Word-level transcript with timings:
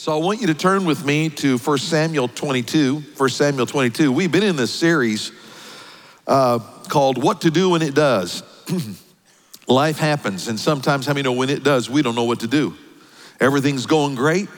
So 0.00 0.14
I 0.14 0.16
want 0.16 0.40
you 0.40 0.46
to 0.46 0.54
turn 0.54 0.86
with 0.86 1.04
me 1.04 1.28
to 1.28 1.58
1 1.58 1.76
Samuel 1.76 2.26
22. 2.26 3.04
1 3.18 3.28
Samuel 3.28 3.66
22. 3.66 4.10
We've 4.10 4.32
been 4.32 4.42
in 4.42 4.56
this 4.56 4.72
series 4.72 5.30
uh, 6.26 6.58
called 6.88 7.22
What 7.22 7.42
to 7.42 7.50
Do 7.50 7.68
When 7.68 7.82
It 7.82 7.94
Does. 7.94 8.42
Life 9.68 9.98
happens, 9.98 10.48
and 10.48 10.58
sometimes, 10.58 11.04
how 11.04 11.12
many 11.12 11.24
know 11.24 11.34
when 11.34 11.50
it 11.50 11.62
does, 11.62 11.90
we 11.90 12.00
don't 12.00 12.14
know 12.14 12.24
what 12.24 12.40
to 12.40 12.46
do? 12.46 12.74
Everything's 13.40 13.84
going 13.84 14.14
great. 14.14 14.48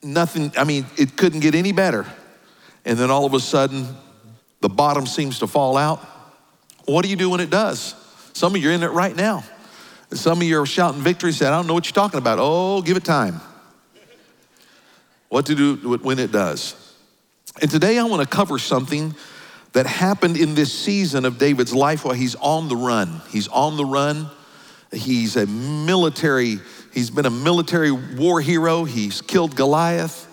Nothing, 0.00 0.52
I 0.56 0.62
mean, 0.62 0.86
it 0.96 1.16
couldn't 1.16 1.40
get 1.40 1.56
any 1.56 1.72
better. 1.72 2.06
And 2.84 2.96
then 2.96 3.10
all 3.10 3.24
of 3.24 3.34
a 3.34 3.40
sudden, 3.40 3.84
the 4.60 4.68
bottom 4.68 5.06
seems 5.06 5.40
to 5.40 5.48
fall 5.48 5.76
out. 5.76 5.98
What 6.84 7.02
do 7.02 7.10
you 7.10 7.16
do 7.16 7.30
when 7.30 7.40
it 7.40 7.50
does? 7.50 7.96
Some 8.32 8.54
of 8.54 8.62
you 8.62 8.70
are 8.70 8.72
in 8.72 8.84
it 8.84 8.92
right 8.92 9.16
now. 9.16 9.42
Some 10.12 10.38
of 10.38 10.44
you 10.44 10.60
are 10.60 10.66
shouting 10.66 11.00
victory, 11.00 11.32
said, 11.32 11.48
I 11.52 11.56
don't 11.56 11.66
know 11.66 11.74
what 11.74 11.86
you're 11.86 11.94
talking 11.94 12.18
about. 12.18 12.38
Oh, 12.40 12.80
give 12.80 12.96
it 12.96 13.04
time 13.04 13.40
what 15.28 15.46
to 15.46 15.54
do 15.54 15.98
when 15.98 16.18
it 16.18 16.32
does. 16.32 16.74
And 17.60 17.70
today 17.70 17.98
I 17.98 18.04
want 18.04 18.22
to 18.22 18.28
cover 18.28 18.58
something 18.58 19.14
that 19.72 19.86
happened 19.86 20.36
in 20.36 20.54
this 20.54 20.72
season 20.72 21.24
of 21.24 21.38
David's 21.38 21.74
life 21.74 22.04
while 22.04 22.14
he's 22.14 22.34
on 22.36 22.68
the 22.68 22.76
run. 22.76 23.20
He's 23.30 23.48
on 23.48 23.76
the 23.76 23.84
run. 23.84 24.28
He's 24.92 25.36
a 25.36 25.46
military, 25.46 26.58
he's 26.94 27.10
been 27.10 27.26
a 27.26 27.30
military 27.30 27.90
war 27.90 28.40
hero. 28.40 28.84
He's 28.84 29.20
killed 29.20 29.54
Goliath. 29.54 30.24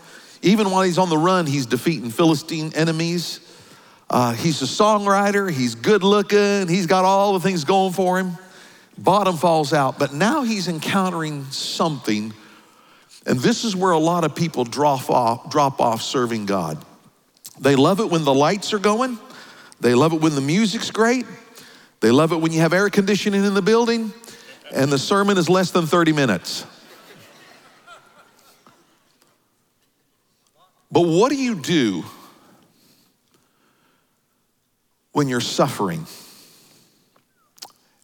Even 0.41 0.69
while 0.69 0.83
he's 0.83 0.97
on 0.97 1.09
the 1.09 1.17
run, 1.17 1.45
he's 1.45 1.65
defeating 1.65 2.09
Philistine 2.09 2.71
enemies. 2.73 3.41
Uh, 4.09 4.33
he's 4.33 4.61
a 4.61 4.65
songwriter, 4.65 5.49
he's 5.51 5.73
good 5.73 6.03
looking, 6.03 6.67
he's 6.67 6.85
got 6.85 7.05
all 7.05 7.33
the 7.33 7.39
things 7.39 7.63
going 7.63 7.91
for 7.91 8.19
him. 8.19 8.37
Bottom 8.97 9.35
falls 9.35 9.73
out, 9.73 9.97
but 9.97 10.13
now 10.13 10.43
he's 10.43 10.67
encountering 10.67 11.43
something 11.45 12.31
and 13.25 13.39
this 13.39 13.63
is 13.63 13.75
where 13.75 13.91
a 13.91 13.97
lot 13.97 14.23
of 14.23 14.35
people 14.35 14.63
drop 14.63 15.09
off, 15.09 15.49
drop 15.49 15.81
off 15.81 16.01
serving 16.01 16.45
God. 16.45 16.83
They 17.59 17.75
love 17.75 17.99
it 17.99 18.09
when 18.09 18.23
the 18.23 18.33
lights 18.33 18.73
are 18.73 18.79
going. 18.79 19.17
They 19.79 19.95
love 19.95 20.13
it 20.13 20.21
when 20.21 20.35
the 20.35 20.41
music's 20.41 20.91
great. 20.91 21.25
They 22.01 22.11
love 22.11 22.31
it 22.31 22.37
when 22.37 22.51
you 22.51 22.59
have 22.59 22.73
air 22.73 22.89
conditioning 22.89 23.43
in 23.43 23.53
the 23.53 23.61
building 23.61 24.13
and 24.73 24.91
the 24.91 24.99
sermon 24.99 25.37
is 25.37 25.49
less 25.49 25.71
than 25.71 25.85
30 25.85 26.13
minutes. 26.13 26.65
But 30.91 31.01
what 31.01 31.29
do 31.29 31.35
you 31.35 31.55
do 31.55 32.05
when 35.13 35.27
you're 35.27 35.41
suffering 35.41 36.05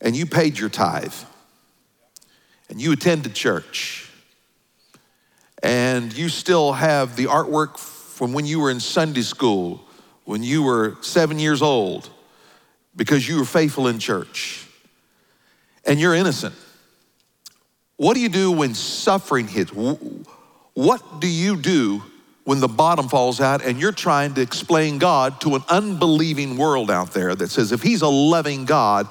and 0.01 0.15
you 0.15 0.25
paid 0.25 0.57
your 0.57 0.69
tithe 0.69 1.13
and 2.69 2.81
you 2.81 2.91
attended 2.91 3.35
church 3.35 4.10
and 5.63 6.11
you 6.13 6.29
still 6.29 6.73
have 6.73 7.15
the 7.15 7.25
artwork 7.25 7.77
from 7.77 8.33
when 8.33 8.45
you 8.45 8.59
were 8.59 8.71
in 8.71 8.79
Sunday 8.79 9.21
school, 9.21 9.81
when 10.25 10.43
you 10.43 10.63
were 10.63 10.97
seven 11.01 11.39
years 11.39 11.61
old, 11.61 12.09
because 12.95 13.27
you 13.27 13.39
were 13.39 13.45
faithful 13.45 13.87
in 13.87 13.99
church, 13.99 14.67
and 15.85 15.99
you're 15.99 16.13
innocent. 16.13 16.55
What 17.97 18.15
do 18.15 18.19
you 18.19 18.29
do 18.29 18.51
when 18.51 18.73
suffering 18.73 19.47
hits? 19.47 19.71
What 19.71 21.19
do 21.19 21.27
you 21.27 21.55
do 21.55 22.01
when 22.43 22.59
the 22.59 22.67
bottom 22.67 23.07
falls 23.07 23.39
out 23.39 23.63
and 23.63 23.79
you're 23.79 23.91
trying 23.91 24.33
to 24.33 24.41
explain 24.41 24.97
God 24.97 25.39
to 25.41 25.55
an 25.55 25.63
unbelieving 25.69 26.57
world 26.57 26.89
out 26.89 27.13
there 27.13 27.35
that 27.35 27.49
says, 27.51 27.71
if 27.71 27.81
He's 27.83 28.01
a 28.01 28.07
loving 28.07 28.65
God, 28.65 29.07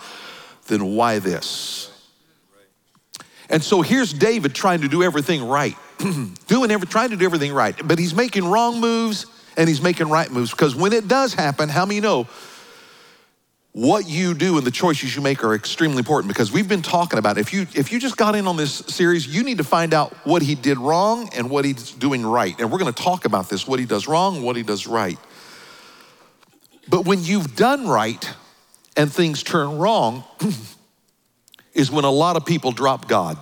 then 0.67 0.97
why 0.97 1.21
this? 1.21 1.87
And 3.49 3.63
so 3.63 3.83
here's 3.83 4.13
David 4.13 4.55
trying 4.55 4.81
to 4.83 4.89
do 4.89 5.03
everything 5.03 5.47
right. 5.47 5.77
doing 6.47 6.71
every, 6.71 6.87
trying 6.87 7.11
to 7.11 7.17
do 7.17 7.25
everything 7.25 7.53
right, 7.53 7.77
but 7.87 7.99
he's 7.99 8.15
making 8.15 8.47
wrong 8.47 8.81
moves 8.81 9.27
and 9.57 9.69
he's 9.69 9.83
making 9.83 10.09
right 10.09 10.31
moves 10.31 10.51
because 10.51 10.75
when 10.75 10.93
it 10.93 11.09
does 11.09 11.35
happen, 11.35 11.69
how 11.69 11.85
many 11.85 12.01
know 12.01 12.27
what 13.73 14.09
you 14.09 14.35
do 14.35 14.59
and 14.59 14.67
the 14.67 14.71
choices 14.71 15.15
you 15.15 15.23
make 15.23 15.45
are 15.45 15.55
extremely 15.55 15.99
important 15.99 16.29
because 16.29 16.51
we've 16.51 16.69
been 16.69 16.83
talking 16.83 17.21
about 17.21 17.39
if 17.39 17.53
you 17.53 17.63
if 17.75 17.93
you 17.93 18.01
just 18.01 18.17
got 18.17 18.35
in 18.35 18.47
on 18.47 18.57
this 18.57 18.73
series, 18.73 19.27
you 19.27 19.45
need 19.45 19.59
to 19.59 19.65
find 19.65 19.95
out 19.95 20.13
what 20.27 20.43
he 20.43 20.55
did 20.55 20.77
wrong 20.79 21.31
and 21.37 21.49
what 21.49 21.65
he's 21.65 21.93
doing 21.93 22.27
right. 22.27 22.59
And 22.59 22.73
we're 22.73 22.79
going 22.79 22.93
to 22.93 23.03
talk 23.03 23.25
about 23.25 23.49
this, 23.49 23.69
what 23.69 23.79
he 23.79 23.87
does 23.87 24.09
wrong 24.09 24.43
what 24.43 24.57
he 24.57 24.63
does 24.63 24.87
right. 24.87 25.19
But 26.89 27.07
when 27.07 27.23
you've 27.23 27.55
done 27.55 27.87
right 27.87 28.29
and 28.97 29.13
things 29.13 29.45
turn 29.45 29.79
wrong, 29.79 30.25
is 31.75 31.91
when 31.91 32.05
a 32.05 32.11
lot 32.11 32.37
of 32.37 32.45
people 32.45 32.73
drop 32.73 33.07
God. 33.07 33.39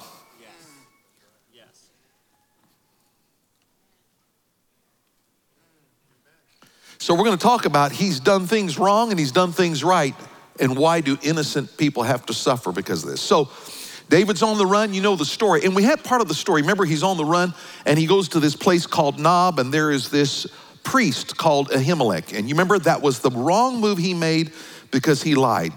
So 7.08 7.14
we're 7.14 7.24
going 7.24 7.38
to 7.38 7.42
talk 7.42 7.64
about 7.64 7.90
he's 7.90 8.20
done 8.20 8.46
things 8.46 8.78
wrong 8.78 9.08
and 9.08 9.18
he's 9.18 9.32
done 9.32 9.50
things 9.50 9.82
right. 9.82 10.14
And 10.60 10.76
why 10.76 11.00
do 11.00 11.16
innocent 11.22 11.74
people 11.78 12.02
have 12.02 12.26
to 12.26 12.34
suffer 12.34 12.70
because 12.70 13.02
of 13.02 13.08
this? 13.08 13.22
So 13.22 13.48
David's 14.10 14.42
on 14.42 14.58
the 14.58 14.66
run, 14.66 14.92
you 14.92 15.00
know 15.00 15.16
the 15.16 15.24
story. 15.24 15.64
And 15.64 15.74
we 15.74 15.84
had 15.84 16.04
part 16.04 16.20
of 16.20 16.28
the 16.28 16.34
story. 16.34 16.60
Remember, 16.60 16.84
he's 16.84 17.02
on 17.02 17.16
the 17.16 17.24
run 17.24 17.54
and 17.86 17.98
he 17.98 18.04
goes 18.04 18.28
to 18.28 18.40
this 18.40 18.54
place 18.54 18.86
called 18.86 19.18
Nob, 19.18 19.58
and 19.58 19.72
there 19.72 19.90
is 19.90 20.10
this 20.10 20.46
priest 20.82 21.38
called 21.38 21.70
Ahimelech. 21.70 22.36
And 22.36 22.46
you 22.46 22.54
remember 22.54 22.78
that 22.80 23.00
was 23.00 23.20
the 23.20 23.30
wrong 23.30 23.80
move 23.80 23.96
he 23.96 24.12
made 24.12 24.52
because 24.90 25.22
he 25.22 25.34
lied. 25.34 25.72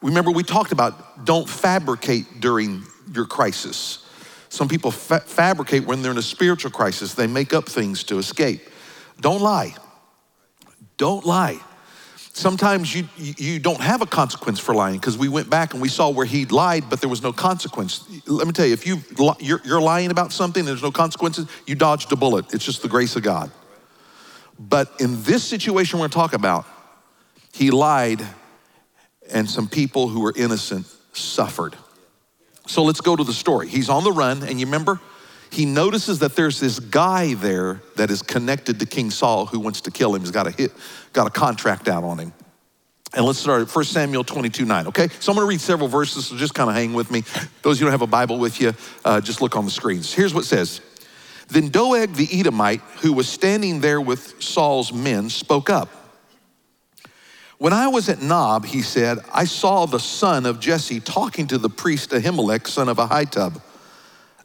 Remember, 0.00 0.30
we 0.30 0.44
talked 0.44 0.72
about 0.72 1.26
don't 1.26 1.46
fabricate 1.46 2.40
during 2.40 2.84
your 3.12 3.26
crisis. 3.26 4.06
Some 4.48 4.66
people 4.66 4.92
fa- 4.92 5.20
fabricate 5.20 5.84
when 5.84 6.00
they're 6.00 6.12
in 6.12 6.16
a 6.16 6.22
spiritual 6.22 6.70
crisis, 6.70 7.12
they 7.12 7.26
make 7.26 7.52
up 7.52 7.68
things 7.68 8.02
to 8.04 8.16
escape. 8.16 8.62
Don't 9.20 9.42
lie. 9.42 9.74
Don't 10.98 11.24
lie. 11.24 11.58
Sometimes 12.34 12.94
you, 12.94 13.08
you 13.16 13.58
don't 13.58 13.80
have 13.80 14.02
a 14.02 14.06
consequence 14.06 14.60
for 14.60 14.74
lying 14.74 14.96
because 14.96 15.18
we 15.18 15.28
went 15.28 15.50
back 15.50 15.72
and 15.72 15.82
we 15.82 15.88
saw 15.88 16.10
where 16.10 16.26
he 16.26 16.44
lied, 16.44 16.84
but 16.88 17.00
there 17.00 17.08
was 17.08 17.22
no 17.22 17.32
consequence. 17.32 18.04
Let 18.28 18.46
me 18.46 18.52
tell 18.52 18.66
you, 18.66 18.74
if 18.74 18.86
you, 18.86 19.00
you're, 19.40 19.80
lying 19.80 20.12
about 20.12 20.32
something 20.32 20.60
and 20.60 20.68
there's 20.68 20.82
no 20.82 20.92
consequences, 20.92 21.46
you 21.66 21.74
dodged 21.74 22.12
a 22.12 22.16
bullet. 22.16 22.54
It's 22.54 22.64
just 22.64 22.82
the 22.82 22.88
grace 22.88 23.16
of 23.16 23.22
God. 23.24 23.50
But 24.58 24.92
in 25.00 25.22
this 25.24 25.42
situation 25.42 25.98
we're 25.98 26.02
going 26.02 26.10
to 26.10 26.14
talk 26.14 26.32
about, 26.32 26.66
he 27.52 27.70
lied 27.70 28.24
and 29.32 29.48
some 29.48 29.68
people 29.68 30.08
who 30.08 30.20
were 30.20 30.32
innocent 30.36 30.86
suffered. 31.12 31.76
So 32.66 32.84
let's 32.84 33.00
go 33.00 33.16
to 33.16 33.24
the 33.24 33.32
story. 33.32 33.66
He's 33.66 33.88
on 33.88 34.04
the 34.04 34.12
run, 34.12 34.42
and 34.42 34.60
you 34.60 34.66
remember 34.66 35.00
he 35.50 35.64
notices 35.64 36.18
that 36.20 36.36
there's 36.36 36.60
this 36.60 36.78
guy 36.78 37.34
there 37.34 37.80
that 37.96 38.10
is 38.10 38.22
connected 38.22 38.80
to 38.80 38.86
King 38.86 39.10
Saul 39.10 39.46
who 39.46 39.60
wants 39.60 39.80
to 39.82 39.90
kill 39.90 40.14
him. 40.14 40.20
He's 40.20 40.30
got 40.30 40.46
a 40.46 40.50
hit, 40.50 40.72
got 41.12 41.26
a 41.26 41.30
contract 41.30 41.88
out 41.88 42.04
on 42.04 42.18
him. 42.18 42.32
And 43.14 43.24
let's 43.24 43.38
start 43.38 43.62
at 43.62 43.74
1 43.74 43.84
Samuel 43.84 44.22
22 44.22 44.66
9, 44.66 44.88
okay? 44.88 45.08
So 45.20 45.32
I'm 45.32 45.36
gonna 45.36 45.48
read 45.48 45.60
several 45.60 45.88
verses, 45.88 46.26
so 46.26 46.36
just 46.36 46.54
kind 46.54 46.68
of 46.68 46.76
hang 46.76 46.92
with 46.92 47.10
me. 47.10 47.22
Those 47.62 47.76
of 47.76 47.80
you 47.80 47.86
who 47.86 47.90
don't 47.90 47.92
have 47.92 48.02
a 48.02 48.06
Bible 48.06 48.38
with 48.38 48.60
you, 48.60 48.74
uh, 49.04 49.20
just 49.20 49.40
look 49.40 49.56
on 49.56 49.64
the 49.64 49.70
screens. 49.70 50.12
Here's 50.12 50.34
what 50.34 50.44
it 50.44 50.48
says 50.48 50.82
Then 51.48 51.70
Doeg 51.70 52.14
the 52.14 52.28
Edomite, 52.30 52.82
who 53.00 53.14
was 53.14 53.28
standing 53.28 53.80
there 53.80 54.00
with 54.00 54.42
Saul's 54.42 54.92
men, 54.92 55.30
spoke 55.30 55.70
up. 55.70 55.88
When 57.56 57.72
I 57.72 57.88
was 57.88 58.08
at 58.08 58.22
Nob, 58.22 58.66
he 58.66 58.82
said, 58.82 59.18
I 59.32 59.44
saw 59.44 59.86
the 59.86 59.98
son 59.98 60.46
of 60.46 60.60
Jesse 60.60 61.00
talking 61.00 61.48
to 61.48 61.58
the 61.58 61.68
priest 61.68 62.10
Ahimelech, 62.10 62.68
son 62.68 62.88
of 62.88 62.98
Ahitub. 62.98 63.60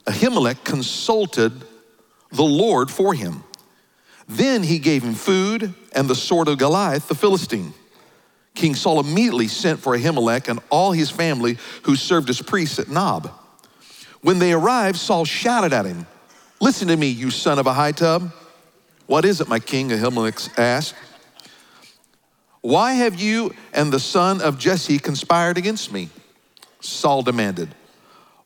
Ahimelech 0.06 0.64
consulted 0.64 1.52
the 2.30 2.42
Lord 2.42 2.90
for 2.90 3.14
him. 3.14 3.44
Then 4.28 4.62
he 4.62 4.78
gave 4.78 5.02
him 5.02 5.14
food 5.14 5.74
and 5.92 6.08
the 6.08 6.14
sword 6.14 6.48
of 6.48 6.58
Goliath 6.58 7.08
the 7.08 7.14
Philistine. 7.14 7.72
King 8.54 8.74
Saul 8.74 9.00
immediately 9.00 9.48
sent 9.48 9.80
for 9.80 9.96
Ahimelech 9.96 10.48
and 10.48 10.60
all 10.70 10.92
his 10.92 11.10
family 11.10 11.58
who 11.82 11.96
served 11.96 12.30
as 12.30 12.40
priests 12.40 12.78
at 12.78 12.88
Nob. 12.88 13.30
When 14.20 14.38
they 14.38 14.52
arrived, 14.52 14.98
Saul 14.98 15.24
shouted 15.24 15.72
at 15.72 15.84
him, 15.84 16.06
Listen 16.60 16.88
to 16.88 16.96
me, 16.96 17.08
you 17.08 17.30
son 17.30 17.58
of 17.58 17.66
Ahitub. 17.66 18.32
What 19.06 19.24
is 19.24 19.40
it, 19.40 19.48
my 19.48 19.58
king? 19.58 19.90
Ahimelech 19.90 20.58
asked. 20.58 20.94
Why 22.62 22.94
have 22.94 23.20
you 23.20 23.54
and 23.74 23.92
the 23.92 24.00
son 24.00 24.40
of 24.40 24.58
Jesse 24.58 24.98
conspired 24.98 25.58
against 25.58 25.92
me? 25.92 26.08
Saul 26.80 27.22
demanded. 27.22 27.74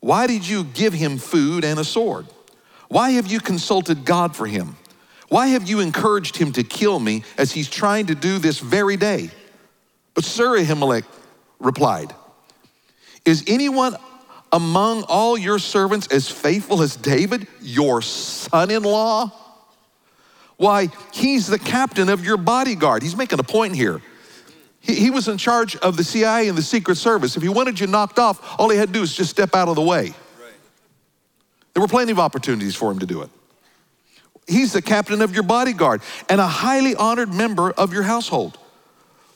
Why 0.00 0.26
did 0.26 0.46
you 0.46 0.64
give 0.64 0.92
him 0.92 1.18
food 1.18 1.64
and 1.64 1.78
a 1.78 1.84
sword? 1.84 2.26
Why 2.88 3.10
have 3.10 3.26
you 3.26 3.40
consulted 3.40 4.04
God 4.04 4.34
for 4.34 4.46
him? 4.46 4.76
Why 5.28 5.48
have 5.48 5.68
you 5.68 5.80
encouraged 5.80 6.36
him 6.36 6.52
to 6.52 6.62
kill 6.62 6.98
me 6.98 7.22
as 7.36 7.52
he's 7.52 7.68
trying 7.68 8.06
to 8.06 8.14
do 8.14 8.38
this 8.38 8.60
very 8.60 8.96
day? 8.96 9.30
But 10.14 10.24
Sir 10.24 10.58
Ahimelech 10.58 11.04
replied, 11.58 12.14
Is 13.24 13.44
anyone 13.46 13.96
among 14.52 15.02
all 15.02 15.36
your 15.36 15.58
servants 15.58 16.06
as 16.08 16.30
faithful 16.30 16.80
as 16.80 16.96
David, 16.96 17.46
your 17.60 18.00
son 18.00 18.70
in 18.70 18.82
law? 18.82 19.32
Why, 20.56 20.88
he's 21.12 21.46
the 21.46 21.58
captain 21.58 22.08
of 22.08 22.24
your 22.24 22.36
bodyguard. 22.36 23.02
He's 23.02 23.16
making 23.16 23.38
a 23.38 23.44
point 23.44 23.76
here. 23.76 24.02
He, 24.88 24.94
he 24.94 25.10
was 25.10 25.28
in 25.28 25.38
charge 25.38 25.76
of 25.76 25.96
the 25.96 26.02
CIA 26.02 26.48
and 26.48 26.56
the 26.58 26.62
Secret 26.62 26.96
Service. 26.96 27.36
If 27.36 27.42
he 27.42 27.48
wanted 27.48 27.78
you 27.78 27.86
knocked 27.86 28.18
off, 28.18 28.58
all 28.58 28.70
he 28.70 28.78
had 28.78 28.88
to 28.88 28.92
do 28.94 29.00
was 29.00 29.14
just 29.14 29.30
step 29.30 29.54
out 29.54 29.68
of 29.68 29.76
the 29.76 29.82
way. 29.82 30.14
There 31.74 31.82
were 31.82 31.88
plenty 31.88 32.10
of 32.10 32.18
opportunities 32.18 32.74
for 32.74 32.90
him 32.90 32.98
to 32.98 33.06
do 33.06 33.22
it. 33.22 33.30
He's 34.48 34.72
the 34.72 34.82
captain 34.82 35.20
of 35.20 35.34
your 35.34 35.42
bodyguard 35.42 36.00
and 36.30 36.40
a 36.40 36.46
highly 36.46 36.96
honored 36.96 37.32
member 37.32 37.70
of 37.70 37.92
your 37.92 38.02
household. 38.02 38.58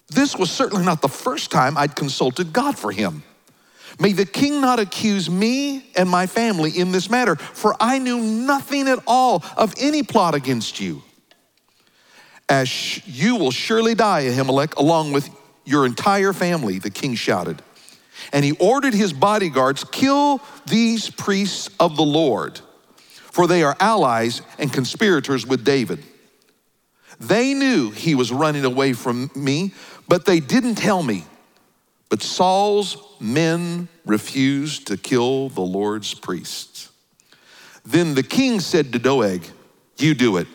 This 0.08 0.36
was 0.36 0.50
certainly 0.50 0.84
not 0.84 1.02
the 1.02 1.08
first 1.08 1.50
time 1.50 1.76
I'd 1.76 1.94
consulted 1.94 2.52
God 2.52 2.76
for 2.78 2.90
him. 2.90 3.22
May 4.00 4.14
the 4.14 4.24
king 4.24 4.62
not 4.62 4.80
accuse 4.80 5.28
me 5.28 5.84
and 5.96 6.08
my 6.08 6.26
family 6.26 6.70
in 6.70 6.92
this 6.92 7.10
matter, 7.10 7.36
for 7.36 7.76
I 7.78 7.98
knew 7.98 8.18
nothing 8.18 8.88
at 8.88 9.00
all 9.06 9.44
of 9.56 9.74
any 9.78 10.02
plot 10.02 10.34
against 10.34 10.80
you. 10.80 11.02
As 12.48 13.06
you 13.06 13.36
will 13.36 13.50
surely 13.50 13.94
die, 13.94 14.24
Ahimelech, 14.24 14.76
along 14.76 15.12
with 15.12 15.28
your 15.64 15.86
entire 15.86 16.32
family, 16.32 16.78
the 16.78 16.90
king 16.90 17.14
shouted. 17.14 17.62
And 18.32 18.44
he 18.44 18.52
ordered 18.52 18.94
his 18.94 19.12
bodyguards, 19.12 19.84
kill 19.84 20.40
these 20.66 21.10
priests 21.10 21.70
of 21.80 21.96
the 21.96 22.04
Lord, 22.04 22.60
for 23.30 23.46
they 23.46 23.62
are 23.62 23.76
allies 23.80 24.42
and 24.58 24.72
conspirators 24.72 25.46
with 25.46 25.64
David. 25.64 26.04
They 27.18 27.54
knew 27.54 27.90
he 27.90 28.14
was 28.14 28.32
running 28.32 28.64
away 28.64 28.92
from 28.92 29.30
me, 29.34 29.72
but 30.08 30.24
they 30.24 30.40
didn't 30.40 30.76
tell 30.76 31.02
me. 31.02 31.24
But 32.08 32.22
Saul's 32.22 32.96
men 33.20 33.88
refused 34.04 34.88
to 34.88 34.96
kill 34.96 35.48
the 35.48 35.62
Lord's 35.62 36.12
priests. 36.14 36.90
Then 37.84 38.14
the 38.14 38.22
king 38.22 38.60
said 38.60 38.92
to 38.92 38.98
Doeg, 38.98 39.42
You 39.96 40.14
do 40.14 40.36
it. 40.36 40.46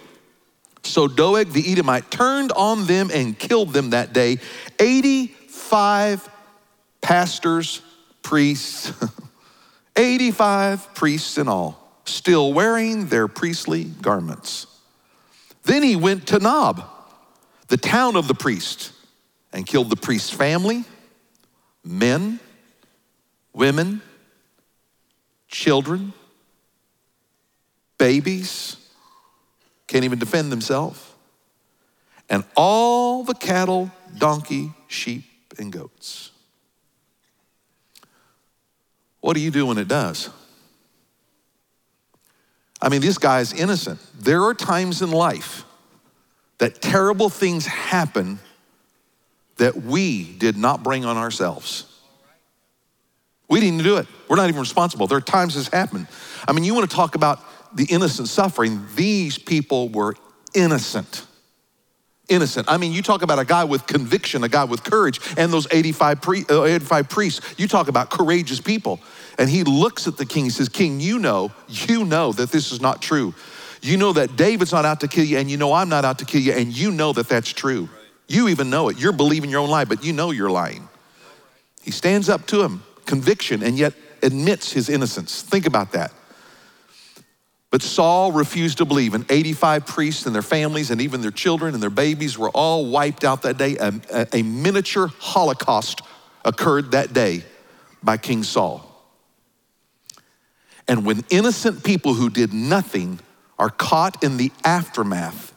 So 0.88 1.08
Doeg 1.08 1.52
the 1.52 1.72
Edomite 1.72 2.10
turned 2.10 2.52
on 2.54 2.86
them 2.86 3.10
and 3.14 3.38
killed 3.38 3.74
them 3.74 3.92
that 3.92 4.14
day. 4.14 4.40
85 4.80 6.30
pastors, 7.02 7.82
priests, 8.24 8.92
85 9.96 10.94
priests 10.96 11.38
in 11.38 11.48
all, 11.48 12.02
still 12.06 12.54
wearing 12.54 13.08
their 13.08 13.28
priestly 13.28 13.86
garments. 13.86 14.68
Then 15.64 15.84
he 15.84 15.96
went 15.96 16.28
to 16.28 16.40
Nob, 16.40 16.84
the 17.68 17.78
town 17.78 18.16
of 18.16 18.28
the 18.28 18.34
priest, 18.34 18.92
and 19.52 19.66
killed 19.66 19.90
the 19.90 19.96
priest's 19.96 20.30
family 20.30 20.86
men, 21.84 22.40
women, 23.54 24.02
children, 25.48 26.12
babies, 27.98 28.76
can't 29.88 30.04
even 30.04 30.20
defend 30.20 30.52
themselves, 30.52 31.04
and 32.30 32.44
all 32.56 33.24
the 33.24 33.34
cattle, 33.34 33.92
donkey, 34.18 34.72
sheep, 34.88 35.24
and 35.58 35.72
goats. 35.72 36.32
What 39.22 39.34
do 39.34 39.40
you 39.40 39.52
do 39.52 39.66
when 39.66 39.78
it 39.78 39.88
does? 39.88 40.30
I 42.82 42.90
mean, 42.90 43.02
this 43.02 43.18
guy 43.18 43.40
is 43.40 43.54
innocent. 43.54 44.00
There 44.20 44.44
are 44.44 44.54
times 44.54 45.02
in 45.02 45.12
life 45.12 45.64
that 46.60 46.82
terrible 46.82 47.30
things 47.30 47.66
happen 47.66 48.40
that 49.58 49.76
we 49.76 50.24
did 50.24 50.58
not 50.58 50.84
bring 50.84 51.06
on 51.06 51.18
ourselves. 51.18 51.86
We 53.50 53.60
didn't 53.60 53.84
do 53.84 53.98
it. 53.98 54.08
We're 54.28 54.36
not 54.36 54.50
even 54.50 54.60
responsible. 54.60 55.08
There 55.08 55.18
are 55.18 55.22
times 55.22 55.56
this 55.56 55.70
happened. 55.70 56.08
I 56.48 56.52
mean, 56.52 56.64
you 56.64 56.74
want 56.74 56.90
to 56.90 56.96
talk 56.96 57.16
about 57.16 57.40
the 57.78 57.86
innocent 57.86 58.28
suffering. 58.28 58.86
These 58.96 59.38
people 59.38 59.90
were 59.90 60.16
innocent. 60.54 61.26
Innocent. 62.28 62.68
I 62.70 62.78
mean, 62.78 62.92
you 62.92 63.02
talk 63.02 63.22
about 63.22 63.40
a 63.40 63.46
guy 63.46 63.64
with 63.64 63.88
conviction, 63.88 64.44
a 64.44 64.50
guy 64.50 64.66
with 64.66 64.84
courage, 64.84 65.22
and 65.38 65.54
those 65.54 65.68
85, 65.72 66.22
pre, 66.22 66.44
uh, 66.50 66.64
85 66.64 67.08
priests. 67.08 67.56
You 67.58 67.68
talk 67.68 67.88
about 67.88 68.10
courageous 68.10 68.60
people. 68.60 69.00
And 69.38 69.50
he 69.50 69.64
looks 69.64 70.08
at 70.08 70.18
the 70.18 70.26
king. 70.26 70.46
He 70.46 70.50
says, 70.50 70.68
King, 70.68 71.00
you 71.00 71.20
know, 71.20 71.52
you 71.70 72.04
know 72.04 72.34
that 72.34 72.52
this 72.52 72.72
is 72.72 72.82
not 72.82 73.02
true. 73.02 73.34
You 73.82 73.96
know 73.96 74.12
that 74.14 74.36
David's 74.36 74.74
not 74.74 74.84
out 74.84 75.00
to 75.02 75.08
kill 75.08 75.24
you, 75.24 75.38
and 75.38 75.50
you 75.50 75.58
know 75.58 75.72
I'm 75.72 75.88
not 75.88 76.04
out 76.04 76.20
to 76.20 76.26
kill 76.26 76.42
you, 76.42 76.54
and 76.54 76.76
you 76.76 76.92
know 76.92 77.14
that 77.14 77.30
that's 77.30 77.54
true. 77.54 77.88
You 78.28 78.50
even 78.50 78.72
know 78.72 78.90
it. 78.90 79.00
You're 79.00 79.14
believing 79.14 79.52
your 79.52 79.62
own 79.62 79.70
lie, 79.70 79.86
but 79.86 80.04
you 80.04 80.12
know 80.12 80.32
you're 80.32 80.50
lying. 80.50 80.90
He 81.84 81.92
stands 81.92 82.28
up 82.28 82.48
to 82.48 82.64
him, 82.64 82.84
conviction, 83.06 83.62
and 83.62 83.78
yet 83.78 83.94
admits 84.24 84.72
his 84.72 84.90
innocence. 84.90 85.44
Think 85.44 85.68
about 85.68 85.92
that. 85.92 86.12
But 87.70 87.82
Saul 87.82 88.32
refused 88.32 88.78
to 88.78 88.86
believe, 88.86 89.14
and 89.14 89.30
85 89.30 89.86
priests 89.86 90.26
and 90.26 90.34
their 90.34 90.42
families, 90.42 90.90
and 90.90 91.02
even 91.02 91.22
their 91.22 91.32
children 91.32 91.74
and 91.74 91.84
their 91.84 91.90
babies 91.90 92.38
were 92.38 92.50
all 92.50 92.86
wiped 92.86 93.24
out 93.24 93.42
that 93.42 93.58
day. 93.58 93.76
A, 93.78 94.28
a, 94.34 94.42
miniature 94.42 95.08
Holocaust 95.20 96.02
occurred 96.46 96.92
that 96.92 97.12
day 97.12 97.44
by 98.02 98.16
King 98.16 98.44
Saul. 98.44 98.84
And 100.88 101.06
when 101.06 101.26
innocent 101.30 101.84
people 101.84 102.14
who 102.14 102.30
did 102.30 102.54
nothing 102.54 103.20
are 103.60 103.70
caught 103.70 104.24
in 104.24 104.38
the 104.38 104.52
aftermath 104.64 105.54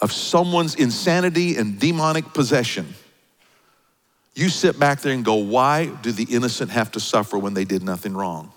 of 0.00 0.12
someone's 0.12 0.74
insanity 0.74 1.56
and 1.56 1.78
demonic 1.78 2.32
possession, 2.32 2.94
you 4.34 4.48
sit 4.48 4.78
back 4.78 5.00
there 5.00 5.12
and 5.12 5.24
go, 5.24 5.34
why 5.34 5.86
do 5.86 6.12
the 6.12 6.24
innocent 6.24 6.70
have 6.70 6.92
to 6.92 7.00
suffer 7.00 7.38
when 7.38 7.52
they 7.52 7.64
did 7.64 7.82
nothing 7.82 8.14
wrong? 8.14 8.52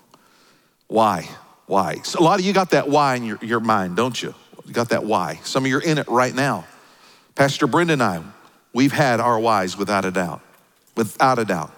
Why? 0.86 1.28
Why? 1.70 2.00
So 2.02 2.18
a 2.18 2.24
lot 2.24 2.40
of 2.40 2.44
you 2.44 2.52
got 2.52 2.70
that 2.70 2.88
why 2.88 3.14
in 3.14 3.24
your, 3.24 3.38
your 3.42 3.60
mind, 3.60 3.94
don't 3.94 4.20
you? 4.20 4.34
You 4.66 4.72
got 4.72 4.88
that 4.88 5.04
why. 5.04 5.38
Some 5.44 5.64
of 5.64 5.70
you 5.70 5.76
are 5.76 5.80
in 5.80 5.98
it 5.98 6.08
right 6.08 6.34
now. 6.34 6.66
Pastor 7.36 7.68
Brenda 7.68 7.92
and 7.92 8.02
I, 8.02 8.24
we've 8.72 8.90
had 8.90 9.20
our 9.20 9.38
whys 9.38 9.76
without 9.76 10.04
a 10.04 10.10
doubt. 10.10 10.40
Without 10.96 11.38
a 11.38 11.44
doubt. 11.44 11.70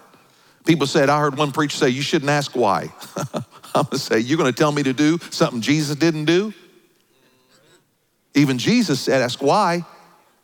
People 0.65 0.87
said, 0.87 1.09
I 1.09 1.19
heard 1.19 1.37
one 1.37 1.51
preacher 1.51 1.77
say, 1.77 1.89
you 1.89 2.01
shouldn't 2.01 2.31
ask 2.31 2.55
why. 2.55 2.91
I'm 3.75 3.83
gonna 3.83 3.99
say, 3.99 4.17
you're 4.17 4.39
gonna 4.39 4.51
tell 4.51 4.71
me 4.71 4.81
to 4.81 4.93
do 4.93 5.19
something 5.29 5.61
Jesus 5.61 5.95
didn't 5.95 6.25
do? 6.25 6.55
Even 8.33 8.57
Jesus 8.57 8.99
said, 8.99 9.21
Ask 9.21 9.43
why. 9.43 9.85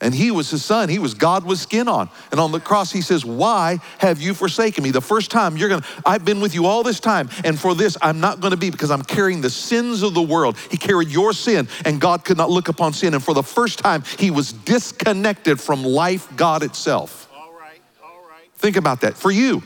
And 0.02 0.16
he 0.16 0.32
was 0.32 0.50
his 0.50 0.64
son. 0.64 0.88
He 0.88 0.98
was 0.98 1.14
God 1.14 1.46
with 1.46 1.60
skin 1.60 1.90
on. 1.90 2.10
And 2.32 2.40
on 2.40 2.54
the 2.54 2.60
cross, 2.62 2.90
he 2.92 3.02
says, 3.02 3.26
Why 3.26 3.80
have 3.98 4.22
you 4.22 4.34
forsaken 4.34 4.84
me? 4.84 4.92
The 4.92 5.02
first 5.02 5.30
time 5.30 5.58
you're 5.58 5.68
gonna, 5.68 5.86
I've 6.06 6.24
been 6.24 6.40
with 6.40 6.56
you 6.56 6.68
all 6.68 6.84
this 6.84 7.02
time. 7.02 7.30
And 7.44 7.60
for 7.60 7.76
this, 7.76 7.98
I'm 8.02 8.22
not 8.22 8.40
gonna 8.40 8.56
be 8.56 8.70
because 8.70 8.92
I'm 8.92 9.04
carrying 9.04 9.42
the 9.42 9.50
sins 9.50 10.02
of 10.02 10.14
the 10.14 10.22
world. 10.22 10.58
He 10.72 10.78
carried 10.78 11.10
your 11.10 11.34
sin, 11.34 11.68
and 11.84 12.00
God 12.00 12.24
could 12.24 12.38
not 12.38 12.50
look 12.50 12.70
upon 12.70 12.94
sin. 12.94 13.14
And 13.14 13.22
for 13.22 13.34
the 13.34 13.44
first 13.44 13.80
time, 13.80 14.04
he 14.18 14.32
was 14.32 14.54
disconnected 14.54 15.60
from 15.60 15.84
life, 15.84 16.30
God 16.38 16.64
itself. 16.64 17.30
All 17.34 17.52
right, 17.60 17.82
all 18.02 18.22
right. 18.30 18.50
Think 18.56 18.78
about 18.78 19.02
that. 19.02 19.18
For 19.18 19.32
you. 19.32 19.64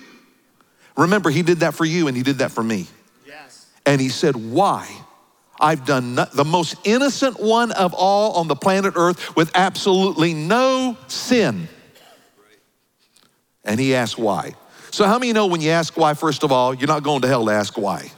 Remember, 0.98 1.30
he 1.30 1.44
did 1.44 1.60
that 1.60 1.76
for 1.76 1.86
you, 1.86 2.08
and 2.08 2.18
he 2.18 2.24
did 2.24 2.40
that 2.40 2.52
for 2.52 2.64
me. 2.64 2.88
Yes. 3.28 3.68
And 3.86 4.02
he 4.02 4.10
said, 4.10 4.36
Why? 4.36 4.90
I've 5.64 5.86
done 5.86 6.16
not, 6.16 6.34
the 6.34 6.44
most 6.44 6.76
innocent 6.84 7.40
one 7.40 7.72
of 7.72 7.94
all 7.94 8.34
on 8.34 8.50
the 8.50 8.56
planet 8.56 8.96
Earth 8.98 9.34
with 9.34 9.50
absolutely 9.56 10.34
no 10.34 10.98
sin. 11.08 11.70
And 13.64 13.80
he 13.80 13.96
asked 13.96 14.20
why. 14.20 14.56
So, 14.92 15.06
how 15.06 15.18
many 15.18 15.32
know 15.32 15.48
when 15.48 15.62
you 15.62 15.70
ask 15.70 15.96
why, 15.96 16.16
first 16.16 16.44
of 16.44 16.52
all, 16.52 16.74
you're 16.74 16.90
not 16.90 17.02
going 17.02 17.22
to 17.22 17.30
hell 17.30 17.46
to 17.46 17.52
ask 17.54 17.78
why? 17.78 18.12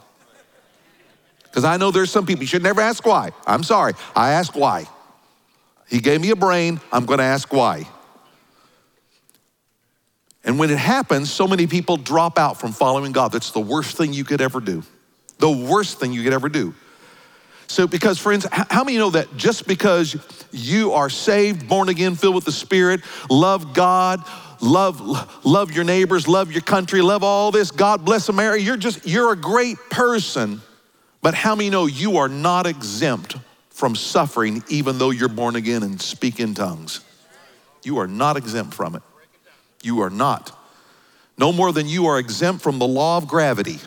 Because 1.44 1.62
I 1.62 1.76
know 1.76 1.92
there's 1.92 2.10
some 2.10 2.26
people, 2.26 2.42
you 2.42 2.48
should 2.48 2.64
never 2.64 2.80
ask 2.80 3.06
why. 3.06 3.30
I'm 3.46 3.62
sorry, 3.62 3.94
I 4.16 4.32
ask 4.32 4.56
why. 4.56 4.88
He 5.88 6.00
gave 6.00 6.20
me 6.20 6.30
a 6.30 6.36
brain, 6.36 6.80
I'm 6.90 7.06
going 7.06 7.18
to 7.18 7.24
ask 7.24 7.52
why. 7.52 7.86
And 10.44 10.58
when 10.58 10.70
it 10.70 10.78
happens, 10.78 11.30
so 11.30 11.46
many 11.46 11.68
people 11.68 11.96
drop 11.96 12.38
out 12.38 12.58
from 12.58 12.72
following 12.72 13.12
God. 13.12 13.30
That's 13.30 13.52
the 13.52 13.60
worst 13.60 13.96
thing 13.96 14.12
you 14.12 14.24
could 14.24 14.40
ever 14.40 14.60
do. 14.60 14.82
The 15.38 15.50
worst 15.50 16.00
thing 16.00 16.12
you 16.12 16.24
could 16.24 16.32
ever 16.32 16.48
do. 16.48 16.74
So, 17.68 17.86
because 17.86 18.18
friends, 18.18 18.46
how 18.50 18.84
many 18.84 18.98
know 18.98 19.10
that 19.10 19.36
just 19.36 19.66
because 19.66 20.16
you 20.52 20.92
are 20.92 21.10
saved, 21.10 21.68
born 21.68 21.88
again, 21.88 22.14
filled 22.14 22.34
with 22.34 22.44
the 22.44 22.52
Spirit, 22.52 23.00
love 23.28 23.74
God, 23.74 24.22
love 24.60 25.44
love 25.44 25.72
your 25.72 25.84
neighbors, 25.84 26.28
love 26.28 26.52
your 26.52 26.62
country, 26.62 27.02
love 27.02 27.22
all 27.22 27.50
this, 27.50 27.70
God 27.70 28.04
bless 28.04 28.28
America, 28.28 28.62
you're 28.62 28.76
just 28.76 29.06
you're 29.06 29.32
a 29.32 29.36
great 29.36 29.78
person. 29.90 30.60
But 31.22 31.34
how 31.34 31.56
many 31.56 31.70
know 31.70 31.86
you 31.86 32.18
are 32.18 32.28
not 32.28 32.66
exempt 32.66 33.36
from 33.70 33.96
suffering 33.96 34.62
even 34.68 34.98
though 34.98 35.10
you're 35.10 35.28
born 35.28 35.56
again 35.56 35.82
and 35.82 36.00
speak 36.00 36.38
in 36.38 36.54
tongues? 36.54 37.00
You 37.82 37.98
are 37.98 38.06
not 38.06 38.36
exempt 38.36 38.74
from 38.74 38.94
it. 38.94 39.02
You 39.82 40.00
are 40.02 40.10
not. 40.10 40.52
No 41.38 41.52
more 41.52 41.72
than 41.72 41.86
you 41.88 42.06
are 42.06 42.18
exempt 42.18 42.62
from 42.62 42.78
the 42.78 42.86
law 42.86 43.18
of 43.18 43.28
gravity. 43.28 43.78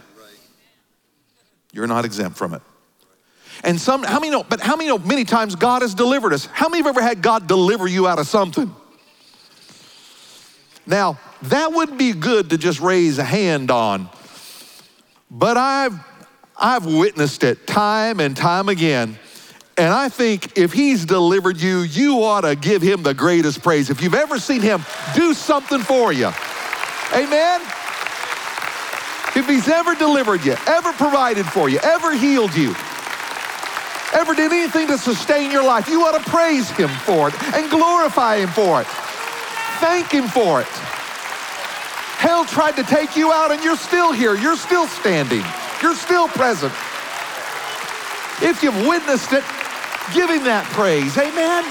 You're 1.72 1.88
not 1.88 2.06
exempt 2.06 2.38
from 2.38 2.54
it. 2.54 2.62
And 3.64 3.80
some, 3.80 4.04
how 4.04 4.20
many 4.20 4.32
know, 4.32 4.44
but 4.44 4.62
how 4.62 4.76
many 4.76 4.90
know 4.90 4.98
many 4.98 5.26
times 5.26 5.56
God 5.56 5.82
has 5.82 5.94
delivered 5.94 6.34
us? 6.34 6.46
How 6.46 6.70
many 6.70 6.84
have 6.84 6.88
ever 6.88 7.02
had 7.02 7.22
God 7.22 7.48
deliver 7.48 7.88
you 7.88 8.08
out 8.08 8.20
of 8.20 8.28
something? 8.28 8.74
Now, 10.86 11.20
that 11.44 11.72
would 11.72 11.98
be 11.98 12.14
good 12.14 12.50
to 12.52 12.58
just 12.58 12.80
raise 12.80 13.20
a 13.20 13.24
hand 13.24 13.70
on, 13.70 14.10
but 15.30 15.58
I've, 15.58 16.00
I've 16.58 16.86
witnessed 16.86 17.44
it 17.44 17.68
time 17.68 18.20
and 18.20 18.36
time 18.36 18.70
again. 18.70 19.18
And 19.78 19.94
I 19.94 20.10
think 20.10 20.58
if 20.58 20.74
he's 20.74 21.06
delivered 21.06 21.58
you, 21.58 21.80
you 21.80 22.24
ought 22.24 22.42
to 22.42 22.56
give 22.56 22.82
him 22.82 23.04
the 23.04 23.14
greatest 23.14 23.62
praise. 23.62 23.90
If 23.90 24.02
you've 24.02 24.16
ever 24.16 24.40
seen 24.40 24.62
him 24.62 24.84
do 25.16 25.34
something 25.34 25.80
for 25.80 26.12
you, 26.12 26.32
amen? 27.14 27.62
If 29.36 29.46
he's 29.48 29.70
ever 29.70 29.96
delivered 29.96 30.44
you, 30.44 30.56
ever 30.68 30.92
provided 30.94 31.46
for 31.46 31.70
you, 31.70 31.80
ever 31.82 32.14
healed 32.14 32.54
you, 32.56 32.76
ever 34.14 34.34
did 34.34 34.52
anything 34.52 34.88
to 34.88 34.98
sustain 34.98 35.52
your 35.52 35.64
life, 35.64 35.88
you 35.88 36.04
ought 36.04 36.18
to 36.18 36.30
praise 36.30 36.70
Him 36.72 36.90
for 36.90 37.30
it 37.30 37.44
and 37.54 37.70
glorify 37.70 38.38
Him 38.38 38.50
for 38.50 38.82
it. 38.82 38.88
Thank 39.80 40.12
Him 40.12 40.28
for 40.28 40.62
it. 40.62 40.68
Hell 42.20 42.46
tried 42.46 42.76
to 42.76 42.84
take 42.84 43.16
you 43.16 43.32
out 43.32 43.52
and 43.52 43.64
you're 43.64 43.78
still 43.78 44.12
here. 44.12 44.36
You're 44.36 44.58
still 44.58 44.88
standing. 44.88 45.44
You're 45.82 45.96
still 45.96 46.28
present. 46.28 46.74
If 48.42 48.62
you've 48.62 48.88
witnessed 48.88 49.32
it, 49.32 49.44
give 50.14 50.30
Him 50.30 50.44
that 50.44 50.68
praise. 50.72 51.18
Amen. 51.18 51.64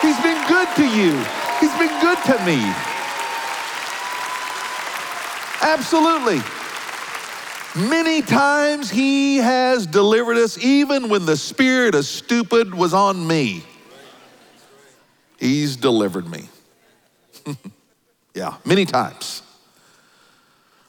He's 0.00 0.18
been 0.24 0.40
good 0.48 0.68
to 0.76 0.86
you. 0.88 1.14
He's 1.60 1.74
been 1.78 1.94
good 2.00 2.18
to 2.26 2.36
me. 2.44 2.58
Absolutely. 5.62 6.40
Many 7.74 8.20
times 8.20 8.90
he 8.90 9.38
has 9.38 9.86
delivered 9.86 10.36
us, 10.36 10.58
even 10.58 11.08
when 11.08 11.24
the 11.24 11.36
spirit 11.36 11.94
of 11.94 12.04
stupid 12.04 12.74
was 12.74 12.92
on 12.92 13.26
me. 13.26 13.64
He's 15.38 15.76
delivered 15.76 16.28
me. 16.30 16.48
yeah, 18.34 18.56
many 18.64 18.84
times. 18.84 19.42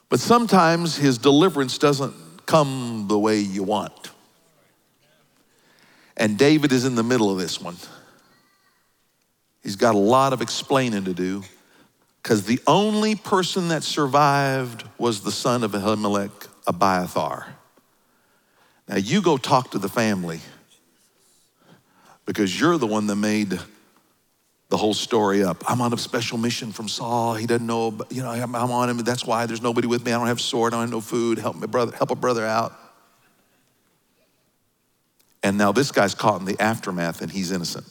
But 0.09 0.19
sometimes 0.19 0.97
his 0.97 1.17
deliverance 1.17 1.77
doesn't 1.77 2.13
come 2.45 3.05
the 3.07 3.17
way 3.17 3.39
you 3.39 3.63
want. 3.63 4.11
And 6.17 6.37
David 6.37 6.71
is 6.71 6.85
in 6.85 6.95
the 6.95 7.03
middle 7.03 7.31
of 7.31 7.37
this 7.37 7.59
one. 7.59 7.77
He's 9.63 9.77
got 9.77 9.95
a 9.95 9.97
lot 9.97 10.33
of 10.33 10.41
explaining 10.41 11.05
to 11.05 11.13
do 11.13 11.43
because 12.21 12.43
the 12.43 12.59
only 12.67 13.15
person 13.15 13.69
that 13.69 13.83
survived 13.83 14.83
was 14.97 15.21
the 15.21 15.31
son 15.31 15.63
of 15.63 15.71
Ahimelech, 15.71 16.47
Abiathar. 16.67 17.47
Now 18.87 18.97
you 18.97 19.21
go 19.21 19.37
talk 19.37 19.71
to 19.71 19.79
the 19.79 19.89
family 19.89 20.39
because 22.25 22.59
you're 22.59 22.77
the 22.77 22.87
one 22.87 23.07
that 23.07 23.15
made 23.15 23.59
the 24.69 24.77
whole 24.77 24.93
story 24.93 25.43
up. 25.43 25.63
I'm 25.69 25.81
on 25.81 25.93
a 25.93 25.97
special 25.97 26.37
mission 26.37 26.71
from 26.71 26.87
Saul. 26.87 27.35
He 27.35 27.45
doesn't 27.45 27.67
know, 27.67 27.97
you 28.09 28.23
know, 28.23 28.29
I'm, 28.29 28.55
on 28.55 28.89
him. 28.89 28.97
That's 28.97 29.25
why 29.25 29.45
there's 29.45 29.61
nobody 29.61 29.87
with 29.87 30.03
me. 30.05 30.11
I 30.11 30.17
don't 30.17 30.27
have 30.27 30.41
sword. 30.41 30.73
I 30.73 30.77
don't 30.77 30.85
have 30.85 30.91
no 30.91 31.01
food. 31.01 31.37
Help 31.37 31.57
my 31.57 31.67
brother, 31.67 31.95
help 31.95 32.11
a 32.11 32.15
brother 32.15 32.45
out. 32.45 32.73
And 35.43 35.57
now 35.57 35.71
this 35.73 35.91
guy's 35.91 36.15
caught 36.15 36.39
in 36.39 36.45
the 36.45 36.59
aftermath 36.59 37.21
and 37.21 37.29
he's 37.29 37.51
innocent. 37.51 37.85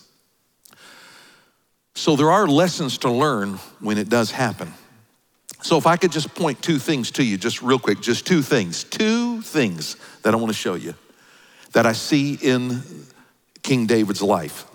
So 1.94 2.16
there 2.16 2.30
are 2.30 2.48
lessons 2.48 2.98
to 2.98 3.10
learn 3.10 3.54
when 3.78 3.98
it 3.98 4.08
does 4.08 4.30
happen. 4.30 4.72
So 5.62 5.78
if 5.78 5.86
I 5.86 5.96
could 5.96 6.10
just 6.10 6.34
point 6.34 6.60
two 6.60 6.78
things 6.78 7.12
to 7.12 7.24
you, 7.24 7.38
just 7.38 7.62
real 7.62 7.78
quick, 7.78 8.00
just 8.00 8.26
two 8.26 8.42
things, 8.42 8.84
two 8.84 9.40
things 9.42 9.96
that 10.22 10.34
I 10.34 10.36
want 10.36 10.48
to 10.48 10.58
show 10.58 10.74
you 10.74 10.94
that 11.72 11.86
I 11.86 11.92
see 11.92 12.34
in 12.34 12.82
King 13.62 13.86
David's 13.86 14.20
life. 14.22 14.66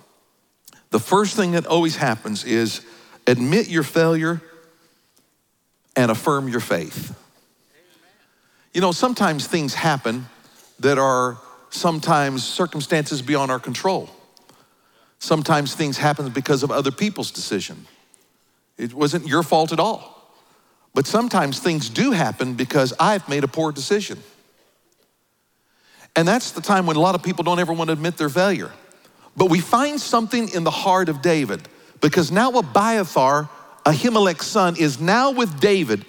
The 0.89 1.00
first 1.00 1.36
thing 1.36 1.51
that 1.51 1.65
always 1.67 1.98
happens 1.98 2.44
is 2.44 2.86
admit 3.27 3.67
your 3.67 3.84
failure 3.84 4.41
and 5.96 6.10
affirm 6.10 6.48
your 6.48 6.62
faith. 6.62 7.15
You 8.74 8.82
know, 8.82 8.91
sometimes 8.91 9.48
things 9.48 9.74
happen 9.74 10.27
that 10.79 10.98
are 10.98 11.38
sometimes 11.70 12.44
circumstances 12.44 13.22
beyond 13.22 13.51
our 13.51 13.60
control. 13.60 14.10
Sometimes 15.20 15.75
things 15.75 15.98
happen 15.98 16.29
because 16.29 16.63
of 16.63 16.72
other 16.72 16.91
people's 16.91 17.32
decision. 17.32 17.88
It 18.77 18.94
wasn't 18.94 19.27
your 19.27 19.44
fault 19.44 19.74
at 19.74 19.79
all. 19.79 20.17
But 20.94 21.06
sometimes 21.06 21.60
things 21.60 21.89
do 21.89 22.12
happen 22.12 22.56
because 22.56 22.94
I've 23.00 23.27
made 23.29 23.44
a 23.44 23.48
poor 23.48 23.72
decision. 23.72 24.22
And 26.15 26.27
that's 26.27 26.51
the 26.51 26.62
time 26.62 26.88
when 26.88 26.96
a 26.96 27.00
lot 27.00 27.13
of 27.13 27.22
people 27.22 27.44
don't 27.44 27.60
ever 27.60 27.72
want 27.72 27.89
to 27.89 27.94
admit 27.94 28.17
their 28.17 28.29
failure. 28.29 28.72
But 29.36 29.51
we 29.51 29.60
find 29.60 30.01
something 30.01 30.50
in 30.50 30.63
the 30.63 30.72
heart 30.72 31.10
of 31.10 31.22
David 31.22 31.62
because 32.01 32.32
now 32.32 32.51
Abiathar, 32.51 33.50
Ahimelech's 33.86 34.48
son, 34.48 34.75
is 34.77 35.00
now 35.00 35.32
with 35.32 35.60
David. 35.60 36.06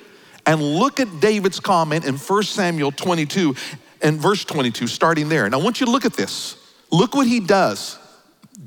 And 0.46 0.62
look 0.62 0.98
at 0.98 1.20
David's 1.20 1.60
comment 1.60 2.06
in 2.06 2.16
1 2.16 2.42
Samuel 2.44 2.90
22 2.90 3.54
and 4.00 4.18
verse 4.18 4.46
22, 4.46 4.86
starting 4.86 5.28
there. 5.28 5.44
And 5.44 5.54
I 5.54 5.58
want 5.58 5.78
you 5.80 5.86
to 5.86 5.92
look 5.92 6.06
at 6.06 6.14
this. 6.14 6.56
Look 6.90 7.14
what 7.14 7.26
he 7.26 7.40
does. 7.40 7.98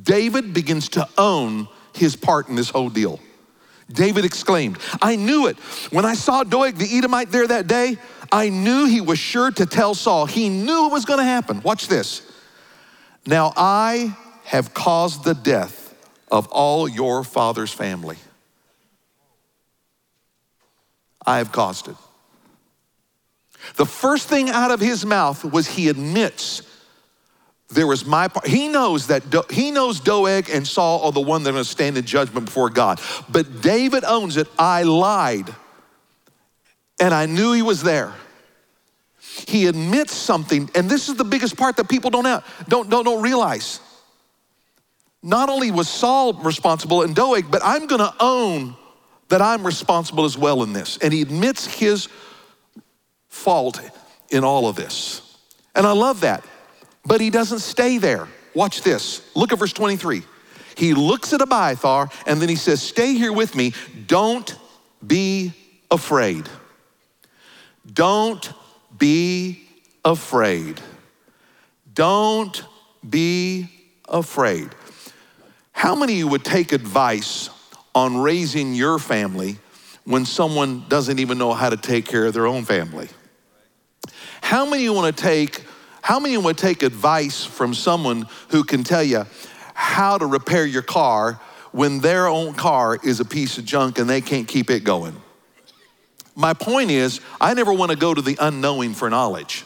David 0.03 0.53
begins 0.53 0.89
to 0.89 1.07
own 1.17 1.67
his 1.95 2.15
part 2.15 2.49
in 2.49 2.55
this 2.55 2.69
whole 2.69 2.89
deal. 2.89 3.19
David 3.91 4.25
exclaimed, 4.25 4.77
I 5.01 5.15
knew 5.15 5.47
it. 5.47 5.57
When 5.91 6.05
I 6.05 6.13
saw 6.13 6.43
Doeg 6.43 6.75
the 6.75 6.97
Edomite 6.97 7.31
there 7.31 7.47
that 7.47 7.67
day, 7.67 7.97
I 8.31 8.49
knew 8.49 8.85
he 8.85 9.01
was 9.01 9.19
sure 9.19 9.51
to 9.51 9.65
tell 9.65 9.93
Saul. 9.93 10.25
He 10.25 10.49
knew 10.49 10.87
it 10.87 10.91
was 10.91 11.05
going 11.05 11.19
to 11.19 11.25
happen. 11.25 11.61
Watch 11.61 11.87
this. 11.87 12.21
Now 13.25 13.53
I 13.55 14.15
have 14.45 14.73
caused 14.73 15.23
the 15.23 15.33
death 15.33 15.93
of 16.31 16.47
all 16.47 16.87
your 16.87 17.23
father's 17.23 17.71
family. 17.71 18.17
I 21.25 21.37
have 21.37 21.51
caused 21.51 21.87
it. 21.87 21.95
The 23.75 23.85
first 23.85 24.27
thing 24.27 24.49
out 24.49 24.71
of 24.71 24.79
his 24.79 25.05
mouth 25.05 25.45
was 25.45 25.67
he 25.67 25.89
admits 25.89 26.63
there 27.71 27.87
was 27.87 28.05
my 28.05 28.27
part. 28.27 28.47
He 28.47 28.67
knows 28.67 29.07
that 29.07 29.29
Do, 29.29 29.43
he 29.49 29.71
knows 29.71 29.99
Doeg 29.99 30.49
and 30.49 30.67
Saul 30.67 31.03
are 31.03 31.11
the 31.11 31.21
one 31.21 31.43
that 31.43 31.49
are 31.49 31.53
going 31.53 31.63
to 31.63 31.69
stand 31.69 31.97
in 31.97 32.05
judgment 32.05 32.45
before 32.45 32.69
God. 32.69 32.99
But 33.29 33.61
David 33.61 34.03
owns 34.03 34.37
it. 34.37 34.47
I 34.59 34.83
lied, 34.83 35.53
and 36.99 37.13
I 37.13 37.25
knew 37.25 37.53
he 37.53 37.61
was 37.61 37.81
there. 37.81 38.13
He 39.47 39.67
admits 39.67 40.13
something, 40.13 40.69
and 40.75 40.89
this 40.89 41.07
is 41.07 41.15
the 41.15 41.23
biggest 41.23 41.55
part 41.55 41.77
that 41.77 41.87
people 41.89 42.09
don't 42.09 42.25
have, 42.25 42.45
don't, 42.67 42.89
don't, 42.89 43.05
don't 43.05 43.23
realize. 43.23 43.79
Not 45.23 45.49
only 45.49 45.71
was 45.71 45.87
Saul 45.87 46.33
responsible 46.33 47.03
and 47.03 47.15
Doeg, 47.15 47.49
but 47.49 47.61
I'm 47.63 47.85
going 47.85 47.99
to 47.99 48.13
own 48.19 48.75
that 49.29 49.41
I'm 49.41 49.65
responsible 49.65 50.25
as 50.25 50.37
well 50.37 50.63
in 50.63 50.73
this. 50.73 50.97
And 50.97 51.13
he 51.13 51.21
admits 51.21 51.65
his 51.65 52.09
fault 53.29 53.79
in 54.29 54.43
all 54.43 54.67
of 54.67 54.75
this. 54.75 55.21
And 55.73 55.85
I 55.85 55.91
love 55.91 56.21
that. 56.21 56.43
But 57.05 57.21
he 57.21 57.29
doesn't 57.29 57.59
stay 57.59 57.97
there. 57.97 58.27
Watch 58.53 58.81
this. 58.81 59.21
Look 59.35 59.51
at 59.51 59.59
verse 59.59 59.73
23. 59.73 60.23
He 60.75 60.93
looks 60.93 61.33
at 61.33 61.41
Abiathar 61.41 62.09
and 62.25 62.41
then 62.41 62.49
he 62.49 62.55
says, 62.55 62.81
Stay 62.81 63.13
here 63.13 63.33
with 63.33 63.55
me. 63.55 63.73
Don't 64.07 64.55
be 65.05 65.53
afraid. 65.89 66.47
Don't 67.91 68.51
be 68.97 69.67
afraid. 70.05 70.79
Don't 71.93 72.63
be 73.07 73.69
afraid. 74.07 74.69
How 75.71 75.95
many 75.95 76.13
of 76.13 76.19
you 76.19 76.27
would 76.27 76.45
take 76.45 76.71
advice 76.71 77.49
on 77.95 78.17
raising 78.17 78.73
your 78.73 78.99
family 78.99 79.57
when 80.05 80.25
someone 80.25 80.85
doesn't 80.87 81.19
even 81.19 81.37
know 81.37 81.53
how 81.53 81.69
to 81.69 81.77
take 81.77 82.05
care 82.05 82.25
of 82.25 82.33
their 82.33 82.45
own 82.45 82.65
family? 82.65 83.09
How 84.41 84.65
many 84.65 84.77
of 84.77 84.83
you 84.83 84.93
want 84.93 85.15
to 85.15 85.23
take 85.23 85.63
how 86.01 86.19
many 86.19 86.37
would 86.37 86.57
take 86.57 86.83
advice 86.83 87.43
from 87.43 87.73
someone 87.73 88.27
who 88.49 88.63
can 88.63 88.83
tell 88.83 89.03
you 89.03 89.25
how 89.73 90.17
to 90.17 90.25
repair 90.25 90.65
your 90.65 90.81
car 90.81 91.39
when 91.71 91.99
their 91.99 92.27
own 92.27 92.53
car 92.53 92.99
is 93.03 93.19
a 93.19 93.25
piece 93.25 93.57
of 93.57 93.65
junk 93.65 93.97
and 93.99 94.09
they 94.09 94.21
can't 94.21 94.47
keep 94.47 94.69
it 94.69 94.83
going? 94.83 95.15
My 96.35 96.53
point 96.53 96.91
is, 96.91 97.21
I 97.39 97.53
never 97.53 97.73
want 97.73 97.91
to 97.91 97.97
go 97.97 98.13
to 98.13 98.21
the 98.21 98.37
unknowing 98.39 98.93
for 98.93 99.09
knowledge. 99.09 99.65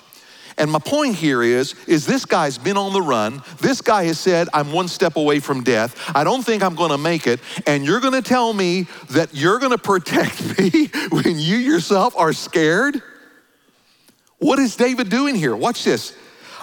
And 0.58 0.72
my 0.72 0.80
point 0.80 1.16
here 1.16 1.44
is, 1.44 1.76
is 1.86 2.06
this 2.06 2.26
guy's 2.26 2.58
been 2.58 2.78
on 2.78 2.94
the 2.94 3.02
run. 3.02 3.42
This 3.60 3.82
guy 3.82 4.06
has 4.06 4.20
said, 4.20 4.48
I'm 4.54 4.72
one 4.72 4.88
step 4.88 5.18
away 5.18 5.40
from 5.40 5.64
death. 5.64 6.12
I 6.16 6.24
don't 6.24 6.44
think 6.44 6.64
I'm 6.64 6.76
going 6.76 6.92
to 6.92 6.98
make 6.98 7.28
it. 7.28 7.42
And 7.68 7.86
you're 7.86 8.00
going 8.00 8.14
to 8.14 8.22
tell 8.22 8.54
me 8.54 8.88
that 9.10 9.34
you're 9.34 9.60
going 9.60 9.74
to 9.74 9.78
protect 9.78 10.60
me 10.60 10.88
when 11.10 11.38
you 11.40 11.58
yourself 11.58 12.16
are 12.16 12.32
scared? 12.32 13.02
What 14.38 14.60
is 14.60 14.76
David 14.76 15.10
doing 15.10 15.36
here? 15.36 15.56
Watch 15.56 15.84
this. 15.84 16.16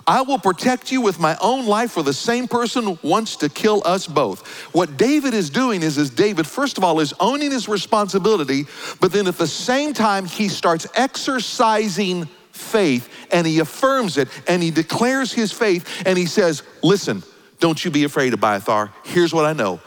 I 0.06 0.22
will 0.22 0.38
protect 0.38 0.90
you 0.90 1.00
with 1.00 1.20
my 1.20 1.36
own 1.40 1.66
life, 1.66 1.92
for 1.92 2.02
the 2.02 2.12
same 2.12 2.48
person 2.48 2.98
wants 3.02 3.36
to 3.36 3.48
kill 3.48 3.82
us 3.84 4.06
both. 4.06 4.46
What 4.74 4.96
David 4.96 5.34
is 5.34 5.50
doing 5.50 5.82
is, 5.82 5.98
is 5.98 6.10
David, 6.10 6.46
first 6.46 6.78
of 6.78 6.84
all, 6.84 7.00
is 7.00 7.14
owning 7.20 7.50
his 7.50 7.68
responsibility, 7.68 8.66
but 9.00 9.12
then 9.12 9.26
at 9.26 9.38
the 9.38 9.46
same 9.46 9.92
time, 9.92 10.26
he 10.26 10.48
starts 10.48 10.86
exercising 10.94 12.26
faith 12.50 13.08
and 13.32 13.46
he 13.46 13.60
affirms 13.60 14.18
it 14.18 14.28
and 14.46 14.62
he 14.62 14.70
declares 14.70 15.32
his 15.32 15.52
faith 15.52 16.02
and 16.06 16.18
he 16.18 16.26
says, 16.26 16.62
Listen, 16.82 17.22
don't 17.60 17.82
you 17.84 17.90
be 17.90 18.04
afraid, 18.04 18.32
of 18.32 18.40
Abiathar. 18.40 18.92
Here's 19.04 19.32
what 19.32 19.44
I 19.44 19.52
know. 19.52 19.80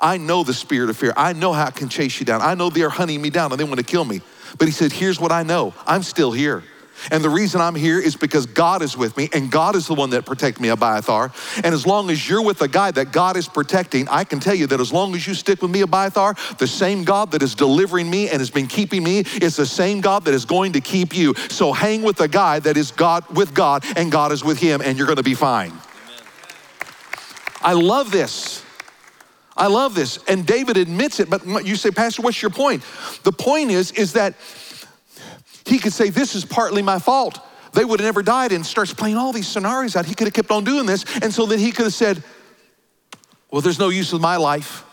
I 0.00 0.18
know 0.18 0.42
the 0.42 0.54
spirit 0.54 0.90
of 0.90 0.96
fear. 0.96 1.14
I 1.16 1.32
know 1.32 1.52
how 1.52 1.68
it 1.68 1.74
can 1.74 1.88
chase 1.88 2.20
you 2.20 2.26
down. 2.26 2.42
I 2.42 2.54
know 2.54 2.68
they're 2.68 2.90
hunting 2.90 3.22
me 3.22 3.30
down 3.30 3.50
and 3.50 3.58
they 3.58 3.64
want 3.64 3.78
to 3.78 3.84
kill 3.84 4.04
me. 4.04 4.20
But 4.58 4.68
he 4.68 4.72
said, 4.72 4.92
Here's 4.92 5.18
what 5.18 5.32
I 5.32 5.42
know 5.42 5.74
I'm 5.86 6.02
still 6.02 6.32
here. 6.32 6.62
And 7.10 7.22
the 7.22 7.30
reason 7.30 7.60
I'm 7.60 7.74
here 7.74 8.00
is 8.00 8.16
because 8.16 8.46
God 8.46 8.82
is 8.82 8.96
with 8.96 9.16
me, 9.16 9.28
and 9.32 9.50
God 9.50 9.76
is 9.76 9.86
the 9.86 9.94
one 9.94 10.10
that 10.10 10.26
protected 10.26 10.60
me, 10.60 10.68
Abiathar. 10.68 11.32
And 11.62 11.74
as 11.74 11.86
long 11.86 12.10
as 12.10 12.28
you're 12.28 12.42
with 12.42 12.58
the 12.58 12.68
guy 12.68 12.90
that 12.92 13.12
God 13.12 13.36
is 13.36 13.48
protecting, 13.48 14.08
I 14.08 14.24
can 14.24 14.40
tell 14.40 14.54
you 14.54 14.66
that 14.68 14.80
as 14.80 14.92
long 14.92 15.14
as 15.14 15.26
you 15.26 15.34
stick 15.34 15.62
with 15.62 15.70
me, 15.70 15.82
Abiathar, 15.82 16.34
the 16.58 16.66
same 16.66 17.04
God 17.04 17.30
that 17.32 17.42
is 17.42 17.54
delivering 17.54 18.08
me 18.10 18.28
and 18.28 18.40
has 18.40 18.50
been 18.50 18.66
keeping 18.66 19.04
me 19.04 19.20
is 19.40 19.56
the 19.56 19.66
same 19.66 20.00
God 20.00 20.24
that 20.24 20.34
is 20.34 20.44
going 20.44 20.72
to 20.72 20.80
keep 20.80 21.16
you. 21.16 21.34
So 21.48 21.72
hang 21.72 22.02
with 22.02 22.16
the 22.16 22.28
guy 22.28 22.60
that 22.60 22.76
is 22.76 22.90
God 22.90 23.24
with 23.36 23.54
God, 23.54 23.84
and 23.96 24.10
God 24.10 24.32
is 24.32 24.44
with 24.44 24.58
him, 24.58 24.80
and 24.82 24.96
you're 24.96 25.06
going 25.06 25.16
to 25.16 25.22
be 25.22 25.34
fine. 25.34 25.70
Amen. 25.70 25.80
I 27.62 27.72
love 27.72 28.10
this. 28.10 28.62
I 29.56 29.68
love 29.68 29.94
this. 29.94 30.18
And 30.28 30.46
David 30.46 30.76
admits 30.76 31.18
it, 31.18 31.30
but 31.30 31.64
you 31.64 31.76
say, 31.76 31.90
Pastor, 31.90 32.20
what's 32.20 32.42
your 32.42 32.50
point? 32.50 32.82
The 33.22 33.32
point 33.32 33.70
is, 33.70 33.90
is 33.92 34.12
that 34.12 34.34
he 35.66 35.78
could 35.78 35.92
say, 35.92 36.08
This 36.08 36.34
is 36.34 36.44
partly 36.44 36.80
my 36.80 36.98
fault. 36.98 37.40
They 37.72 37.84
would 37.84 38.00
have 38.00 38.06
never 38.06 38.22
died 38.22 38.52
and 38.52 38.64
starts 38.64 38.94
playing 38.94 39.16
all 39.16 39.32
these 39.32 39.48
scenarios 39.48 39.96
out. 39.96 40.06
He 40.06 40.14
could 40.14 40.26
have 40.26 40.34
kept 40.34 40.50
on 40.50 40.64
doing 40.64 40.86
this. 40.86 41.04
And 41.20 41.34
so 41.34 41.44
then 41.44 41.58
he 41.58 41.72
could 41.72 41.84
have 41.84 41.94
said, 41.94 42.22
Well, 43.50 43.60
there's 43.60 43.78
no 43.78 43.88
use 43.88 44.12
of 44.12 44.20
my 44.20 44.36
life. 44.36 44.84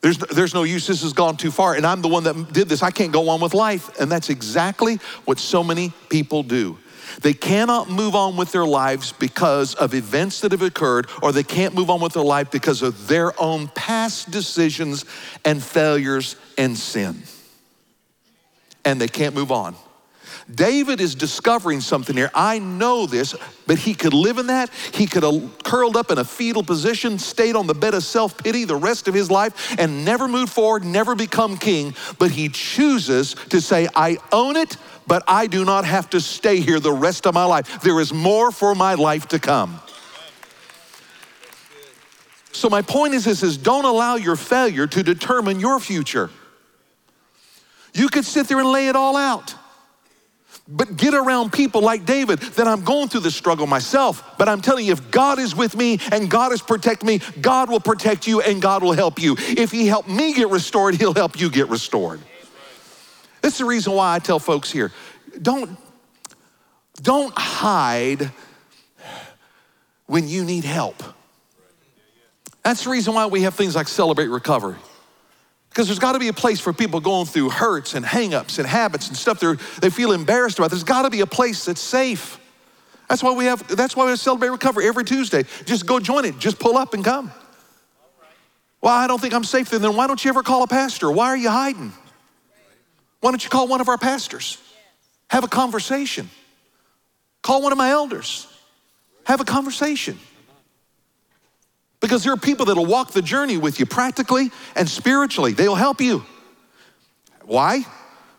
There's, 0.00 0.18
there's 0.18 0.54
no 0.54 0.62
use. 0.62 0.86
This 0.86 1.02
has 1.02 1.12
gone 1.12 1.36
too 1.36 1.50
far. 1.50 1.74
And 1.74 1.84
I'm 1.84 2.02
the 2.02 2.08
one 2.08 2.22
that 2.24 2.52
did 2.52 2.68
this. 2.68 2.84
I 2.84 2.92
can't 2.92 3.10
go 3.10 3.28
on 3.30 3.40
with 3.40 3.52
life. 3.52 3.98
And 3.98 4.12
that's 4.12 4.30
exactly 4.30 4.96
what 5.24 5.40
so 5.40 5.64
many 5.64 5.92
people 6.08 6.44
do. 6.44 6.78
They 7.22 7.32
cannot 7.32 7.90
move 7.90 8.14
on 8.14 8.36
with 8.36 8.52
their 8.52 8.66
lives 8.66 9.12
because 9.12 9.74
of 9.74 9.94
events 9.94 10.42
that 10.42 10.52
have 10.52 10.62
occurred, 10.62 11.08
or 11.22 11.32
they 11.32 11.42
can't 11.42 11.74
move 11.74 11.90
on 11.90 12.00
with 12.00 12.12
their 12.12 12.22
life 12.22 12.50
because 12.50 12.82
of 12.82 13.08
their 13.08 13.32
own 13.40 13.68
past 13.68 14.30
decisions 14.30 15.04
and 15.44 15.60
failures 15.60 16.36
and 16.58 16.76
sin 16.76 17.22
and 18.88 18.98
they 18.98 19.08
can't 19.08 19.34
move 19.34 19.52
on. 19.52 19.76
David 20.52 20.98
is 20.98 21.14
discovering 21.14 21.82
something 21.82 22.16
here. 22.16 22.30
I 22.34 22.58
know 22.58 23.04
this, 23.04 23.36
but 23.66 23.76
he 23.76 23.92
could 23.92 24.14
live 24.14 24.38
in 24.38 24.46
that. 24.46 24.70
He 24.94 25.06
could 25.06 25.22
have 25.22 25.62
curled 25.62 25.94
up 25.94 26.10
in 26.10 26.16
a 26.16 26.24
fetal 26.24 26.62
position, 26.62 27.18
stayed 27.18 27.54
on 27.54 27.66
the 27.66 27.74
bed 27.74 27.92
of 27.92 28.02
self 28.02 28.38
pity 28.38 28.64
the 28.64 28.76
rest 28.76 29.06
of 29.06 29.12
his 29.12 29.30
life, 29.30 29.78
and 29.78 30.06
never 30.06 30.26
moved 30.26 30.50
forward, 30.50 30.86
never 30.86 31.14
become 31.14 31.58
king. 31.58 31.94
But 32.18 32.30
he 32.30 32.48
chooses 32.48 33.34
to 33.50 33.60
say, 33.60 33.88
I 33.94 34.16
own 34.32 34.56
it, 34.56 34.78
but 35.06 35.22
I 35.28 35.48
do 35.48 35.66
not 35.66 35.84
have 35.84 36.08
to 36.10 36.20
stay 36.20 36.60
here 36.60 36.80
the 36.80 36.92
rest 36.92 37.26
of 37.26 37.34
my 37.34 37.44
life. 37.44 37.82
There 37.82 38.00
is 38.00 38.14
more 38.14 38.50
for 38.50 38.74
my 38.74 38.94
life 38.94 39.28
to 39.28 39.38
come. 39.38 39.80
So, 42.52 42.70
my 42.70 42.80
point 42.80 43.12
is 43.12 43.26
this 43.26 43.42
is 43.42 43.58
don't 43.58 43.84
allow 43.84 44.16
your 44.16 44.36
failure 44.36 44.86
to 44.86 45.02
determine 45.02 45.60
your 45.60 45.78
future. 45.78 46.30
You 47.94 48.08
could 48.08 48.24
sit 48.24 48.48
there 48.48 48.58
and 48.58 48.70
lay 48.70 48.88
it 48.88 48.96
all 48.96 49.16
out. 49.16 49.54
But 50.70 50.98
get 50.98 51.14
around 51.14 51.52
people 51.52 51.80
like 51.80 52.04
David 52.04 52.40
that 52.40 52.68
I'm 52.68 52.84
going 52.84 53.08
through 53.08 53.20
this 53.20 53.34
struggle 53.34 53.66
myself. 53.66 54.36
But 54.36 54.50
I'm 54.50 54.60
telling 54.60 54.84
you, 54.84 54.92
if 54.92 55.10
God 55.10 55.38
is 55.38 55.56
with 55.56 55.74
me 55.74 55.98
and 56.12 56.30
God 56.30 56.52
is 56.52 56.60
protecting 56.60 57.06
me, 57.06 57.20
God 57.40 57.70
will 57.70 57.80
protect 57.80 58.26
you 58.26 58.42
and 58.42 58.60
God 58.60 58.82
will 58.82 58.92
help 58.92 59.18
you. 59.20 59.34
If 59.38 59.70
He 59.70 59.86
helped 59.86 60.10
me 60.10 60.34
get 60.34 60.50
restored, 60.50 60.96
He'll 60.96 61.14
help 61.14 61.40
you 61.40 61.48
get 61.48 61.68
restored. 61.68 62.20
This 63.40 63.54
is 63.54 63.58
the 63.60 63.64
reason 63.64 63.94
why 63.94 64.14
I 64.14 64.18
tell 64.18 64.38
folks 64.38 64.70
here 64.70 64.92
don't, 65.40 65.78
don't 67.00 67.32
hide 67.36 68.30
when 70.06 70.28
you 70.28 70.44
need 70.44 70.64
help. 70.64 71.02
That's 72.62 72.84
the 72.84 72.90
reason 72.90 73.14
why 73.14 73.24
we 73.26 73.42
have 73.42 73.54
things 73.54 73.74
like 73.74 73.88
Celebrate 73.88 74.26
Recovery. 74.26 74.76
Because 75.78 75.86
there's 75.86 76.00
got 76.00 76.14
to 76.14 76.18
be 76.18 76.26
a 76.26 76.32
place 76.32 76.58
for 76.58 76.72
people 76.72 76.98
going 76.98 77.26
through 77.26 77.50
hurts 77.50 77.94
and 77.94 78.04
hangups 78.04 78.58
and 78.58 78.66
habits 78.66 79.06
and 79.06 79.16
stuff 79.16 79.38
they 79.38 79.54
they 79.80 79.90
feel 79.90 80.10
embarrassed 80.10 80.58
about. 80.58 80.70
There's 80.70 80.82
got 80.82 81.02
to 81.02 81.10
be 81.10 81.20
a 81.20 81.26
place 81.26 81.66
that's 81.66 81.80
safe. 81.80 82.40
That's 83.08 83.22
why 83.22 83.30
we 83.30 83.44
have. 83.44 83.64
That's 83.68 83.94
why 83.94 84.10
we 84.10 84.16
celebrate 84.16 84.48
recovery 84.48 84.88
every 84.88 85.04
Tuesday. 85.04 85.44
Just 85.66 85.86
go 85.86 86.00
join 86.00 86.24
it. 86.24 86.36
Just 86.40 86.58
pull 86.58 86.76
up 86.76 86.94
and 86.94 87.04
come. 87.04 87.30
Well, 88.80 88.92
I 88.92 89.06
don't 89.06 89.20
think 89.20 89.32
I'm 89.32 89.44
safe 89.44 89.70
then. 89.70 89.80
Then 89.80 89.94
why 89.94 90.08
don't 90.08 90.24
you 90.24 90.30
ever 90.30 90.42
call 90.42 90.64
a 90.64 90.66
pastor? 90.66 91.12
Why 91.12 91.26
are 91.26 91.36
you 91.36 91.48
hiding? 91.48 91.92
Why 93.20 93.30
don't 93.30 93.44
you 93.44 93.48
call 93.48 93.68
one 93.68 93.80
of 93.80 93.88
our 93.88 93.98
pastors? 93.98 94.60
Have 95.30 95.44
a 95.44 95.48
conversation. 95.48 96.28
Call 97.40 97.62
one 97.62 97.70
of 97.70 97.78
my 97.78 97.90
elders. 97.90 98.48
Have 99.26 99.40
a 99.40 99.44
conversation. 99.44 100.18
Because 102.00 102.24
there 102.24 102.32
are 102.32 102.38
people 102.38 102.66
that'll 102.66 102.86
walk 102.86 103.12
the 103.12 103.22
journey 103.22 103.56
with 103.56 103.80
you 103.80 103.86
practically 103.86 104.50
and 104.76 104.88
spiritually. 104.88 105.52
They'll 105.52 105.74
help 105.74 106.00
you. 106.00 106.24
Why? 107.44 107.84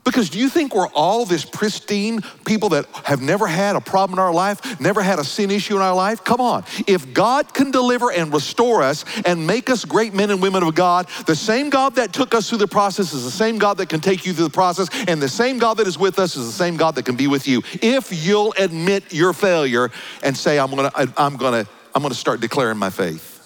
Because 0.06 0.30
do 0.30 0.40
you 0.40 0.50
think 0.50 0.74
we're 0.74 0.88
all 0.88 1.26
this 1.26 1.46
pristine 1.46 2.22
people 2.46 2.70
that 2.70 2.86
have 3.04 3.22
never 3.22 3.46
had 3.46 3.76
a 3.76 3.82
problem 3.82 4.18
in 4.18 4.24
our 4.24 4.34
life, 4.34 4.80
never 4.80 5.02
had 5.02 5.20
a 5.20 5.24
sin 5.24 5.52
issue 5.52 5.76
in 5.76 5.82
our 5.82 5.94
life? 5.94 6.24
Come 6.24 6.40
on. 6.40 6.64
If 6.88 7.14
God 7.14 7.54
can 7.54 7.70
deliver 7.70 8.12
and 8.12 8.34
restore 8.34 8.82
us 8.82 9.04
and 9.26 9.46
make 9.46 9.70
us 9.70 9.86
great 9.86 10.14
men 10.14 10.32
and 10.32 10.42
women 10.42 10.64
of 10.64 10.74
God, 10.74 11.08
the 11.28 11.36
same 11.36 11.70
God 11.70 11.96
that 11.96 12.14
took 12.14 12.34
us 12.34 12.50
through 12.50 12.60
the 12.60 12.68
process 12.68 13.14
is 13.14 13.24
the 13.24 13.30
same 13.30 13.60
God 13.60 13.78
that 13.78 13.90
can 13.90 14.00
take 14.00 14.26
you 14.26 14.34
through 14.34 14.46
the 14.46 14.50
process, 14.50 14.90
and 15.08 15.22
the 15.22 15.30
same 15.30 15.60
God 15.60 15.78
that 15.78 15.86
is 15.86 16.00
with 16.00 16.18
us 16.18 16.36
is 16.36 16.46
the 16.46 16.52
same 16.52 16.78
God 16.78 16.96
that 16.96 17.04
can 17.04 17.16
be 17.16 17.28
with 17.28 17.48
you. 17.48 17.62
If 17.82 18.26
you'll 18.26 18.54
admit 18.58 19.14
your 19.14 19.34
failure 19.34 19.92
and 20.24 20.36
say, 20.36 20.58
I'm 20.58 20.72
gonna, 20.72 20.92
I'm 20.96 21.36
gonna, 21.36 21.68
I'm 21.94 22.02
gonna 22.02 22.16
start 22.16 22.40
declaring 22.40 22.78
my 22.78 22.90
faith. 22.90 23.39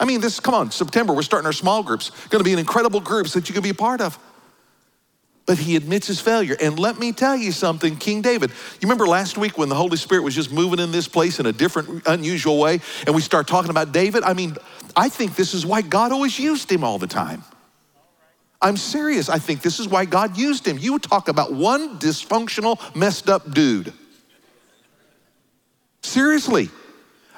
I 0.00 0.04
mean, 0.04 0.20
this, 0.20 0.40
come 0.40 0.54
on, 0.54 0.70
September, 0.70 1.12
we're 1.12 1.22
starting 1.22 1.46
our 1.46 1.52
small 1.52 1.82
groups. 1.82 2.10
Going 2.28 2.40
to 2.40 2.44
be 2.44 2.52
an 2.52 2.58
incredible 2.58 3.00
groups 3.00 3.32
that 3.34 3.48
you 3.48 3.52
can 3.52 3.62
be 3.62 3.70
a 3.70 3.74
part 3.74 4.00
of. 4.00 4.18
But 5.44 5.58
he 5.58 5.76
admits 5.76 6.06
his 6.06 6.20
failure. 6.20 6.56
And 6.60 6.78
let 6.78 6.98
me 6.98 7.12
tell 7.12 7.36
you 7.36 7.52
something, 7.52 7.96
King 7.96 8.22
David. 8.22 8.50
You 8.50 8.82
remember 8.82 9.06
last 9.06 9.36
week 9.36 9.58
when 9.58 9.68
the 9.68 9.74
Holy 9.74 9.96
Spirit 9.96 10.22
was 10.22 10.34
just 10.34 10.52
moving 10.52 10.78
in 10.78 10.92
this 10.92 11.08
place 11.08 11.40
in 11.40 11.46
a 11.46 11.52
different, 11.52 12.06
unusual 12.06 12.58
way, 12.58 12.80
and 13.06 13.14
we 13.14 13.20
start 13.20 13.48
talking 13.48 13.70
about 13.70 13.92
David? 13.92 14.22
I 14.22 14.34
mean, 14.34 14.56
I 14.96 15.08
think 15.08 15.34
this 15.34 15.52
is 15.52 15.66
why 15.66 15.82
God 15.82 16.12
always 16.12 16.38
used 16.38 16.70
him 16.70 16.84
all 16.84 16.98
the 16.98 17.08
time. 17.08 17.42
I'm 18.60 18.76
serious. 18.76 19.28
I 19.28 19.40
think 19.40 19.62
this 19.62 19.80
is 19.80 19.88
why 19.88 20.04
God 20.04 20.38
used 20.38 20.66
him. 20.66 20.78
You 20.78 21.00
talk 21.00 21.28
about 21.28 21.52
one 21.52 21.98
dysfunctional, 21.98 22.78
messed 22.94 23.28
up 23.28 23.52
dude. 23.52 23.92
Seriously. 26.02 26.70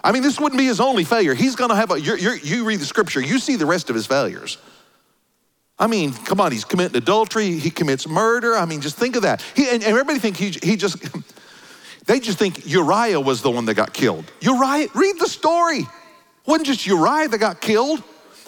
I 0.05 0.12
mean, 0.12 0.23
this 0.23 0.38
wouldn't 0.38 0.59
be 0.59 0.67
his 0.67 0.81
only 0.81 1.03
failure. 1.03 1.33
He's 1.33 1.57
going 1.57 1.71
to 1.71 1.77
have 1.77 1.90
a, 1.90 1.99
you're, 1.99 2.19
you're, 2.19 2.37
you 2.37 2.64
read 2.64 2.79
the 2.79 2.85
scripture, 2.85 3.23
you 3.23 3.38
see 3.38 3.57
the 3.57 3.64
rest 3.64 3.88
of 3.88 3.97
his 3.97 4.07
failures. 4.07 4.59
I 5.79 5.87
mean, 5.87 6.12
come 6.12 6.43
on, 6.43 6.53
he's 6.53 6.64
committing 6.64 6.97
adultery, 6.97 7.59
he 7.59 7.71
commits 7.71 8.07
murder. 8.07 8.55
I 8.55 8.67
mean, 8.67 8.83
just 8.83 8.97
think 8.97 9.17
of 9.17 9.23
that. 9.23 9.43
He, 9.57 9.69
and, 9.69 9.83
everybody 9.83 10.19
think 10.19 10.37
he, 10.37 10.51
he 10.51 10.77
just, 10.77 10.99
they 12.07 12.21
just 12.21 12.38
think 12.38 12.67
Uriah 12.67 13.19
was 13.19 13.40
the 13.40 13.51
one 13.51 13.64
that 13.64 13.75
got 13.75 13.95
killed. 13.95 14.31
Uriah, 14.40 14.88
read 14.95 15.19
the 15.19 15.27
story. 15.27 15.87
Wasn't 16.45 16.67
just 16.67 16.87
Uriah 16.87 17.29
that 17.29 17.38
got 17.38 17.62
killed. 17.62 18.03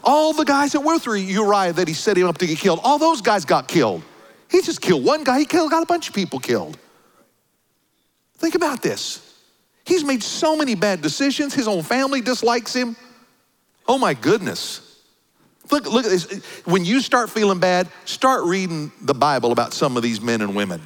All 0.05 0.35
the 0.35 0.45
guys 0.45 0.73
that 0.73 0.81
were 0.81 0.99
through 0.99 1.15
Uriah 1.15 1.73
that 1.73 1.89
he 1.89 1.95
set 1.95 2.19
him 2.19 2.29
up 2.29 2.37
to 2.39 2.47
get 2.47 2.59
killed, 2.59 2.81
all 2.85 2.99
those 2.99 3.23
guys 3.23 3.47
got 3.47 3.67
killed. 3.67 4.03
He 4.51 4.61
just 4.61 4.83
killed 4.83 5.03
one 5.03 5.25
guy, 5.25 5.39
he 5.39 5.47
killed, 5.47 5.71
got 5.71 5.83
a 5.83 5.87
bunch 5.87 6.09
of 6.09 6.15
people 6.15 6.39
killed. 6.39 6.79
Think 8.37 8.55
about 8.55 8.83
this. 8.83 9.26
He's 9.87 10.05
made 10.05 10.23
so 10.23 10.57
many 10.57 10.75
bad 10.75 11.01
decisions. 11.01 11.55
His 11.55 11.69
own 11.69 11.83
family 11.83 12.21
dislikes 12.21 12.75
him. 12.75 12.97
Oh 13.87 13.99
my 13.99 14.15
goodness. 14.15 14.83
Look, 15.71 15.87
look 15.87 16.05
at 16.05 16.11
this. 16.11 16.45
When 16.65 16.85
you 16.85 17.01
start 17.01 17.31
feeling 17.31 17.61
bad, 17.61 17.89
start 18.05 18.45
reading 18.45 18.91
the 19.01 19.15
Bible 19.15 19.53
about 19.53 19.73
some 19.73 19.97
of 19.97 20.03
these 20.03 20.21
men 20.21 20.43
and 20.43 20.55
women. 20.55 20.83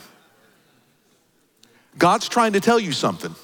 God's 1.99 2.29
trying 2.29 2.53
to 2.53 2.61
tell 2.61 2.79
you 2.79 2.93
something. 2.93 3.35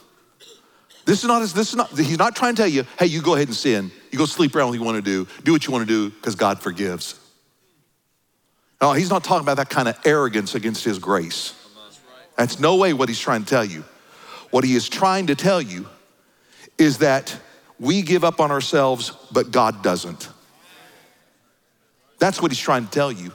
This 1.06 1.22
is 1.22 1.28
not, 1.28 1.40
this 1.40 1.70
is 1.70 1.76
not, 1.76 1.90
he's 1.90 2.18
not 2.18 2.36
trying 2.36 2.54
to 2.54 2.62
tell 2.62 2.70
you, 2.70 2.84
hey, 2.98 3.06
you 3.06 3.22
go 3.22 3.34
ahead 3.34 3.48
and 3.48 3.56
sin. 3.56 3.90
You 4.10 4.18
go 4.18 4.26
sleep 4.26 4.54
around 4.56 4.68
what 4.68 4.78
you 4.78 4.84
want 4.84 4.96
to 4.96 5.02
do. 5.02 5.26
Do 5.44 5.52
what 5.52 5.66
you 5.66 5.72
want 5.72 5.86
to 5.86 5.92
do 5.92 6.10
because 6.10 6.34
God 6.34 6.60
forgives. 6.60 7.18
No, 8.80 8.92
he's 8.92 9.08
not 9.08 9.24
talking 9.24 9.44
about 9.44 9.56
that 9.56 9.70
kind 9.70 9.88
of 9.88 9.98
arrogance 10.04 10.54
against 10.54 10.84
his 10.84 10.98
grace. 10.98 11.54
That's 12.36 12.60
no 12.60 12.76
way 12.76 12.92
what 12.92 13.08
he's 13.08 13.20
trying 13.20 13.42
to 13.42 13.48
tell 13.48 13.64
you. 13.64 13.84
What 14.56 14.64
he 14.64 14.74
is 14.74 14.88
trying 14.88 15.26
to 15.26 15.34
tell 15.34 15.60
you 15.60 15.86
is 16.78 16.96
that 16.98 17.38
we 17.78 18.00
give 18.00 18.24
up 18.24 18.40
on 18.40 18.50
ourselves, 18.50 19.12
but 19.30 19.50
God 19.50 19.82
doesn't. 19.82 20.30
That's 22.18 22.40
what 22.40 22.50
he's 22.50 22.58
trying 22.58 22.86
to 22.86 22.90
tell 22.90 23.12
you. 23.12 23.34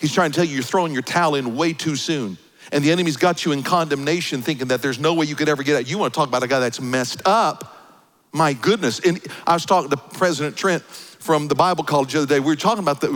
He's 0.00 0.12
trying 0.12 0.32
to 0.32 0.34
tell 0.34 0.44
you 0.44 0.54
you're 0.54 0.64
throwing 0.64 0.94
your 0.94 1.02
towel 1.02 1.36
in 1.36 1.54
way 1.54 1.72
too 1.72 1.94
soon. 1.94 2.38
And 2.72 2.82
the 2.82 2.90
enemy's 2.90 3.16
got 3.16 3.44
you 3.44 3.52
in 3.52 3.62
condemnation, 3.62 4.42
thinking 4.42 4.66
that 4.66 4.82
there's 4.82 4.98
no 4.98 5.14
way 5.14 5.26
you 5.26 5.36
could 5.36 5.48
ever 5.48 5.62
get 5.62 5.76
out. 5.76 5.88
You 5.88 5.96
want 5.96 6.12
to 6.12 6.18
talk 6.18 6.26
about 6.26 6.42
a 6.42 6.48
guy 6.48 6.58
that's 6.58 6.80
messed 6.80 7.22
up. 7.24 7.78
My 8.32 8.52
goodness. 8.52 8.98
And 8.98 9.24
I 9.46 9.54
was 9.54 9.64
talking 9.64 9.90
to 9.90 9.96
President 9.96 10.56
Trent 10.56 10.82
from 10.82 11.46
the 11.46 11.54
Bible 11.54 11.84
college 11.84 12.14
the 12.14 12.18
other 12.18 12.26
day. 12.26 12.40
We 12.40 12.46
were 12.46 12.56
talking 12.56 12.82
about 12.82 13.00
the 13.00 13.10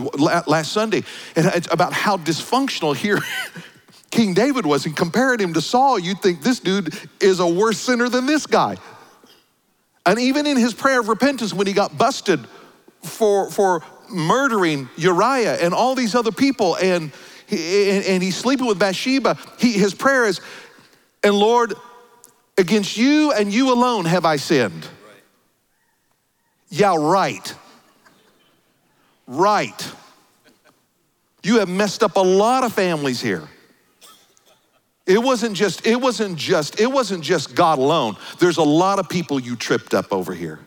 last 0.46 0.70
Sunday 0.70 1.02
and 1.34 1.66
about 1.72 1.92
how 1.92 2.18
dysfunctional 2.18 2.94
here 2.94 3.18
King 4.16 4.32
David 4.32 4.64
was 4.64 4.86
and 4.86 4.96
compared 4.96 5.42
him 5.42 5.52
to 5.52 5.60
Saul, 5.60 5.98
you'd 5.98 6.22
think 6.22 6.40
this 6.40 6.58
dude 6.58 6.98
is 7.20 7.38
a 7.38 7.46
worse 7.46 7.76
sinner 7.76 8.08
than 8.08 8.24
this 8.24 8.46
guy. 8.46 8.78
And 10.06 10.18
even 10.18 10.46
in 10.46 10.56
his 10.56 10.72
prayer 10.72 11.00
of 11.00 11.08
repentance, 11.08 11.52
when 11.52 11.66
he 11.66 11.74
got 11.74 11.98
busted 11.98 12.40
for, 13.02 13.50
for 13.50 13.82
murdering 14.10 14.88
Uriah 14.96 15.56
and 15.56 15.74
all 15.74 15.94
these 15.94 16.14
other 16.14 16.32
people, 16.32 16.76
and 16.76 17.12
he, 17.46 17.90
and, 17.90 18.06
and 18.06 18.22
he's 18.22 18.38
sleeping 18.38 18.64
with 18.64 18.78
Bathsheba, 18.78 19.36
he, 19.58 19.72
his 19.72 19.92
prayer 19.92 20.24
is, 20.24 20.40
and 21.22 21.34
Lord, 21.34 21.74
against 22.56 22.96
you 22.96 23.32
and 23.32 23.52
you 23.52 23.70
alone 23.70 24.06
have 24.06 24.24
I 24.24 24.36
sinned. 24.36 24.84
Right. 24.84 25.22
Yeah, 26.70 26.96
right. 26.98 27.54
Right. 29.26 29.92
You 31.42 31.58
have 31.58 31.68
messed 31.68 32.02
up 32.02 32.16
a 32.16 32.20
lot 32.20 32.64
of 32.64 32.72
families 32.72 33.20
here. 33.20 33.46
It 35.06 35.22
wasn't 35.22 35.56
just, 35.56 35.86
it 35.86 36.00
wasn't 36.00 36.36
just, 36.36 36.80
it 36.80 36.90
wasn't 36.90 37.22
just 37.22 37.54
God 37.54 37.78
alone. 37.78 38.16
There's 38.40 38.56
a 38.56 38.62
lot 38.62 38.98
of 38.98 39.08
people 39.08 39.38
you 39.38 39.54
tripped 39.54 39.94
up 39.94 40.12
over 40.12 40.34
here. 40.34 40.58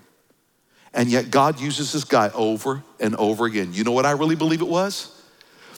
And 0.94 1.10
yet 1.10 1.30
God 1.30 1.60
uses 1.60 1.92
this 1.92 2.06
guy 2.06 2.32
over 2.34 2.84
and 3.00 3.16
over 3.18 3.46
again. 3.46 3.74
You 3.74 3.84
know 3.84 3.92
what 3.92 4.06
I 4.06 4.12
really 4.12 4.36
believe 4.36 4.62
it 4.62 4.68
was? 4.68 5.16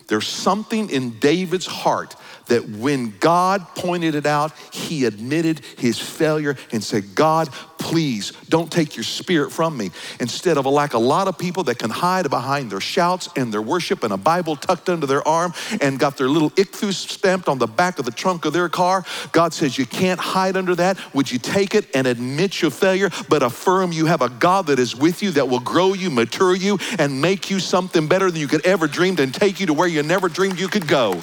There's 0.08 0.28
something 0.28 0.90
in 0.90 1.20
David's 1.20 1.66
heart 1.66 2.16
that 2.52 2.68
when 2.68 3.18
God 3.20 3.66
pointed 3.76 4.14
it 4.14 4.26
out, 4.26 4.52
he 4.72 5.06
admitted 5.06 5.62
his 5.78 5.98
failure 5.98 6.58
and 6.74 6.84
said, 6.84 7.16
God, 7.16 7.50
please 7.78 8.34
don't 8.50 8.70
take 8.70 8.98
your 8.98 9.06
spirit 9.06 9.52
from 9.52 9.78
me. 9.78 9.90
Instead 10.20 10.58
of 10.58 10.66
like 10.66 10.94
a 10.94 11.00
lot 11.00 11.30
of 11.30 11.38
people 11.38 11.64
that 11.64 11.80
can 11.80 11.90
hide 11.90 12.30
behind 12.30 12.70
their 12.70 12.82
shouts 12.82 13.30
and 13.38 13.54
their 13.54 13.62
worship 13.62 14.04
and 14.04 14.12
a 14.12 14.18
Bible 14.18 14.58
tucked 14.58 14.90
under 14.90 15.08
their 15.08 15.26
arm 15.26 15.54
and 15.80 15.98
got 15.98 16.18
their 16.18 16.28
little 16.28 16.52
ichthus 16.52 16.94
stamped 16.94 17.48
on 17.48 17.58
the 17.58 17.68
back 17.68 18.00
of 18.00 18.06
the 18.06 18.12
trunk 18.12 18.44
of 18.44 18.52
their 18.52 18.68
car, 18.70 19.06
God 19.32 19.54
says, 19.54 19.78
You 19.78 19.86
can't 19.86 20.20
hide 20.20 20.58
under 20.58 20.76
that. 20.76 20.98
Would 21.16 21.32
you 21.32 21.40
take 21.40 21.74
it 21.74 21.88
and 21.96 22.06
admit 22.06 22.62
your 22.62 22.72
failure, 22.72 23.10
but 23.30 23.44
affirm 23.44 23.94
you 23.94 24.08
have 24.08 24.22
a 24.22 24.30
God 24.30 24.68
that 24.68 24.78
is 24.78 24.94
with 24.94 25.24
you 25.24 25.32
that 25.32 25.48
will 25.48 25.60
grow 25.62 25.94
you, 25.94 26.10
mature 26.10 26.56
you, 26.56 26.78
and 27.00 27.22
make 27.22 27.50
you 27.50 27.60
something 27.60 28.08
better 28.08 28.30
than 28.30 28.42
you 28.42 28.48
could 28.48 28.66
ever 28.66 28.88
dreamed 28.88 29.22
and 29.22 29.34
take 29.34 29.60
you 29.62 29.68
to 29.68 29.74
where 29.74 29.88
you 29.88 30.04
never 30.04 30.28
dreamed 30.28 30.60
you 30.60 30.68
could 30.68 30.88
go? 30.88 31.22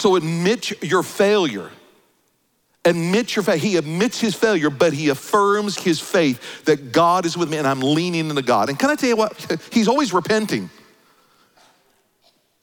So 0.00 0.16
admit 0.16 0.82
your 0.82 1.02
failure. 1.02 1.70
Admit 2.86 3.36
your 3.36 3.42
faith. 3.42 3.60
He 3.60 3.76
admits 3.76 4.18
his 4.18 4.34
failure, 4.34 4.70
but 4.70 4.94
he 4.94 5.10
affirms 5.10 5.76
his 5.76 6.00
faith 6.00 6.64
that 6.64 6.90
God 6.90 7.26
is 7.26 7.36
with 7.36 7.50
me 7.50 7.58
and 7.58 7.66
I'm 7.66 7.80
leaning 7.80 8.30
into 8.30 8.40
God. 8.40 8.70
And 8.70 8.78
can 8.78 8.88
I 8.88 8.94
tell 8.94 9.10
you 9.10 9.16
what? 9.16 9.58
He's 9.70 9.88
always 9.88 10.14
repenting. 10.14 10.70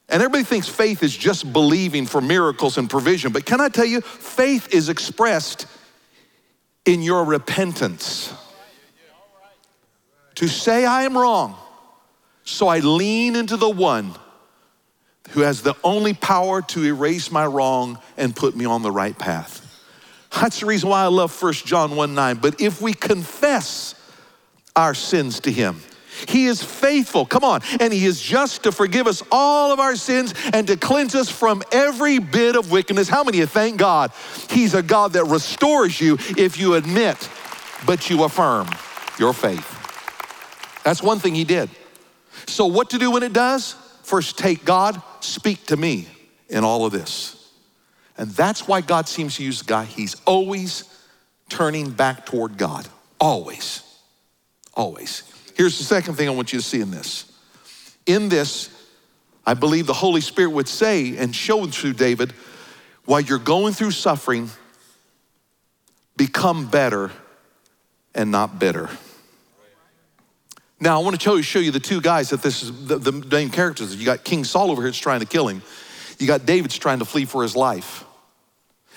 And 0.08 0.20
everybody 0.20 0.42
thinks 0.42 0.68
faith 0.68 1.04
is 1.04 1.16
just 1.16 1.52
believing 1.52 2.06
for 2.06 2.20
miracles 2.20 2.76
and 2.76 2.90
provision. 2.90 3.30
But 3.30 3.46
can 3.46 3.60
I 3.60 3.68
tell 3.68 3.86
you, 3.86 4.00
faith 4.00 4.74
is 4.74 4.88
expressed 4.88 5.68
in 6.86 7.02
your 7.02 7.22
repentance. 7.22 8.34
To 10.34 10.48
say 10.48 10.84
I 10.84 11.04
am 11.04 11.16
wrong, 11.16 11.54
so 12.42 12.66
I 12.66 12.80
lean 12.80 13.36
into 13.36 13.56
the 13.56 13.70
one 13.70 14.16
who 15.30 15.40
has 15.40 15.62
the 15.62 15.74
only 15.84 16.14
power 16.14 16.62
to 16.62 16.84
erase 16.84 17.30
my 17.30 17.46
wrong 17.46 17.98
and 18.16 18.34
put 18.34 18.56
me 18.56 18.64
on 18.64 18.82
the 18.82 18.90
right 18.90 19.18
path. 19.18 19.64
That's 20.32 20.60
the 20.60 20.66
reason 20.66 20.88
why 20.88 21.02
I 21.02 21.06
love 21.06 21.42
1 21.42 21.52
John 21.54 21.96
1 21.96 22.14
9. 22.14 22.36
But 22.36 22.60
if 22.60 22.80
we 22.80 22.92
confess 22.92 23.94
our 24.76 24.94
sins 24.94 25.40
to 25.40 25.52
him, 25.52 25.80
he 26.26 26.46
is 26.46 26.62
faithful, 26.62 27.24
come 27.24 27.44
on, 27.44 27.60
and 27.78 27.92
he 27.92 28.04
is 28.04 28.20
just 28.20 28.64
to 28.64 28.72
forgive 28.72 29.06
us 29.06 29.22
all 29.30 29.72
of 29.72 29.78
our 29.78 29.94
sins 29.94 30.34
and 30.52 30.66
to 30.66 30.76
cleanse 30.76 31.14
us 31.14 31.30
from 31.30 31.62
every 31.70 32.18
bit 32.18 32.56
of 32.56 32.70
wickedness. 32.70 33.08
How 33.08 33.22
many 33.22 33.38
of 33.38 33.42
you 33.42 33.46
thank 33.46 33.78
God? 33.78 34.10
He's 34.50 34.74
a 34.74 34.82
God 34.82 35.12
that 35.12 35.24
restores 35.24 36.00
you 36.00 36.18
if 36.36 36.58
you 36.58 36.74
admit, 36.74 37.28
but 37.86 38.10
you 38.10 38.24
affirm 38.24 38.68
your 39.18 39.32
faith. 39.32 39.74
That's 40.82 41.02
one 41.02 41.18
thing 41.18 41.34
he 41.34 41.44
did. 41.44 41.70
So, 42.46 42.66
what 42.66 42.90
to 42.90 42.98
do 42.98 43.10
when 43.10 43.22
it 43.22 43.32
does? 43.32 43.76
First, 44.08 44.38
take 44.38 44.64
God, 44.64 45.02
speak 45.20 45.66
to 45.66 45.76
me 45.76 46.08
in 46.48 46.64
all 46.64 46.86
of 46.86 46.92
this. 46.92 47.52
And 48.16 48.30
that's 48.30 48.66
why 48.66 48.80
God 48.80 49.06
seems 49.06 49.36
to 49.36 49.44
use 49.44 49.58
the 49.58 49.66
guy. 49.66 49.84
He's 49.84 50.16
always 50.24 50.84
turning 51.50 51.90
back 51.90 52.24
toward 52.24 52.56
God. 52.56 52.88
Always. 53.20 53.82
Always. 54.72 55.30
Here's 55.58 55.76
the 55.76 55.84
second 55.84 56.14
thing 56.14 56.26
I 56.26 56.30
want 56.30 56.54
you 56.54 56.58
to 56.58 56.64
see 56.64 56.80
in 56.80 56.90
this. 56.90 57.30
In 58.06 58.30
this, 58.30 58.70
I 59.44 59.52
believe 59.52 59.86
the 59.86 59.92
Holy 59.92 60.22
Spirit 60.22 60.52
would 60.52 60.68
say 60.68 61.18
and 61.18 61.36
show 61.36 61.66
through 61.66 61.92
David, 61.92 62.32
while 63.04 63.20
you're 63.20 63.38
going 63.38 63.74
through 63.74 63.90
suffering, 63.90 64.48
become 66.16 66.64
better 66.64 67.10
and 68.14 68.30
not 68.30 68.58
bitter. 68.58 68.88
Now, 70.80 71.00
I 71.00 71.02
want 71.02 71.20
to 71.20 71.42
show 71.42 71.58
you, 71.58 71.70
the 71.72 71.80
two 71.80 72.00
guys 72.00 72.30
that 72.30 72.40
this 72.40 72.62
is 72.62 72.86
the, 72.86 72.98
the 72.98 73.12
main 73.12 73.50
characters. 73.50 73.94
You 73.96 74.04
got 74.04 74.24
King 74.24 74.44
Saul 74.44 74.70
over 74.70 74.82
here 74.82 74.90
that's 74.90 74.98
trying 74.98 75.20
to 75.20 75.26
kill 75.26 75.48
him. 75.48 75.62
You 76.18 76.26
got 76.26 76.46
David's 76.46 76.78
trying 76.78 77.00
to 77.00 77.04
flee 77.04 77.24
for 77.24 77.42
his 77.42 77.56
life. 77.56 78.04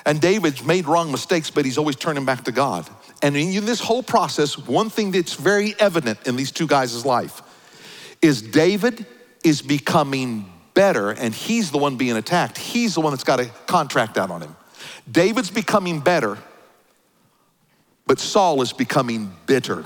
And 0.05 0.19
David's 0.19 0.63
made 0.63 0.85
wrong 0.85 1.11
mistakes, 1.11 1.49
but 1.49 1.65
he's 1.65 1.77
always 1.77 1.95
turning 1.95 2.25
back 2.25 2.43
to 2.45 2.51
God. 2.51 2.87
And 3.23 3.35
in 3.35 3.65
this 3.65 3.79
whole 3.79 4.03
process, 4.03 4.57
one 4.57 4.89
thing 4.89 5.11
that's 5.11 5.35
very 5.35 5.75
evident 5.79 6.27
in 6.27 6.35
these 6.35 6.51
two 6.51 6.67
guys' 6.67 7.05
life 7.05 7.41
is 8.21 8.41
David 8.41 9.05
is 9.43 9.61
becoming 9.61 10.51
better, 10.73 11.11
and 11.11 11.33
he's 11.33 11.71
the 11.71 11.77
one 11.77 11.97
being 11.97 12.15
attacked. 12.15 12.57
He's 12.57 12.95
the 12.95 13.01
one 13.01 13.11
that's 13.11 13.23
got 13.23 13.39
a 13.39 13.45
contract 13.67 14.17
out 14.17 14.31
on 14.31 14.41
him. 14.41 14.55
David's 15.11 15.51
becoming 15.51 15.99
better, 15.99 16.37
but 18.05 18.19
Saul 18.19 18.61
is 18.61 18.73
becoming 18.73 19.33
bitter 19.45 19.85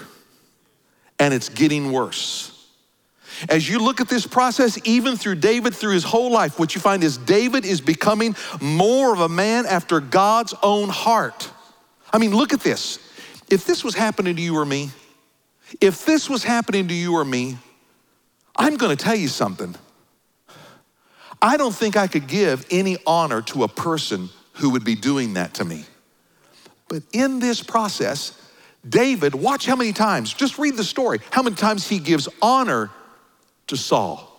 and 1.19 1.33
it's 1.33 1.49
getting 1.49 1.91
worse. 1.91 2.51
As 3.49 3.67
you 3.67 3.79
look 3.79 3.99
at 3.99 4.07
this 4.07 4.25
process, 4.25 4.79
even 4.85 5.17
through 5.17 5.35
David, 5.35 5.75
through 5.75 5.93
his 5.93 6.03
whole 6.03 6.31
life, 6.31 6.57
what 6.57 6.73
you 6.73 6.81
find 6.81 7.03
is 7.03 7.17
David 7.17 7.65
is 7.65 7.81
becoming 7.81 8.35
more 8.61 9.11
of 9.13 9.19
a 9.19 9.29
man 9.29 9.65
after 9.65 9.99
God's 9.99 10.53
own 10.63 10.89
heart. 10.89 11.49
I 12.13 12.17
mean, 12.17 12.33
look 12.35 12.53
at 12.53 12.61
this. 12.61 12.99
If 13.49 13.65
this 13.65 13.83
was 13.83 13.93
happening 13.93 14.35
to 14.35 14.41
you 14.41 14.57
or 14.57 14.65
me, 14.65 14.89
if 15.81 16.05
this 16.05 16.29
was 16.29 16.43
happening 16.43 16.87
to 16.87 16.93
you 16.93 17.13
or 17.13 17.25
me, 17.25 17.57
I'm 18.55 18.77
gonna 18.77 18.95
tell 18.95 19.15
you 19.15 19.27
something. 19.27 19.75
I 21.41 21.57
don't 21.57 21.75
think 21.75 21.97
I 21.97 22.07
could 22.07 22.27
give 22.27 22.65
any 22.71 22.97
honor 23.05 23.41
to 23.43 23.63
a 23.63 23.67
person 23.67 24.29
who 24.53 24.69
would 24.71 24.85
be 24.85 24.95
doing 24.95 25.33
that 25.33 25.55
to 25.55 25.65
me. 25.65 25.83
But 26.87 27.03
in 27.11 27.39
this 27.39 27.61
process, 27.61 28.39
David, 28.87 29.33
watch 29.33 29.65
how 29.65 29.75
many 29.75 29.93
times, 29.93 30.33
just 30.33 30.57
read 30.57 30.77
the 30.77 30.83
story, 30.83 31.19
how 31.31 31.41
many 31.41 31.55
times 31.55 31.87
he 31.87 31.99
gives 31.99 32.27
honor 32.41 32.91
to 33.67 33.77
Saul. 33.77 34.31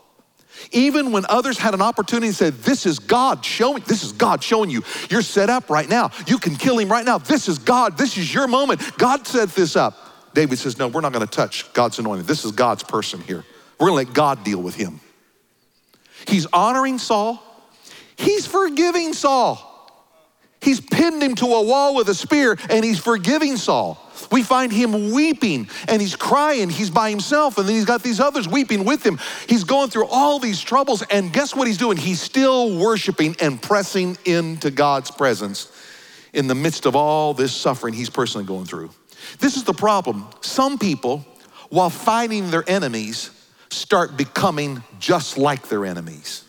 Even 0.73 1.13
when 1.13 1.27
others 1.29 1.59
had 1.59 1.75
an 1.75 1.83
opportunity 1.83 2.29
and 2.29 2.37
said, 2.37 2.55
This 2.55 2.87
is 2.87 2.99
God 2.99 3.45
showing, 3.45 3.83
this 3.87 4.03
is 4.03 4.13
God 4.13 4.43
showing 4.43 4.71
you. 4.71 4.83
You're 5.11 5.23
set 5.23 5.51
up 5.51 5.69
right 5.69 5.89
now. 5.89 6.11
You 6.27 6.39
can 6.39 6.57
kill 6.57 6.79
him 6.79 6.89
right 6.89 7.05
now. 7.05 7.19
This 7.19 7.49
is 7.49 7.59
God. 7.59 7.99
This 7.99 8.17
is 8.17 8.33
your 8.33 8.47
moment. 8.47 8.81
God 8.97 9.27
set 9.27 9.51
this 9.51 9.77
up. 9.77 10.35
David 10.35 10.59
says, 10.59 10.79
No, 10.79 10.89
we're 10.89 11.03
not 11.03 11.13
going 11.13 11.27
to 11.27 11.31
touch 11.31 11.71
God's 11.73 11.99
anointing. 11.99 12.27
This 12.27 12.45
is 12.45 12.53
God's 12.53 12.83
person 12.83 13.21
here. 13.21 13.45
We're 13.79 13.89
going 13.89 14.05
to 14.05 14.09
let 14.09 14.15
God 14.15 14.45
deal 14.45 14.63
with 14.63 14.75
him. 14.75 15.01
He's 16.27 16.47
honoring 16.47 16.99
Saul, 16.99 17.43
he's 18.17 18.47
forgiving 18.47 19.13
Saul. 19.13 19.75
He's 20.67 20.81
pinned 20.81 21.23
him 21.23 21.37
to 21.37 21.47
a 21.47 21.63
wall 21.63 21.95
with 21.95 22.09
a 22.09 22.15
spear 22.15 22.59
and 22.69 22.85
he's 22.85 22.99
forgiving 22.99 23.57
Saul. 23.57 24.03
We 24.33 24.43
find 24.43 24.73
him 24.73 25.13
weeping 25.13 25.69
and 25.87 26.03
he's 26.03 26.17
crying. 26.17 26.71
He's 26.71 26.91
by 26.91 27.09
himself, 27.09 27.57
and 27.57 27.69
then 27.69 27.77
he's 27.77 27.85
got 27.85 28.03
these 28.03 28.19
others 28.19 28.49
weeping 28.49 28.85
with 28.85 29.07
him. 29.07 29.21
He's 29.49 29.63
going 29.63 29.91
through 29.91 30.07
all 30.07 30.41
these 30.41 30.61
troubles, 30.61 31.03
and 31.03 31.33
guess 31.33 31.55
what 31.55 31.69
he's 31.69 31.79
doing? 31.79 31.97
He's 31.97 32.21
still 32.21 32.77
worshiping 32.77 33.37
and 33.41 33.63
pressing 33.63 34.19
into 34.25 34.73
God's 34.73 35.13
presence 35.13 35.71
in 36.33 36.49
the 36.49 36.57
midst 36.57 36.85
of 36.85 36.97
all 36.97 37.33
this 37.33 37.55
suffering 37.55 37.95
he's 37.95 38.11
personally 38.11 38.45
going 38.45 38.65
through. 38.65 38.91
This 39.39 39.57
is 39.57 39.63
the 39.63 39.73
problem. 39.73 40.27
Some 40.41 40.79
people, 40.79 41.25
while 41.69 41.91
fighting 41.91 42.51
their 42.51 42.69
enemies, 42.69 43.31
start 43.71 44.17
becoming 44.17 44.83
just 44.99 45.39
like 45.39 45.69
their 45.69 45.87
enemies. 45.87 46.43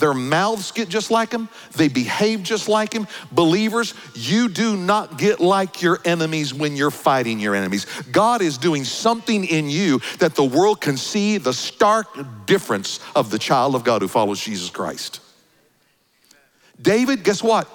Their 0.00 0.14
mouths 0.14 0.72
get 0.72 0.88
just 0.88 1.10
like 1.10 1.30
him. 1.30 1.48
They 1.76 1.88
behave 1.88 2.42
just 2.42 2.68
like 2.68 2.92
him. 2.92 3.06
Believers, 3.30 3.94
you 4.14 4.48
do 4.48 4.76
not 4.76 5.18
get 5.18 5.38
like 5.38 5.82
your 5.82 6.00
enemies 6.04 6.52
when 6.52 6.74
you're 6.74 6.90
fighting 6.90 7.38
your 7.38 7.54
enemies. 7.54 7.86
God 8.10 8.42
is 8.42 8.58
doing 8.58 8.84
something 8.84 9.44
in 9.44 9.70
you 9.70 10.00
that 10.18 10.34
the 10.34 10.44
world 10.44 10.80
can 10.80 10.96
see 10.96 11.38
the 11.38 11.52
stark 11.52 12.46
difference 12.46 12.98
of 13.14 13.30
the 13.30 13.38
child 13.38 13.74
of 13.74 13.84
God 13.84 14.02
who 14.02 14.08
follows 14.08 14.40
Jesus 14.40 14.70
Christ. 14.70 15.20
David, 16.80 17.22
guess 17.22 17.42
what? 17.42 17.68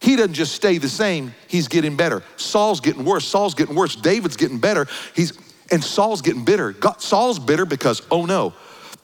He 0.00 0.16
doesn't 0.16 0.34
just 0.34 0.54
stay 0.54 0.78
the 0.78 0.88
same, 0.88 1.34
he's 1.46 1.68
getting 1.68 1.96
better. 1.96 2.22
Saul's 2.36 2.80
getting 2.80 3.04
worse. 3.04 3.26
Saul's 3.26 3.54
getting 3.54 3.74
worse. 3.74 3.96
David's 3.96 4.36
getting 4.36 4.58
better. 4.58 4.86
He's 5.14 5.38
and 5.70 5.84
Saul's 5.84 6.22
getting 6.22 6.44
bitter. 6.44 6.72
God, 6.72 7.00
Saul's 7.00 7.38
bitter 7.38 7.64
because, 7.64 8.02
oh 8.10 8.26
no, 8.26 8.54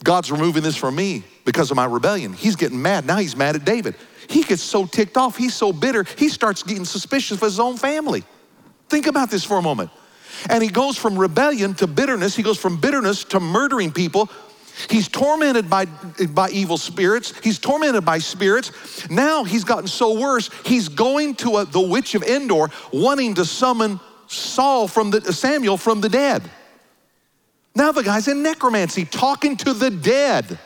God's 0.05 0.31
removing 0.31 0.63
this 0.63 0.77
from 0.77 0.95
me 0.95 1.25
because 1.45 1.71
of 1.71 1.77
my 1.77 1.85
rebellion. 1.85 2.33
He's 2.33 2.57
getting 2.57 2.81
mad. 2.81 3.07
Now 3.07 3.17
he's 3.17 3.37
mad 3.37 3.57
at 3.57 3.65
David. 3.65 3.95
He 4.29 4.43
gets 4.43 4.63
so 4.63 4.87
ticked 4.87 5.17
off, 5.17 5.37
he's 5.37 5.55
so 5.55 5.73
bitter, 5.73 6.05
he 6.17 6.29
starts 6.29 6.63
getting 6.63 6.85
suspicious 6.85 7.37
of 7.37 7.43
his 7.43 7.61
own 7.61 7.77
family. 7.77 8.25
Think 8.89 9.07
about 9.07 9.31
this 9.31 9.45
for 9.45 9.57
a 9.57 9.63
moment. 9.63 9.91
And 10.49 10.63
he 10.63 10.69
goes 10.69 10.97
from 10.97 11.19
rebellion 11.19 11.75
to 11.75 11.87
bitterness, 11.87 12.37
he 12.37 12.43
goes 12.43 12.59
from 12.59 12.79
bitterness 12.79 13.25
to 13.25 13.41
murdering 13.41 13.93
people. 13.93 14.29
He's 14.91 15.09
tormented 15.09 15.71
by, 15.71 15.87
by 15.87 16.51
evil 16.51 16.77
spirits. 16.77 17.33
He's 17.43 17.59
tormented 17.59 18.05
by 18.05 18.19
spirits. 18.19 19.09
Now 19.09 19.43
he's 19.43 19.65
gotten 19.65 19.89
so 19.89 20.21
worse, 20.21 20.51
he's 20.65 20.89
going 20.89 21.37
to 21.37 21.59
a, 21.59 21.65
the 21.65 21.81
witch 21.81 22.15
of 22.15 22.23
Endor 22.23 22.69
wanting 22.93 23.35
to 23.35 23.45
summon 23.45 24.01
Saul 24.27 24.87
from 24.87 25.11
the, 25.11 25.33
Samuel 25.33 25.79
from 25.79 26.01
the 26.01 26.09
dead. 26.09 26.43
Now 27.77 27.93
the 27.93 28.03
guy's 28.03 28.27
in 28.27 28.43
necromancy, 28.43 29.05
talking 29.05 29.55
to 29.59 29.75
the 29.75 29.91
dead. 29.91 30.59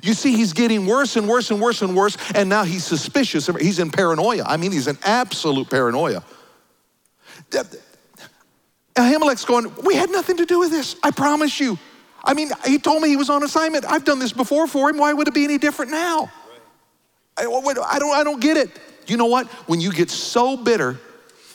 You 0.00 0.14
see, 0.14 0.36
he's 0.36 0.52
getting 0.52 0.86
worse 0.86 1.16
and 1.16 1.28
worse 1.28 1.50
and 1.50 1.60
worse 1.60 1.82
and 1.82 1.96
worse, 1.96 2.16
and 2.36 2.48
now 2.48 2.62
he's 2.62 2.84
suspicious. 2.84 3.48
He's 3.60 3.80
in 3.80 3.90
paranoia. 3.90 4.44
I 4.46 4.56
mean, 4.56 4.70
he's 4.70 4.86
in 4.86 4.96
absolute 5.02 5.68
paranoia. 5.68 6.22
Ahimelech's 8.94 9.44
going, 9.44 9.72
We 9.84 9.96
had 9.96 10.08
nothing 10.08 10.36
to 10.36 10.46
do 10.46 10.60
with 10.60 10.70
this, 10.70 10.94
I 11.02 11.10
promise 11.10 11.58
you. 11.58 11.78
I 12.22 12.32
mean, 12.32 12.50
he 12.64 12.78
told 12.78 13.02
me 13.02 13.08
he 13.08 13.16
was 13.16 13.28
on 13.28 13.42
assignment. 13.42 13.84
I've 13.84 14.04
done 14.04 14.20
this 14.20 14.32
before 14.32 14.68
for 14.68 14.88
him. 14.88 14.98
Why 14.98 15.12
would 15.12 15.26
it 15.26 15.34
be 15.34 15.44
any 15.44 15.58
different 15.58 15.90
now? 15.90 16.30
I, 17.36 17.42
I, 17.42 17.98
don't, 17.98 18.14
I 18.14 18.22
don't 18.22 18.40
get 18.40 18.56
it. 18.56 18.70
You 19.08 19.16
know 19.16 19.26
what? 19.26 19.48
When 19.68 19.80
you 19.80 19.92
get 19.92 20.10
so 20.10 20.56
bitter, 20.56 20.98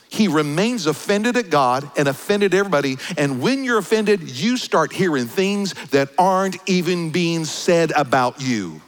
he 0.09 0.27
remains 0.27 0.87
offended 0.87 1.37
at 1.37 1.49
God 1.49 1.89
and 1.95 2.07
offended 2.07 2.53
everybody. 2.53 2.97
And 3.17 3.41
when 3.41 3.63
you're 3.63 3.77
offended, 3.77 4.29
you 4.29 4.57
start 4.57 4.91
hearing 4.91 5.27
things 5.27 5.73
that 5.91 6.09
aren't 6.17 6.57
even 6.67 7.11
being 7.11 7.45
said 7.45 7.91
about 7.91 8.41
you. 8.41 8.81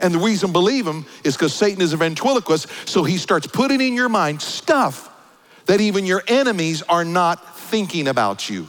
And 0.00 0.14
the 0.14 0.18
reason 0.18 0.52
believe 0.52 0.86
him 0.86 1.06
is 1.24 1.36
because 1.36 1.54
Satan 1.54 1.82
is 1.82 1.92
a 1.92 1.96
ventriloquist, 1.96 2.68
so 2.88 3.04
he 3.04 3.16
starts 3.16 3.46
putting 3.46 3.80
in 3.80 3.94
your 3.94 4.08
mind 4.08 4.42
stuff 4.42 5.10
that 5.66 5.80
even 5.80 6.06
your 6.06 6.22
enemies 6.28 6.82
are 6.82 7.04
not 7.04 7.58
thinking 7.58 8.08
about 8.08 8.48
you. 8.48 8.68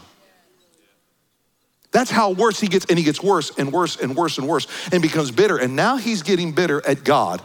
That's 1.91 2.11
how 2.11 2.31
worse 2.31 2.59
he 2.59 2.67
gets, 2.67 2.85
and 2.85 2.97
he 2.99 3.05
gets 3.05 3.21
worse 3.21 3.51
and 3.57 3.71
worse 3.71 3.95
and 3.95 4.15
worse 4.15 4.37
and 4.37 4.47
worse 4.47 4.67
and 4.91 5.01
becomes 5.01 5.31
bitter. 5.31 5.57
And 5.57 5.75
now 5.75 5.97
he's 5.97 6.21
getting 6.21 6.51
bitter 6.51 6.85
at 6.85 7.03
God. 7.03 7.41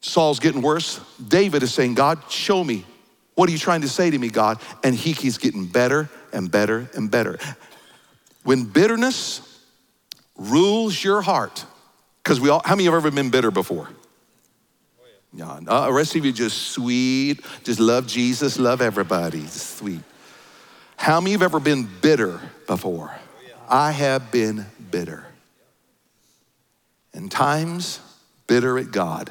Saul's 0.00 0.40
getting 0.40 0.62
worse. 0.62 1.00
David 1.26 1.62
is 1.62 1.72
saying, 1.74 1.94
God, 1.94 2.18
show 2.30 2.62
me. 2.62 2.84
What 3.34 3.48
are 3.48 3.52
you 3.52 3.58
trying 3.58 3.82
to 3.82 3.88
say 3.88 4.10
to 4.10 4.18
me, 4.18 4.28
God? 4.28 4.60
And 4.82 4.94
he 4.94 5.14
keeps 5.14 5.38
getting 5.38 5.66
better 5.66 6.08
and 6.32 6.50
better 6.50 6.88
and 6.94 7.10
better. 7.10 7.38
When 8.42 8.64
bitterness 8.64 9.42
rules 10.36 11.02
your 11.02 11.20
heart, 11.22 11.64
because 12.22 12.40
we 12.40 12.48
all, 12.48 12.62
how 12.64 12.74
many 12.74 12.84
have 12.84 12.94
ever 12.94 13.10
been 13.10 13.30
bitter 13.30 13.50
before? 13.50 13.88
Yeah, 15.32 15.60
uh, 15.66 15.86
the 15.86 15.92
rest 15.92 16.16
of 16.16 16.24
you 16.24 16.32
just 16.32 16.68
sweet, 16.68 17.44
just 17.62 17.80
love 17.80 18.06
Jesus, 18.06 18.58
love 18.58 18.80
everybody, 18.80 19.42
just 19.42 19.78
sweet. 19.78 20.00
How 20.96 21.20
many 21.20 21.32
have 21.32 21.42
ever 21.42 21.60
been 21.60 21.88
bitter 22.00 22.40
before? 22.66 23.14
I 23.68 23.92
have 23.92 24.32
been 24.32 24.66
bitter. 24.90 25.26
And 27.12 27.30
times 27.30 28.00
bitter 28.46 28.78
at 28.78 28.90
God. 28.90 29.30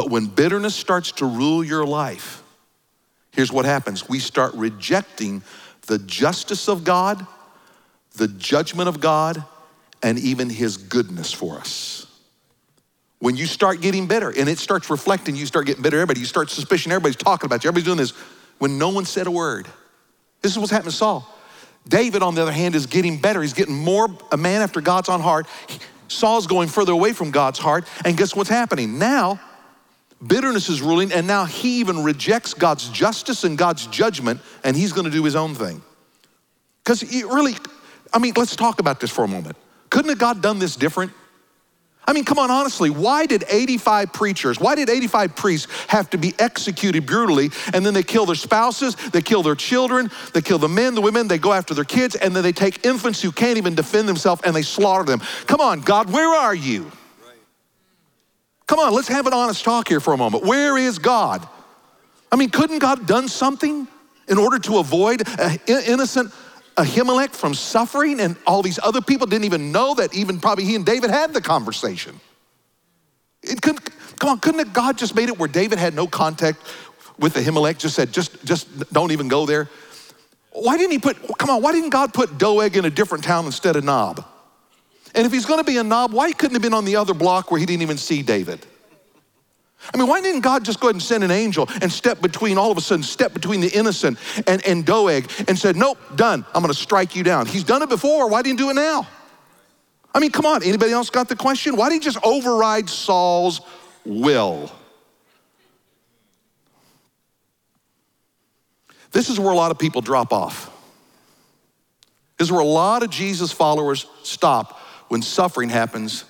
But 0.00 0.08
when 0.08 0.28
bitterness 0.28 0.74
starts 0.74 1.12
to 1.12 1.26
rule 1.26 1.62
your 1.62 1.84
life, 1.84 2.42
here's 3.32 3.52
what 3.52 3.66
happens 3.66 4.08
we 4.08 4.18
start 4.18 4.54
rejecting 4.54 5.42
the 5.88 5.98
justice 5.98 6.70
of 6.70 6.84
God, 6.84 7.26
the 8.16 8.26
judgment 8.26 8.88
of 8.88 9.00
God, 9.00 9.44
and 10.02 10.18
even 10.18 10.48
His 10.48 10.78
goodness 10.78 11.34
for 11.34 11.58
us. 11.58 12.06
When 13.18 13.36
you 13.36 13.44
start 13.44 13.82
getting 13.82 14.06
bitter 14.06 14.30
and 14.30 14.48
it 14.48 14.58
starts 14.58 14.88
reflecting, 14.88 15.36
you 15.36 15.44
start 15.44 15.66
getting 15.66 15.82
bitter, 15.82 15.98
everybody, 15.98 16.20
you 16.20 16.24
start 16.24 16.48
suspicion, 16.48 16.92
everybody's 16.92 17.16
talking 17.16 17.44
about 17.44 17.62
you, 17.62 17.68
everybody's 17.68 17.84
doing 17.84 17.98
this, 17.98 18.12
when 18.56 18.78
no 18.78 18.88
one 18.88 19.04
said 19.04 19.26
a 19.26 19.30
word. 19.30 19.68
This 20.40 20.52
is 20.52 20.58
what's 20.58 20.70
happening 20.70 20.92
to 20.92 20.96
Saul. 20.96 21.28
David, 21.86 22.22
on 22.22 22.34
the 22.34 22.40
other 22.40 22.52
hand, 22.52 22.74
is 22.74 22.86
getting 22.86 23.18
better. 23.18 23.42
He's 23.42 23.52
getting 23.52 23.76
more 23.76 24.08
a 24.32 24.38
man 24.38 24.62
after 24.62 24.80
God's 24.80 25.10
own 25.10 25.20
heart. 25.20 25.46
Saul's 26.08 26.46
going 26.46 26.68
further 26.68 26.92
away 26.92 27.12
from 27.12 27.30
God's 27.32 27.58
heart. 27.58 27.86
And 28.02 28.16
guess 28.16 28.34
what's 28.34 28.48
happening? 28.48 28.98
Now, 28.98 29.38
bitterness 30.24 30.68
is 30.68 30.82
ruling, 30.82 31.12
and 31.12 31.26
now 31.26 31.44
he 31.44 31.80
even 31.80 32.02
rejects 32.04 32.54
God's 32.54 32.88
justice 32.90 33.44
and 33.44 33.56
God's 33.56 33.86
judgment, 33.86 34.40
and 34.64 34.76
he's 34.76 34.92
to 34.92 35.10
do 35.10 35.24
his 35.24 35.36
own 35.36 35.54
thing. 35.54 35.82
Because 36.84 37.00
he 37.00 37.22
really, 37.24 37.54
I 38.12 38.18
mean, 38.18 38.34
let's 38.36 38.56
talk 38.56 38.80
about 38.80 39.00
this 39.00 39.10
for 39.10 39.24
a 39.24 39.28
moment. 39.28 39.56
Couldn't 39.90 40.10
have 40.10 40.18
God 40.18 40.42
done 40.42 40.58
this 40.58 40.76
different? 40.76 41.12
I 42.06 42.12
mean, 42.12 42.24
come 42.24 42.38
on, 42.38 42.50
honestly, 42.50 42.90
why 42.90 43.26
did 43.26 43.44
85 43.48 44.12
preachers, 44.12 44.58
why 44.58 44.74
did 44.74 44.90
85 44.90 45.36
priests 45.36 45.68
have 45.86 46.10
to 46.10 46.18
be 46.18 46.34
executed 46.38 47.06
brutally 47.06 47.50
and 47.72 47.86
then 47.86 47.94
they 47.94 48.02
kill 48.02 48.26
their 48.26 48.34
spouses, 48.34 48.96
they 48.96 49.22
kill 49.22 49.44
their 49.44 49.54
children, 49.54 50.10
they 50.34 50.40
kill 50.40 50.58
the 50.58 50.68
men, 50.68 50.94
the 50.94 51.02
women, 51.02 51.28
they 51.28 51.38
go 51.38 51.52
after 51.52 51.72
their 51.72 51.84
kids, 51.84 52.16
and 52.16 52.34
then 52.34 52.42
they 52.42 52.52
take 52.52 52.84
infants 52.84 53.22
who 53.22 53.30
can't 53.30 53.58
even 53.58 53.76
defend 53.76 54.08
themselves 54.08 54.42
and 54.44 54.56
they 54.56 54.62
slaughter 54.62 55.04
them? 55.04 55.20
Come 55.46 55.60
on, 55.60 55.82
God, 55.82 56.10
where 56.10 56.34
are 56.34 56.54
you? 56.54 56.90
Come 58.70 58.78
on, 58.78 58.94
let's 58.94 59.08
have 59.08 59.26
an 59.26 59.32
honest 59.32 59.64
talk 59.64 59.88
here 59.88 59.98
for 59.98 60.14
a 60.14 60.16
moment. 60.16 60.44
Where 60.44 60.78
is 60.78 61.00
God? 61.00 61.44
I 62.30 62.36
mean, 62.36 62.50
couldn't 62.50 62.78
God 62.78 63.04
done 63.04 63.26
something 63.26 63.88
in 64.28 64.38
order 64.38 64.60
to 64.60 64.78
avoid 64.78 65.28
an 65.40 65.58
innocent 65.66 66.32
Ahimelech 66.76 67.30
from 67.30 67.52
suffering, 67.52 68.20
and 68.20 68.36
all 68.46 68.62
these 68.62 68.78
other 68.80 69.00
people 69.00 69.26
didn't 69.26 69.46
even 69.46 69.72
know 69.72 69.94
that 69.94 70.14
even 70.14 70.38
probably 70.38 70.66
he 70.66 70.76
and 70.76 70.86
David 70.86 71.10
had 71.10 71.34
the 71.34 71.40
conversation. 71.40 72.20
It 73.42 73.60
couldn't, 73.60 73.90
come 74.20 74.30
on, 74.30 74.38
couldn't 74.38 74.72
God 74.72 74.96
just 74.96 75.16
made 75.16 75.28
it 75.30 75.36
where 75.36 75.48
David 75.48 75.80
had 75.80 75.96
no 75.96 76.06
contact 76.06 76.60
with 77.18 77.34
Ahimelech, 77.34 77.76
just 77.76 77.96
said, 77.96 78.12
just, 78.12 78.44
just 78.44 78.92
don't 78.92 79.10
even 79.10 79.26
go 79.26 79.46
there? 79.46 79.68
Why 80.52 80.76
didn't 80.76 80.92
he 80.92 81.00
put, 81.00 81.16
come 81.38 81.50
on, 81.50 81.60
why 81.60 81.72
didn't 81.72 81.90
God 81.90 82.14
put 82.14 82.38
Doeg 82.38 82.76
in 82.76 82.84
a 82.84 82.90
different 82.90 83.24
town 83.24 83.46
instead 83.46 83.74
of 83.74 83.82
Nob? 83.82 84.24
And 85.14 85.26
if 85.26 85.32
he's 85.32 85.46
gonna 85.46 85.64
be 85.64 85.76
a 85.76 85.82
Nob, 85.84 86.12
why 86.12 86.32
couldn't 86.32 86.54
have 86.54 86.62
been 86.62 86.74
on 86.74 86.84
the 86.84 86.96
other 86.96 87.14
block 87.14 87.50
where 87.50 87.58
he 87.58 87.66
didn't 87.66 87.82
even 87.82 87.98
see 87.98 88.22
David? 88.22 88.64
I 89.92 89.96
mean, 89.96 90.06
why 90.06 90.20
didn't 90.20 90.42
God 90.42 90.64
just 90.64 90.78
go 90.78 90.88
ahead 90.88 90.96
and 90.96 91.02
send 91.02 91.24
an 91.24 91.30
angel 91.30 91.68
and 91.80 91.90
step 91.90 92.20
between, 92.20 92.58
all 92.58 92.70
of 92.70 92.76
a 92.76 92.82
sudden, 92.82 93.02
step 93.02 93.32
between 93.32 93.60
the 93.60 93.70
innocent 93.70 94.18
and, 94.46 94.64
and 94.66 94.84
Doeg 94.84 95.30
and 95.48 95.58
said, 95.58 95.74
Nope, 95.74 95.98
done. 96.16 96.44
I'm 96.54 96.62
gonna 96.62 96.74
strike 96.74 97.16
you 97.16 97.22
down. 97.22 97.46
He's 97.46 97.64
done 97.64 97.82
it 97.82 97.88
before. 97.88 98.28
Why 98.28 98.42
didn't 98.42 98.58
he 98.58 98.64
do 98.64 98.70
it 98.70 98.74
now? 98.74 99.08
I 100.14 100.20
mean, 100.20 100.30
come 100.30 100.44
on. 100.44 100.62
Anybody 100.62 100.92
else 100.92 101.08
got 101.08 101.28
the 101.28 101.36
question? 101.36 101.76
Why 101.76 101.88
did 101.88 101.94
he 101.94 102.00
just 102.00 102.18
override 102.22 102.88
Saul's 102.88 103.62
will? 104.04 104.70
This 109.12 109.28
is 109.28 109.40
where 109.40 109.50
a 109.50 109.56
lot 109.56 109.70
of 109.70 109.78
people 109.78 110.02
drop 110.02 110.32
off. 110.32 110.70
This 112.38 112.48
is 112.48 112.52
where 112.52 112.60
a 112.60 112.64
lot 112.64 113.02
of 113.02 113.10
Jesus 113.10 113.50
followers 113.50 114.06
stop 114.22 114.80
when 115.10 115.22
suffering 115.22 115.68
happens 115.68 116.24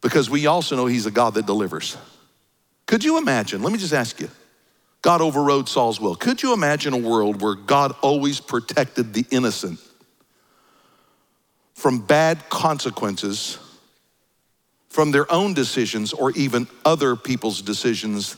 because 0.00 0.28
we 0.28 0.48
also 0.48 0.74
know 0.74 0.86
he's 0.86 1.06
a 1.06 1.12
God 1.12 1.34
that 1.34 1.46
delivers. 1.46 1.96
Could 2.86 3.04
you 3.04 3.18
imagine? 3.18 3.62
Let 3.62 3.72
me 3.72 3.78
just 3.78 3.94
ask 3.94 4.20
you. 4.20 4.28
God 5.00 5.20
overrode 5.20 5.68
Saul's 5.68 6.00
will. 6.00 6.16
Could 6.16 6.42
you 6.42 6.52
imagine 6.52 6.92
a 6.92 6.98
world 6.98 7.40
where 7.40 7.54
God 7.54 7.94
always 8.02 8.40
protected 8.40 9.14
the 9.14 9.24
innocent 9.30 9.78
from 11.74 12.00
bad 12.00 12.48
consequences 12.48 13.58
from 14.88 15.12
their 15.12 15.30
own 15.32 15.54
decisions 15.54 16.12
or 16.12 16.32
even 16.32 16.66
other 16.84 17.14
people's 17.14 17.62
decisions 17.62 18.36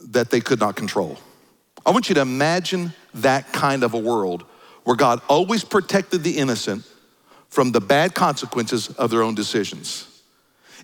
that 0.00 0.30
they 0.30 0.40
could 0.40 0.60
not 0.60 0.76
control? 0.76 1.18
I 1.84 1.90
want 1.90 2.08
you 2.08 2.14
to 2.14 2.20
imagine 2.20 2.92
that 3.14 3.52
kind 3.52 3.82
of 3.82 3.94
a 3.94 3.98
world 3.98 4.44
where 4.84 4.96
God 4.96 5.20
always 5.28 5.64
protected 5.64 6.22
the 6.22 6.38
innocent 6.38 6.84
from 7.48 7.72
the 7.72 7.80
bad 7.80 8.14
consequences 8.14 8.88
of 8.90 9.10
their 9.10 9.22
own 9.22 9.34
decisions. 9.34 10.22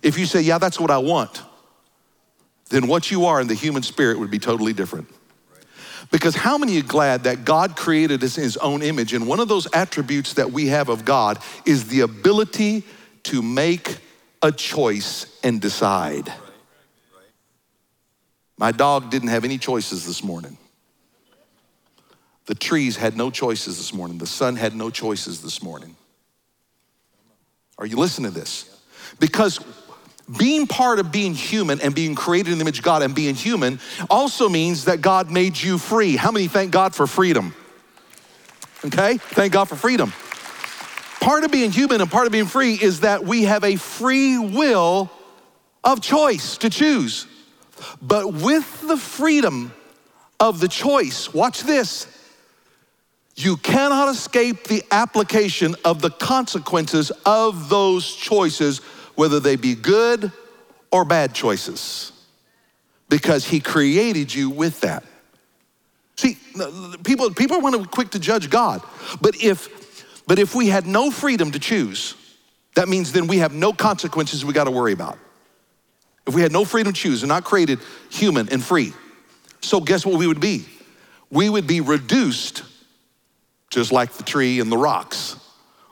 If 0.03 0.17
you 0.17 0.25
say, 0.25 0.41
Yeah, 0.41 0.57
that's 0.57 0.79
what 0.79 0.91
I 0.91 0.97
want, 0.97 1.41
then 2.69 2.87
what 2.87 3.11
you 3.11 3.25
are 3.25 3.39
in 3.39 3.47
the 3.47 3.53
human 3.53 3.83
spirit 3.83 4.19
would 4.19 4.31
be 4.31 4.39
totally 4.39 4.73
different. 4.73 5.07
Because 6.09 6.35
how 6.35 6.57
many 6.57 6.77
are 6.79 6.83
glad 6.83 7.23
that 7.23 7.45
God 7.45 7.77
created 7.77 8.23
us 8.23 8.37
in 8.37 8.43
his 8.43 8.57
own 8.57 8.81
image? 8.81 9.13
And 9.13 9.27
one 9.27 9.39
of 9.39 9.47
those 9.47 9.67
attributes 9.73 10.33
that 10.33 10.51
we 10.51 10.67
have 10.67 10.89
of 10.89 11.05
God 11.05 11.39
is 11.65 11.87
the 11.87 12.01
ability 12.01 12.83
to 13.23 13.41
make 13.41 13.97
a 14.41 14.51
choice 14.51 15.39
and 15.43 15.61
decide. 15.61 16.31
My 18.57 18.71
dog 18.71 19.09
didn't 19.09 19.29
have 19.29 19.45
any 19.45 19.57
choices 19.57 20.05
this 20.05 20.23
morning. 20.23 20.57
The 22.45 22.55
trees 22.55 22.97
had 22.97 23.15
no 23.15 23.29
choices 23.29 23.77
this 23.77 23.93
morning. 23.93 24.17
The 24.17 24.27
sun 24.27 24.55
had 24.55 24.75
no 24.75 24.89
choices 24.89 25.41
this 25.41 25.61
morning. 25.61 25.95
Are 27.77 27.85
you 27.85 27.97
listening 27.97 28.31
to 28.31 28.39
this? 28.39 28.81
Because 29.19 29.59
being 30.37 30.67
part 30.67 30.99
of 30.99 31.11
being 31.11 31.33
human 31.33 31.81
and 31.81 31.93
being 31.93 32.15
created 32.15 32.51
in 32.51 32.57
the 32.57 32.63
image 32.63 32.79
of 32.79 32.83
God 32.83 33.01
and 33.03 33.13
being 33.13 33.35
human 33.35 33.79
also 34.09 34.49
means 34.49 34.85
that 34.85 35.01
God 35.01 35.29
made 35.29 35.61
you 35.61 35.77
free. 35.77 36.15
How 36.15 36.31
many 36.31 36.47
thank 36.47 36.71
God 36.71 36.95
for 36.95 37.07
freedom? 37.07 37.53
Okay? 38.85 39.17
Thank 39.17 39.53
God 39.53 39.65
for 39.65 39.75
freedom. 39.75 40.13
Part 41.19 41.43
of 41.43 41.51
being 41.51 41.71
human 41.71 42.01
and 42.01 42.09
part 42.09 42.25
of 42.25 42.31
being 42.31 42.45
free 42.45 42.73
is 42.73 43.01
that 43.01 43.23
we 43.23 43.43
have 43.43 43.63
a 43.63 43.75
free 43.75 44.39
will 44.39 45.11
of 45.83 46.01
choice 46.01 46.57
to 46.57 46.69
choose. 46.69 47.27
But 48.01 48.33
with 48.33 48.81
the 48.87 48.97
freedom 48.97 49.73
of 50.39 50.59
the 50.59 50.67
choice, 50.67 51.33
watch 51.33 51.61
this, 51.61 52.07
you 53.35 53.57
cannot 53.57 54.09
escape 54.09 54.65
the 54.65 54.83
application 54.91 55.75
of 55.85 56.01
the 56.01 56.09
consequences 56.09 57.11
of 57.25 57.69
those 57.69 58.15
choices, 58.15 58.79
whether 59.15 59.39
they 59.39 59.55
be 59.55 59.75
good 59.75 60.31
or 60.91 61.05
bad 61.05 61.33
choices, 61.33 62.11
because 63.09 63.45
He 63.45 63.59
created 63.59 64.33
you 64.33 64.49
with 64.49 64.81
that. 64.81 65.03
See, 66.17 66.37
people, 67.03 67.31
people 67.31 67.61
to 67.71 67.85
quick 67.89 68.11
to 68.11 68.19
judge 68.19 68.49
God, 68.49 68.81
but 69.21 69.41
if, 69.41 70.23
but 70.27 70.37
if 70.37 70.53
we 70.53 70.67
had 70.67 70.85
no 70.85 71.09
freedom 71.09 71.51
to 71.51 71.59
choose, 71.59 72.15
that 72.75 72.87
means 72.87 73.11
then 73.11 73.27
we 73.27 73.37
have 73.39 73.53
no 73.53 73.73
consequences 73.73 74.45
we 74.45 74.53
got 74.53 74.65
to 74.65 74.71
worry 74.71 74.93
about. 74.93 75.17
If 76.27 76.35
we 76.35 76.41
had 76.41 76.51
no 76.51 76.65
freedom 76.65 76.93
to 76.93 76.99
choose 76.99 77.23
and 77.23 77.29
not 77.29 77.43
created 77.43 77.79
human 78.09 78.49
and 78.49 78.63
free, 78.63 78.93
so 79.61 79.79
guess 79.79 80.05
what 80.05 80.19
we 80.19 80.27
would 80.27 80.39
be? 80.39 80.65
We 81.29 81.49
would 81.49 81.65
be 81.65 81.81
reduced 81.81 82.63
just 83.71 83.91
like 83.91 84.13
the 84.13 84.23
tree 84.23 84.59
and 84.59 84.71
the 84.71 84.77
rocks. 84.77 85.37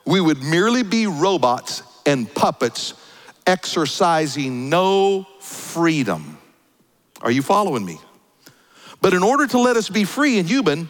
We 0.06 0.22
would 0.22 0.44
merely 0.44 0.84
be 0.84 1.08
robots 1.08 1.82
and 2.06 2.32
puppets 2.32 2.94
exercising 3.48 4.70
no 4.70 5.26
freedom. 5.40 6.38
Are 7.22 7.32
you 7.32 7.42
following 7.42 7.84
me? 7.84 8.00
But 9.02 9.14
in 9.14 9.24
order 9.24 9.48
to 9.48 9.60
let 9.60 9.76
us 9.76 9.90
be 9.90 10.04
free 10.04 10.38
and 10.38 10.48
human, 10.48 10.90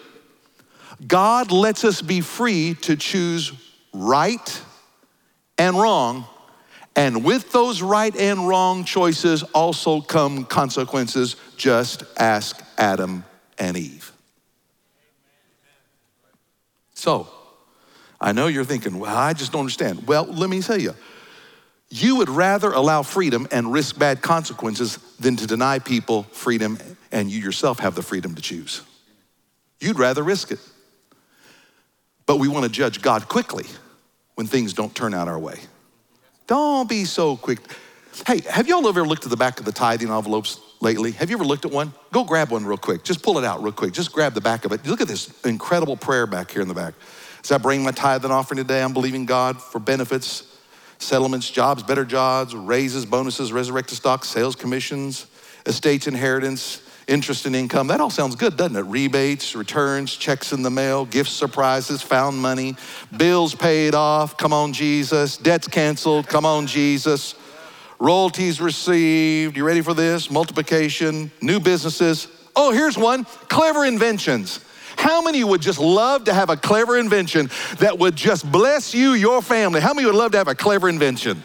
God 1.08 1.52
lets 1.52 1.86
us 1.86 2.02
be 2.02 2.21
free 2.21 2.75
to 2.82 2.95
choose 2.95 3.54
right 3.93 4.62
and 5.58 5.80
wrong. 5.80 6.25
And 6.95 7.23
with 7.23 7.52
those 7.52 7.82
right 7.82 8.15
and 8.15 8.47
wrong 8.47 8.84
choices 8.84 9.43
also 9.43 10.02
come 10.02 10.43
consequences. 10.43 11.36
Just 11.56 12.04
ask 12.17 12.62
Adam 12.78 13.23
and 13.58 13.78
Eve. 13.78 13.98
So, 16.99 17.29
I 18.19 18.33
know 18.33 18.47
you're 18.47 18.65
thinking, 18.65 18.99
well, 18.99 19.15
I 19.15 19.31
just 19.31 19.53
don't 19.53 19.62
understand. 19.62 20.05
Well, 20.05 20.25
let 20.25 20.49
me 20.49 20.62
tell 20.62 20.79
you. 20.79 20.93
You 21.89 22.17
would 22.17 22.27
rather 22.27 22.71
allow 22.71 23.03
freedom 23.03 23.47
and 23.51 23.71
risk 23.71 23.97
bad 23.97 24.21
consequences 24.21 24.97
than 25.17 25.38
to 25.38 25.47
deny 25.47 25.79
people 25.79 26.23
freedom 26.23 26.77
and 27.09 27.31
you 27.31 27.39
yourself 27.39 27.79
have 27.79 27.95
the 27.95 28.01
freedom 28.03 28.35
to 28.35 28.41
choose. 28.41 28.81
You'd 29.79 29.97
rather 29.97 30.23
risk 30.23 30.51
it. 30.51 30.59
But 32.25 32.38
we 32.38 32.49
want 32.49 32.65
to 32.65 32.69
judge 32.69 33.01
God 33.01 33.29
quickly 33.29 33.63
when 34.35 34.45
things 34.45 34.73
don't 34.73 34.93
turn 34.93 35.13
out 35.13 35.29
our 35.29 35.39
way. 35.39 35.57
Don't 36.47 36.89
be 36.89 37.05
so 37.05 37.38
quick. 37.38 37.59
Hey, 38.27 38.41
have 38.49 38.67
y'all 38.67 38.85
ever 38.89 39.07
looked 39.07 39.23
at 39.23 39.29
the 39.29 39.38
back 39.38 39.59
of 39.59 39.65
the 39.65 39.71
tithing 39.71 40.09
envelopes 40.09 40.59
lately? 40.81 41.11
Have 41.11 41.29
you 41.29 41.35
ever 41.35 41.45
looked 41.45 41.65
at 41.65 41.71
one? 41.71 41.93
Go 42.11 42.23
grab 42.23 42.51
one 42.51 42.65
real 42.65 42.77
quick. 42.77 43.03
Just 43.03 43.21
pull 43.21 43.37
it 43.37 43.45
out 43.45 43.61
real 43.61 43.71
quick. 43.71 43.93
Just 43.93 44.11
grab 44.11 44.33
the 44.33 44.41
back 44.41 44.65
of 44.65 44.71
it. 44.71 44.85
Look 44.85 45.01
at 45.01 45.07
this 45.07 45.29
incredible 45.45 45.97
prayer 45.97 46.25
back 46.25 46.51
here 46.51 46.61
in 46.61 46.67
the 46.67 46.73
back. 46.73 46.93
As 47.43 47.51
I 47.51 47.57
bring 47.57 47.83
my 47.83 47.91
tithe 47.91 48.23
and 48.23 48.33
offering 48.33 48.57
today, 48.57 48.81
I'm 48.81 48.93
believing 48.93 49.25
God 49.25 49.61
for 49.61 49.79
benefits, 49.79 50.57
settlements, 50.99 51.49
jobs, 51.49 51.83
better 51.83 52.05
jobs, 52.05 52.53
raises, 52.55 53.05
bonuses, 53.05 53.51
resurrected 53.53 53.97
stock, 53.97 54.25
sales 54.25 54.55
commissions, 54.55 55.27
estates, 55.65 56.07
inheritance, 56.07 56.81
interest 57.07 57.45
and 57.45 57.55
income. 57.55 57.87
That 57.87 58.01
all 58.01 58.09
sounds 58.09 58.35
good, 58.35 58.55
doesn't 58.55 58.75
it? 58.75 58.81
Rebates, 58.81 59.55
returns, 59.55 60.15
checks 60.15 60.51
in 60.53 60.61
the 60.61 60.69
mail, 60.69 61.05
gift 61.05 61.29
surprises, 61.29 62.01
found 62.01 62.37
money, 62.37 62.75
bills 63.15 63.55
paid 63.55 63.95
off. 63.95 64.37
Come 64.37 64.53
on, 64.53 64.73
Jesus. 64.73 65.37
Debts 65.37 65.67
canceled. 65.67 66.27
Come 66.27 66.45
on, 66.45 66.67
Jesus 66.67 67.35
royalties 67.99 68.62
received. 68.62 69.57
You 69.57 69.65
ready 69.65 69.81
for 69.81 69.93
this? 69.93 70.31
Multiplication, 70.31 71.31
new 71.41 71.59
businesses. 71.59 72.27
Oh, 72.55 72.71
here's 72.71 72.97
one 72.97 73.25
clever 73.47 73.85
inventions. 73.85 74.63
How 74.97 75.21
many 75.21 75.43
would 75.43 75.62
just 75.62 75.79
love 75.79 76.25
to 76.25 76.33
have 76.33 76.49
a 76.49 76.57
clever 76.57 76.97
invention 76.97 77.49
that 77.79 77.97
would 77.99 78.15
just 78.15 78.49
bless 78.51 78.93
you, 78.93 79.13
your 79.13 79.41
family? 79.41 79.79
How 79.79 79.93
many 79.93 80.05
would 80.05 80.15
love 80.15 80.31
to 80.33 80.38
have 80.38 80.47
a 80.49 80.55
clever 80.55 80.89
invention? 80.89 81.43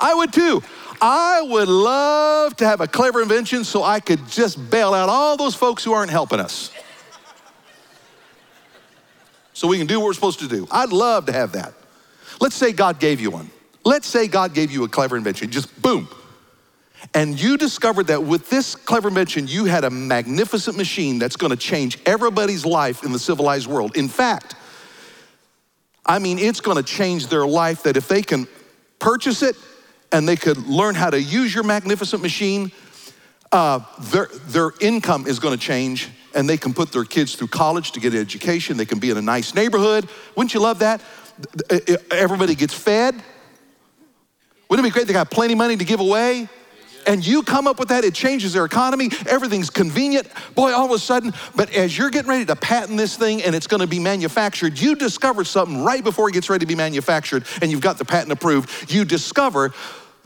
I 0.00 0.14
would 0.14 0.32
too. 0.32 0.62
I 1.00 1.40
would 1.40 1.68
love 1.68 2.56
to 2.56 2.66
have 2.66 2.82
a 2.82 2.86
clever 2.86 3.22
invention 3.22 3.64
so 3.64 3.82
I 3.82 4.00
could 4.00 4.28
just 4.28 4.70
bail 4.70 4.92
out 4.92 5.08
all 5.08 5.38
those 5.38 5.54
folks 5.54 5.82
who 5.82 5.92
aren't 5.92 6.10
helping 6.10 6.40
us. 6.40 6.70
So 9.54 9.68
we 9.68 9.78
can 9.78 9.86
do 9.86 10.00
what 10.00 10.06
we're 10.06 10.14
supposed 10.14 10.40
to 10.40 10.48
do. 10.48 10.66
I'd 10.70 10.92
love 10.92 11.26
to 11.26 11.32
have 11.32 11.52
that. 11.52 11.72
Let's 12.40 12.56
say 12.56 12.72
God 12.72 12.98
gave 12.98 13.20
you 13.20 13.30
one. 13.30 13.50
Let's 13.84 14.06
say 14.06 14.28
God 14.28 14.54
gave 14.54 14.70
you 14.70 14.84
a 14.84 14.88
clever 14.88 15.16
invention, 15.16 15.50
just 15.50 15.80
boom. 15.80 16.08
And 17.14 17.40
you 17.40 17.56
discovered 17.56 18.08
that 18.08 18.22
with 18.22 18.50
this 18.50 18.74
clever 18.74 19.08
invention, 19.08 19.48
you 19.48 19.64
had 19.64 19.84
a 19.84 19.90
magnificent 19.90 20.76
machine 20.76 21.18
that's 21.18 21.36
gonna 21.36 21.56
change 21.56 21.98
everybody's 22.04 22.66
life 22.66 23.04
in 23.04 23.12
the 23.12 23.18
civilized 23.18 23.66
world. 23.66 23.96
In 23.96 24.08
fact, 24.08 24.54
I 26.04 26.18
mean, 26.18 26.38
it's 26.38 26.60
gonna 26.60 26.82
change 26.82 27.28
their 27.28 27.46
life 27.46 27.84
that 27.84 27.96
if 27.96 28.06
they 28.06 28.22
can 28.22 28.46
purchase 28.98 29.42
it 29.42 29.56
and 30.12 30.28
they 30.28 30.36
could 30.36 30.58
learn 30.58 30.94
how 30.94 31.10
to 31.10 31.20
use 31.20 31.54
your 31.54 31.64
magnificent 31.64 32.22
machine, 32.22 32.70
uh, 33.52 33.80
their, 33.98 34.28
their 34.48 34.70
income 34.80 35.26
is 35.26 35.38
gonna 35.38 35.56
change 35.56 36.08
and 36.34 36.48
they 36.48 36.56
can 36.56 36.74
put 36.74 36.92
their 36.92 37.04
kids 37.04 37.34
through 37.34 37.48
college 37.48 37.92
to 37.92 38.00
get 38.00 38.12
an 38.12 38.20
education. 38.20 38.76
They 38.76 38.84
can 38.84 38.98
be 38.98 39.10
in 39.10 39.16
a 39.16 39.22
nice 39.22 39.54
neighborhood. 39.54 40.08
Wouldn't 40.36 40.54
you 40.54 40.60
love 40.60 40.80
that? 40.80 41.00
Everybody 42.10 42.54
gets 42.54 42.74
fed, 42.74 43.20
wouldn't 44.70 44.86
it 44.86 44.90
be 44.90 44.92
great? 44.92 45.06
They 45.06 45.12
got 45.12 45.30
plenty 45.30 45.52
of 45.52 45.58
money 45.58 45.76
to 45.76 45.84
give 45.84 46.00
away. 46.00 46.48
And 47.06 47.26
you 47.26 47.42
come 47.42 47.66
up 47.66 47.78
with 47.78 47.88
that, 47.88 48.04
it 48.04 48.14
changes 48.14 48.52
their 48.52 48.64
economy. 48.64 49.10
Everything's 49.26 49.70
convenient. 49.70 50.28
Boy, 50.54 50.72
all 50.72 50.84
of 50.84 50.92
a 50.92 50.98
sudden, 50.98 51.32
but 51.56 51.72
as 51.74 51.96
you're 51.96 52.10
getting 52.10 52.28
ready 52.28 52.44
to 52.44 52.54
patent 52.54 52.98
this 52.98 53.16
thing 53.16 53.42
and 53.42 53.54
it's 53.54 53.66
gonna 53.66 53.86
be 53.86 53.98
manufactured, 53.98 54.78
you 54.78 54.94
discover 54.94 55.44
something 55.44 55.82
right 55.82 56.04
before 56.04 56.28
it 56.28 56.32
gets 56.32 56.48
ready 56.48 56.60
to 56.60 56.66
be 56.66 56.74
manufactured 56.74 57.46
and 57.62 57.70
you've 57.70 57.80
got 57.80 57.98
the 57.98 58.04
patent 58.04 58.32
approved. 58.32 58.92
You 58.92 59.04
discover 59.04 59.72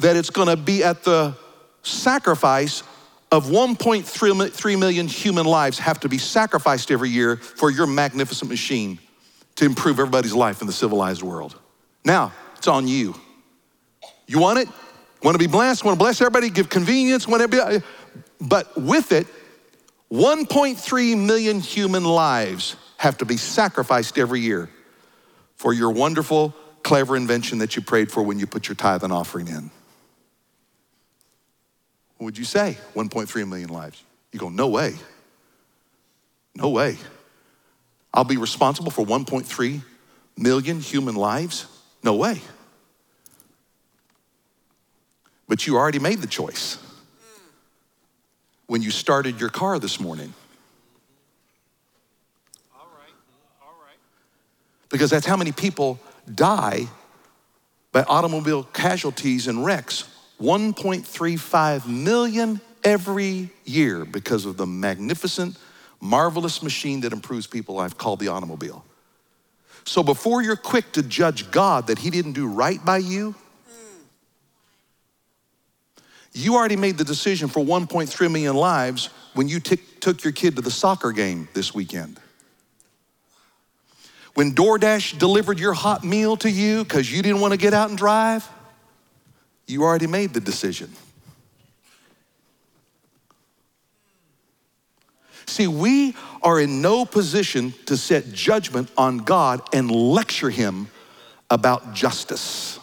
that 0.00 0.16
it's 0.16 0.30
gonna 0.30 0.56
be 0.56 0.82
at 0.82 1.04
the 1.04 1.34
sacrifice 1.82 2.82
of 3.30 3.46
1.3 3.46 4.78
million 4.78 5.08
human 5.08 5.46
lives 5.46 5.78
have 5.78 6.00
to 6.00 6.08
be 6.08 6.18
sacrificed 6.18 6.90
every 6.90 7.08
year 7.08 7.36
for 7.36 7.70
your 7.70 7.86
magnificent 7.86 8.50
machine 8.50 8.98
to 9.56 9.64
improve 9.64 10.00
everybody's 10.00 10.34
life 10.34 10.60
in 10.60 10.66
the 10.66 10.72
civilized 10.72 11.22
world. 11.22 11.58
Now, 12.04 12.32
it's 12.56 12.68
on 12.68 12.88
you. 12.88 13.14
You 14.26 14.38
want 14.38 14.58
it? 14.58 14.68
Want 15.22 15.34
to 15.34 15.38
be 15.38 15.46
blessed? 15.46 15.84
Want 15.84 15.98
to 15.98 15.98
bless 15.98 16.20
everybody? 16.20 16.50
Give 16.50 16.68
convenience? 16.68 17.26
Want 17.26 17.42
but 18.40 18.76
with 18.76 19.12
it, 19.12 19.26
1.3 20.12 21.18
million 21.18 21.60
human 21.60 22.04
lives 22.04 22.76
have 22.98 23.18
to 23.18 23.24
be 23.24 23.36
sacrificed 23.36 24.18
every 24.18 24.40
year 24.40 24.68
for 25.56 25.72
your 25.72 25.90
wonderful, 25.90 26.54
clever 26.82 27.16
invention 27.16 27.58
that 27.58 27.74
you 27.74 27.82
prayed 27.82 28.12
for 28.12 28.22
when 28.22 28.38
you 28.38 28.46
put 28.46 28.68
your 28.68 28.74
tithe 28.74 29.02
and 29.02 29.12
offering 29.12 29.48
in. 29.48 29.70
What 32.18 32.26
would 32.26 32.38
you 32.38 32.44
say? 32.44 32.78
1.3 32.94 33.48
million 33.48 33.70
lives. 33.70 34.02
You 34.32 34.38
go, 34.38 34.48
no 34.48 34.68
way. 34.68 34.94
No 36.54 36.68
way. 36.68 36.98
I'll 38.12 38.24
be 38.24 38.36
responsible 38.36 38.90
for 38.90 39.04
1.3 39.04 39.82
million 40.36 40.80
human 40.80 41.16
lives? 41.16 41.66
No 42.02 42.14
way. 42.14 42.40
But 45.48 45.66
you 45.66 45.76
already 45.76 45.98
made 45.98 46.20
the 46.20 46.26
choice 46.26 46.78
when 48.66 48.82
you 48.82 48.90
started 48.90 49.40
your 49.40 49.50
car 49.50 49.78
this 49.78 50.00
morning. 50.00 50.32
All 52.74 52.88
right. 52.98 53.12
All 53.62 53.74
right. 53.82 53.98
Because 54.88 55.10
that's 55.10 55.26
how 55.26 55.36
many 55.36 55.52
people 55.52 55.98
die 56.32 56.86
by 57.92 58.02
automobile 58.04 58.64
casualties 58.64 59.46
and 59.46 59.64
wrecks 59.64 60.04
1.35 60.40 61.86
million 61.86 62.60
every 62.82 63.50
year 63.64 64.04
because 64.04 64.44
of 64.44 64.56
the 64.56 64.66
magnificent, 64.66 65.56
marvelous 66.00 66.62
machine 66.62 67.00
that 67.02 67.12
improves 67.12 67.46
people 67.46 67.78
I've 67.78 67.96
called 67.96 68.18
the 68.18 68.28
automobile. 68.28 68.84
So 69.84 70.02
before 70.02 70.42
you're 70.42 70.56
quick 70.56 70.92
to 70.92 71.02
judge 71.02 71.50
God 71.50 71.86
that 71.86 71.98
He 71.98 72.10
didn't 72.10 72.32
do 72.32 72.48
right 72.48 72.84
by 72.84 72.98
you, 72.98 73.34
you 76.34 76.56
already 76.56 76.76
made 76.76 76.98
the 76.98 77.04
decision 77.04 77.48
for 77.48 77.64
1.3 77.64 78.30
million 78.30 78.56
lives 78.56 79.08
when 79.34 79.48
you 79.48 79.60
t- 79.60 79.76
took 80.00 80.24
your 80.24 80.32
kid 80.32 80.56
to 80.56 80.62
the 80.62 80.70
soccer 80.70 81.12
game 81.12 81.48
this 81.54 81.72
weekend. 81.72 82.20
When 84.34 84.52
DoorDash 84.52 85.18
delivered 85.18 85.60
your 85.60 85.74
hot 85.74 86.02
meal 86.02 86.36
to 86.38 86.50
you 86.50 86.82
because 86.82 87.10
you 87.10 87.22
didn't 87.22 87.40
want 87.40 87.52
to 87.52 87.56
get 87.56 87.72
out 87.72 87.88
and 87.88 87.96
drive, 87.96 88.48
you 89.68 89.84
already 89.84 90.08
made 90.08 90.34
the 90.34 90.40
decision. 90.40 90.90
See, 95.46 95.68
we 95.68 96.16
are 96.42 96.58
in 96.58 96.82
no 96.82 97.04
position 97.04 97.72
to 97.86 97.96
set 97.96 98.32
judgment 98.32 98.90
on 98.98 99.18
God 99.18 99.62
and 99.72 99.88
lecture 99.88 100.50
Him 100.50 100.88
about 101.48 101.94
justice. 101.94 102.80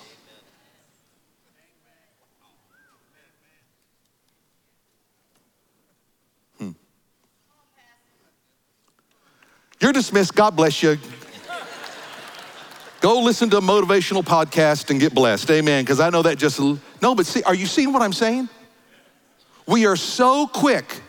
You're 9.82 9.94
dismissed. 9.94 10.36
God 10.36 10.56
bless 10.56 10.84
you. 10.84 10.98
Go 13.02 13.20
listen 13.22 13.50
to 13.50 13.58
a 13.58 13.62
motivational 13.62 14.24
podcast 14.24 14.92
and 14.92 15.00
get 15.00 15.14
blessed. 15.14 15.50
Amen. 15.50 15.84
Because 15.84 16.00
I 16.00 16.12
know 16.12 16.22
that 16.22 16.38
just, 16.38 16.60
no, 16.60 17.16
but 17.16 17.26
see, 17.26 17.42
are 17.44 17.56
you 17.56 17.66
seeing 17.66 17.92
what 17.92 18.04
I'm 18.04 18.14
saying? 18.14 18.48
We 19.66 19.88
are 19.88 19.96
so 19.96 20.46
quick 20.46 21.02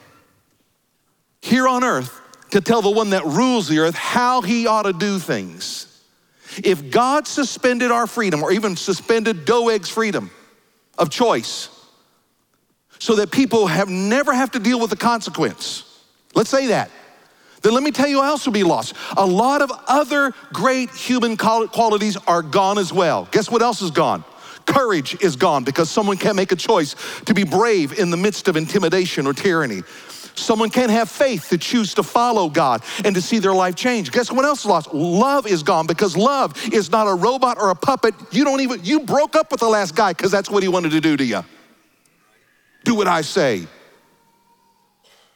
here 1.42 1.68
on 1.68 1.84
earth 1.84 2.18
to 2.52 2.62
tell 2.62 2.80
the 2.80 2.90
one 2.90 3.10
that 3.10 3.26
rules 3.26 3.68
the 3.68 3.78
earth 3.80 3.94
how 3.94 4.40
he 4.40 4.66
ought 4.66 4.84
to 4.84 4.94
do 4.94 5.18
things. 5.18 6.02
If 6.64 6.90
God 6.90 7.26
suspended 7.26 7.90
our 7.90 8.06
freedom 8.06 8.42
or 8.42 8.52
even 8.52 8.76
suspended 8.76 9.44
Doeg's 9.44 9.90
freedom 9.90 10.30
of 10.96 11.10
choice 11.10 11.68
so 12.98 13.16
that 13.16 13.30
people 13.30 13.66
have 13.66 13.88
never 13.88 14.32
have 14.32 14.52
to 14.52 14.58
deal 14.58 14.80
with 14.80 14.90
the 14.90 14.96
consequence, 14.96 15.84
let's 16.34 16.50
say 16.50 16.68
that, 16.68 16.90
then 17.62 17.74
let 17.74 17.82
me 17.82 17.90
tell 17.90 18.08
you 18.08 18.18
what 18.18 18.26
else 18.26 18.44
will 18.44 18.52
be 18.52 18.64
lost. 18.64 18.94
A 19.16 19.26
lot 19.26 19.62
of 19.62 19.70
other 19.86 20.32
great 20.52 20.90
human 20.90 21.36
qualities 21.36 22.16
are 22.26 22.42
gone 22.42 22.78
as 22.78 22.92
well. 22.92 23.28
Guess 23.30 23.50
what 23.50 23.62
else 23.62 23.82
is 23.82 23.90
gone? 23.90 24.24
Courage 24.66 25.20
is 25.22 25.36
gone 25.36 25.64
because 25.64 25.90
someone 25.90 26.16
can't 26.16 26.36
make 26.36 26.52
a 26.52 26.56
choice 26.56 26.94
to 27.26 27.34
be 27.34 27.44
brave 27.44 27.98
in 27.98 28.10
the 28.10 28.16
midst 28.16 28.48
of 28.48 28.56
intimidation 28.56 29.26
or 29.26 29.32
tyranny. 29.32 29.82
Someone 30.34 30.70
can't 30.70 30.90
have 30.90 31.10
faith 31.10 31.50
to 31.50 31.58
choose 31.58 31.94
to 31.94 32.02
follow 32.02 32.48
God 32.48 32.82
and 33.04 33.14
to 33.14 33.20
see 33.20 33.38
their 33.38 33.52
life 33.52 33.74
change. 33.74 34.10
Guess 34.10 34.32
what 34.32 34.44
else 34.44 34.60
is 34.60 34.66
lost? 34.66 34.94
Love 34.94 35.46
is 35.46 35.62
gone 35.62 35.86
because 35.86 36.16
love 36.16 36.54
is 36.72 36.90
not 36.90 37.06
a 37.06 37.14
robot 37.14 37.58
or 37.60 37.70
a 37.70 37.74
puppet. 37.74 38.14
You 38.30 38.44
don't 38.44 38.60
even, 38.60 38.82
you 38.82 39.00
broke 39.00 39.36
up 39.36 39.50
with 39.50 39.60
the 39.60 39.68
last 39.68 39.94
guy 39.94 40.12
because 40.12 40.30
that's 40.30 40.50
what 40.50 40.62
he 40.62 40.68
wanted 40.68 40.92
to 40.92 41.00
do 41.00 41.16
to 41.16 41.24
you. 41.24 41.44
Do 42.84 42.94
what 42.94 43.08
I 43.08 43.20
say. 43.20 43.66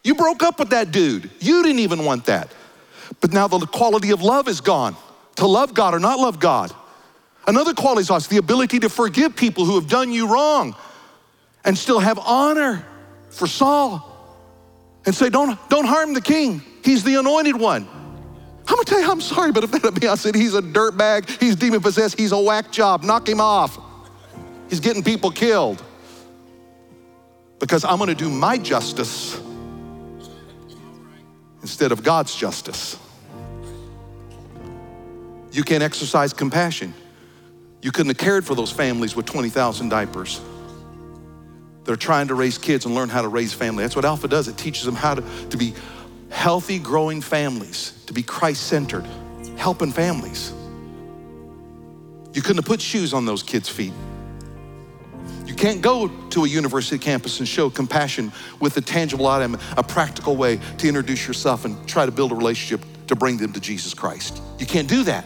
You 0.06 0.14
broke 0.14 0.44
up 0.44 0.60
with 0.60 0.70
that 0.70 0.92
dude. 0.92 1.28
You 1.40 1.64
didn't 1.64 1.80
even 1.80 2.04
want 2.04 2.26
that. 2.26 2.54
But 3.20 3.32
now 3.32 3.48
the 3.48 3.58
quality 3.66 4.12
of 4.12 4.22
love 4.22 4.46
is 4.46 4.60
gone. 4.60 4.94
To 5.34 5.48
love 5.48 5.74
God 5.74 5.94
or 5.94 5.98
not 5.98 6.20
love 6.20 6.38
God. 6.38 6.72
Another 7.48 7.74
quality 7.74 8.02
is 8.02 8.10
us, 8.12 8.28
the 8.28 8.36
ability 8.36 8.78
to 8.80 8.88
forgive 8.88 9.34
people 9.34 9.64
who 9.64 9.74
have 9.74 9.88
done 9.88 10.12
you 10.12 10.32
wrong 10.32 10.76
and 11.64 11.76
still 11.76 11.98
have 11.98 12.20
honor 12.20 12.86
for 13.30 13.48
Saul 13.48 14.00
and 15.06 15.12
say, 15.12 15.28
don't, 15.28 15.58
don't 15.68 15.86
harm 15.86 16.14
the 16.14 16.20
king. 16.20 16.62
He's 16.84 17.02
the 17.02 17.16
anointed 17.16 17.56
one. 17.56 17.88
I'm 18.68 18.76
gonna 18.76 18.84
tell 18.84 19.00
you, 19.00 19.10
I'm 19.10 19.20
sorry, 19.20 19.50
but 19.50 19.64
if 19.64 19.72
that 19.72 20.04
I 20.04 20.14
said, 20.14 20.36
he's 20.36 20.54
a 20.54 20.62
dirtbag, 20.62 21.28
he's 21.40 21.56
demon 21.56 21.80
possessed, 21.80 22.16
he's 22.16 22.30
a 22.30 22.40
whack 22.40 22.70
job, 22.70 23.02
knock 23.02 23.28
him 23.28 23.40
off. 23.40 23.76
He's 24.70 24.78
getting 24.78 25.02
people 25.02 25.32
killed. 25.32 25.82
Because 27.58 27.84
I'm 27.84 27.98
gonna 27.98 28.14
do 28.14 28.30
my 28.30 28.56
justice 28.56 29.40
instead 31.66 31.90
of 31.90 32.04
God's 32.04 32.32
justice. 32.32 32.96
You 35.50 35.64
can't 35.64 35.82
exercise 35.82 36.32
compassion. 36.32 36.94
You 37.82 37.90
couldn't 37.90 38.10
have 38.10 38.18
cared 38.18 38.46
for 38.46 38.54
those 38.54 38.70
families 38.70 39.16
with 39.16 39.26
20,000 39.26 39.88
diapers. 39.88 40.40
They're 41.82 41.96
trying 41.96 42.28
to 42.28 42.36
raise 42.36 42.56
kids 42.56 42.86
and 42.86 42.94
learn 42.94 43.08
how 43.08 43.20
to 43.20 43.26
raise 43.26 43.52
family. 43.52 43.82
That's 43.82 43.96
what 43.96 44.04
Alpha 44.04 44.28
does. 44.28 44.46
It 44.46 44.56
teaches 44.56 44.84
them 44.84 44.94
how 44.94 45.16
to, 45.16 45.24
to 45.48 45.56
be 45.56 45.74
healthy, 46.30 46.78
growing 46.78 47.20
families, 47.20 48.00
to 48.06 48.12
be 48.12 48.22
Christ 48.22 48.68
centered, 48.68 49.04
helping 49.56 49.90
families. 49.90 50.52
You 52.32 52.42
couldn't 52.42 52.58
have 52.58 52.64
put 52.64 52.80
shoes 52.80 53.12
on 53.12 53.24
those 53.24 53.42
kids' 53.42 53.68
feet. 53.68 53.92
Can't 55.56 55.80
go 55.80 56.08
to 56.08 56.44
a 56.44 56.48
university 56.48 56.98
campus 56.98 57.38
and 57.38 57.48
show 57.48 57.70
compassion 57.70 58.30
with 58.60 58.76
a 58.76 58.80
tangible 58.80 59.26
item, 59.26 59.58
a 59.76 59.82
practical 59.82 60.36
way 60.36 60.60
to 60.78 60.88
introduce 60.88 61.26
yourself 61.26 61.64
and 61.64 61.88
try 61.88 62.04
to 62.04 62.12
build 62.12 62.32
a 62.32 62.34
relationship 62.34 62.84
to 63.06 63.16
bring 63.16 63.38
them 63.38 63.52
to 63.52 63.60
Jesus 63.60 63.94
Christ. 63.94 64.42
You 64.58 64.66
can't 64.66 64.88
do 64.88 65.02
that. 65.04 65.24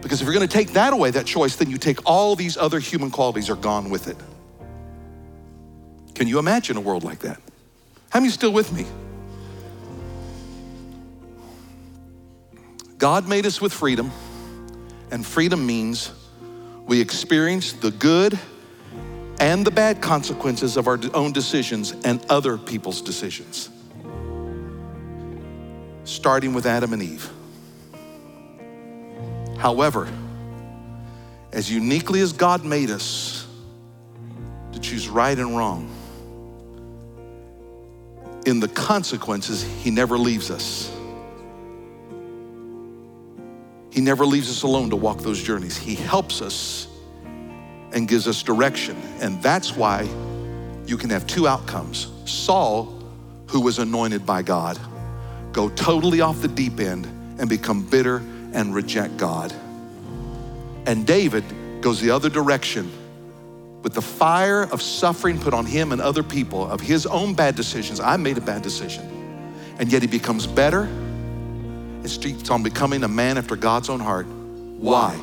Because 0.00 0.20
if 0.20 0.24
you're 0.24 0.34
going 0.34 0.46
to 0.46 0.52
take 0.52 0.72
that 0.72 0.92
away, 0.92 1.10
that 1.10 1.26
choice, 1.26 1.56
then 1.56 1.70
you 1.70 1.78
take 1.78 1.98
all 2.06 2.36
these 2.36 2.56
other 2.56 2.78
human 2.78 3.10
qualities 3.10 3.50
are 3.50 3.56
gone 3.56 3.90
with 3.90 4.08
it. 4.08 4.16
Can 6.14 6.28
you 6.28 6.38
imagine 6.38 6.76
a 6.76 6.80
world 6.80 7.04
like 7.04 7.18
that? 7.20 7.40
How 8.10 8.20
many 8.20 8.30
still 8.30 8.52
with 8.52 8.72
me? 8.72 8.86
God 12.98 13.28
made 13.28 13.44
us 13.44 13.60
with 13.60 13.74
freedom, 13.74 14.10
and 15.10 15.26
freedom 15.26 15.66
means 15.66 16.10
we 16.86 17.00
experience 17.00 17.72
the 17.74 17.90
good 17.90 18.38
and 19.38 19.66
the 19.66 19.70
bad 19.70 20.00
consequences 20.00 20.76
of 20.76 20.88
our 20.88 20.98
own 21.14 21.32
decisions 21.32 21.92
and 22.04 22.24
other 22.28 22.56
people's 22.56 23.00
decisions. 23.02 23.68
Starting 26.04 26.54
with 26.54 26.66
Adam 26.66 26.92
and 26.92 27.02
Eve. 27.02 27.30
However, 29.58 30.08
as 31.52 31.70
uniquely 31.70 32.20
as 32.20 32.32
God 32.32 32.64
made 32.64 32.90
us 32.90 33.46
to 34.72 34.78
choose 34.78 35.08
right 35.08 35.36
and 35.36 35.56
wrong, 35.56 35.90
in 38.46 38.60
the 38.60 38.68
consequences, 38.68 39.62
He 39.82 39.90
never 39.90 40.16
leaves 40.16 40.50
us. 40.50 40.90
He 43.90 44.00
never 44.00 44.24
leaves 44.24 44.50
us 44.50 44.62
alone 44.62 44.90
to 44.90 44.96
walk 44.96 45.18
those 45.18 45.42
journeys. 45.42 45.76
He 45.76 45.94
helps 45.94 46.42
us 46.42 46.86
and 47.96 48.06
gives 48.06 48.28
us 48.28 48.42
direction. 48.42 48.94
And 49.20 49.42
that's 49.42 49.74
why 49.74 50.02
you 50.86 50.98
can 50.98 51.08
have 51.08 51.26
two 51.26 51.48
outcomes. 51.48 52.08
Saul, 52.26 53.02
who 53.46 53.62
was 53.62 53.78
anointed 53.78 54.26
by 54.26 54.42
God, 54.42 54.78
go 55.50 55.70
totally 55.70 56.20
off 56.20 56.42
the 56.42 56.48
deep 56.48 56.78
end 56.78 57.06
and 57.38 57.48
become 57.48 57.82
bitter 57.88 58.18
and 58.52 58.74
reject 58.74 59.16
God. 59.16 59.50
And 60.84 61.06
David 61.06 61.42
goes 61.80 61.98
the 61.98 62.10
other 62.10 62.28
direction 62.28 62.92
with 63.82 63.94
the 63.94 64.02
fire 64.02 64.64
of 64.64 64.82
suffering 64.82 65.38
put 65.38 65.54
on 65.54 65.64
him 65.64 65.90
and 65.90 66.02
other 66.02 66.22
people 66.22 66.70
of 66.70 66.82
his 66.82 67.06
own 67.06 67.32
bad 67.32 67.56
decisions. 67.56 67.98
I 67.98 68.18
made 68.18 68.36
a 68.36 68.42
bad 68.42 68.60
decision. 68.60 69.04
And 69.78 69.90
yet 69.90 70.02
he 70.02 70.08
becomes 70.08 70.46
better 70.46 70.82
and 70.82 72.06
keeps 72.20 72.50
on 72.50 72.62
becoming 72.62 73.04
a 73.04 73.08
man 73.08 73.38
after 73.38 73.56
God's 73.56 73.88
own 73.88 74.00
heart. 74.00 74.26
Why? 74.26 75.18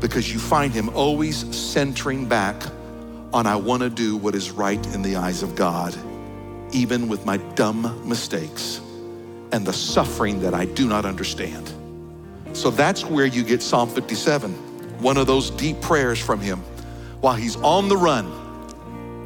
Because 0.00 0.32
you 0.32 0.38
find 0.38 0.72
him 0.72 0.88
always 0.90 1.54
centering 1.54 2.26
back 2.26 2.62
on, 3.32 3.46
I 3.46 3.56
want 3.56 3.82
to 3.82 3.90
do 3.90 4.16
what 4.16 4.34
is 4.34 4.50
right 4.50 4.84
in 4.94 5.02
the 5.02 5.16
eyes 5.16 5.42
of 5.42 5.54
God, 5.54 5.96
even 6.72 7.08
with 7.08 7.24
my 7.24 7.36
dumb 7.54 8.08
mistakes 8.08 8.80
and 9.52 9.66
the 9.66 9.72
suffering 9.72 10.40
that 10.40 10.54
I 10.54 10.64
do 10.64 10.88
not 10.88 11.04
understand. 11.04 11.72
So 12.52 12.70
that's 12.70 13.04
where 13.04 13.26
you 13.26 13.44
get 13.44 13.62
Psalm 13.62 13.88
57, 13.88 14.52
one 15.00 15.16
of 15.16 15.26
those 15.26 15.50
deep 15.50 15.80
prayers 15.80 16.18
from 16.18 16.40
him 16.40 16.58
while 17.20 17.34
he's 17.34 17.56
on 17.56 17.88
the 17.88 17.96
run. 17.96 18.28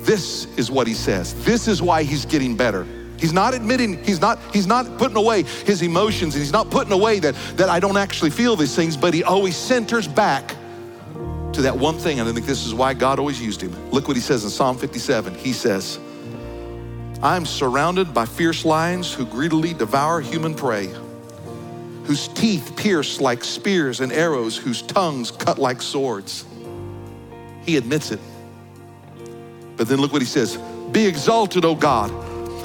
This 0.00 0.46
is 0.58 0.70
what 0.70 0.86
he 0.86 0.94
says. 0.94 1.42
This 1.44 1.66
is 1.66 1.80
why 1.80 2.02
he's 2.02 2.26
getting 2.26 2.56
better. 2.56 2.86
He's 3.18 3.32
not 3.32 3.54
admitting, 3.54 4.02
he's 4.04 4.20
not, 4.20 4.38
he's 4.52 4.66
not 4.66 4.98
putting 4.98 5.16
away 5.16 5.44
his 5.64 5.80
emotions, 5.82 6.34
and 6.34 6.42
he's 6.42 6.52
not 6.52 6.68
putting 6.68 6.92
away 6.92 7.20
that, 7.20 7.34
that 7.56 7.70
I 7.70 7.80
don't 7.80 7.96
actually 7.96 8.30
feel 8.30 8.56
these 8.56 8.76
things, 8.76 8.96
but 8.96 9.14
he 9.14 9.24
always 9.24 9.56
centers 9.56 10.06
back 10.06 10.54
to 11.54 11.62
that 11.62 11.76
one 11.76 11.98
thing, 11.98 12.20
and 12.20 12.28
I 12.28 12.32
think 12.32 12.46
this 12.46 12.66
is 12.66 12.74
why 12.74 12.94
God 12.94 13.18
always 13.18 13.40
used 13.40 13.60
him. 13.60 13.90
Look 13.90 14.08
what 14.08 14.16
he 14.16 14.22
says 14.22 14.44
in 14.44 14.50
Psalm 14.50 14.76
57. 14.76 15.34
He 15.34 15.52
says, 15.52 15.98
I'm 17.22 17.46
surrounded 17.46 18.12
by 18.12 18.26
fierce 18.26 18.64
lions 18.64 19.12
who 19.12 19.24
greedily 19.24 19.72
devour 19.72 20.20
human 20.20 20.54
prey, 20.54 20.92
whose 22.04 22.28
teeth 22.28 22.74
pierce 22.76 23.20
like 23.20 23.44
spears 23.44 24.00
and 24.00 24.12
arrows, 24.12 24.56
whose 24.56 24.82
tongues 24.82 25.30
cut 25.30 25.58
like 25.58 25.80
swords. 25.80 26.44
He 27.64 27.76
admits 27.76 28.10
it. 28.10 28.20
But 29.76 29.88
then 29.88 30.00
look 30.00 30.12
what 30.12 30.22
he 30.22 30.26
says 30.26 30.58
Be 30.92 31.06
exalted, 31.06 31.64
O 31.64 31.74
God, 31.74 32.10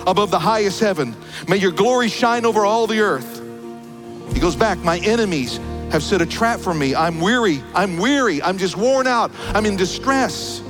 above 0.07 0.31
the 0.31 0.39
highest 0.39 0.79
heaven. 0.79 1.15
May 1.47 1.57
your 1.57 1.71
glory 1.71 2.09
shine 2.09 2.45
over 2.45 2.65
all 2.65 2.87
the 2.87 2.99
earth. 2.99 3.41
He 4.33 4.39
goes 4.39 4.55
back, 4.55 4.77
My 4.79 4.97
enemies 4.99 5.59
have 5.91 6.03
set 6.03 6.21
a 6.21 6.25
trap 6.25 6.59
for 6.59 6.73
me. 6.73 6.95
I'm 6.95 7.19
weary. 7.19 7.61
I'm 7.73 7.97
weary. 7.97 8.41
I'm 8.41 8.57
just 8.57 8.77
worn 8.77 9.07
out. 9.07 9.31
I'm 9.53 9.65
in 9.65 9.75
distress. 9.75 10.61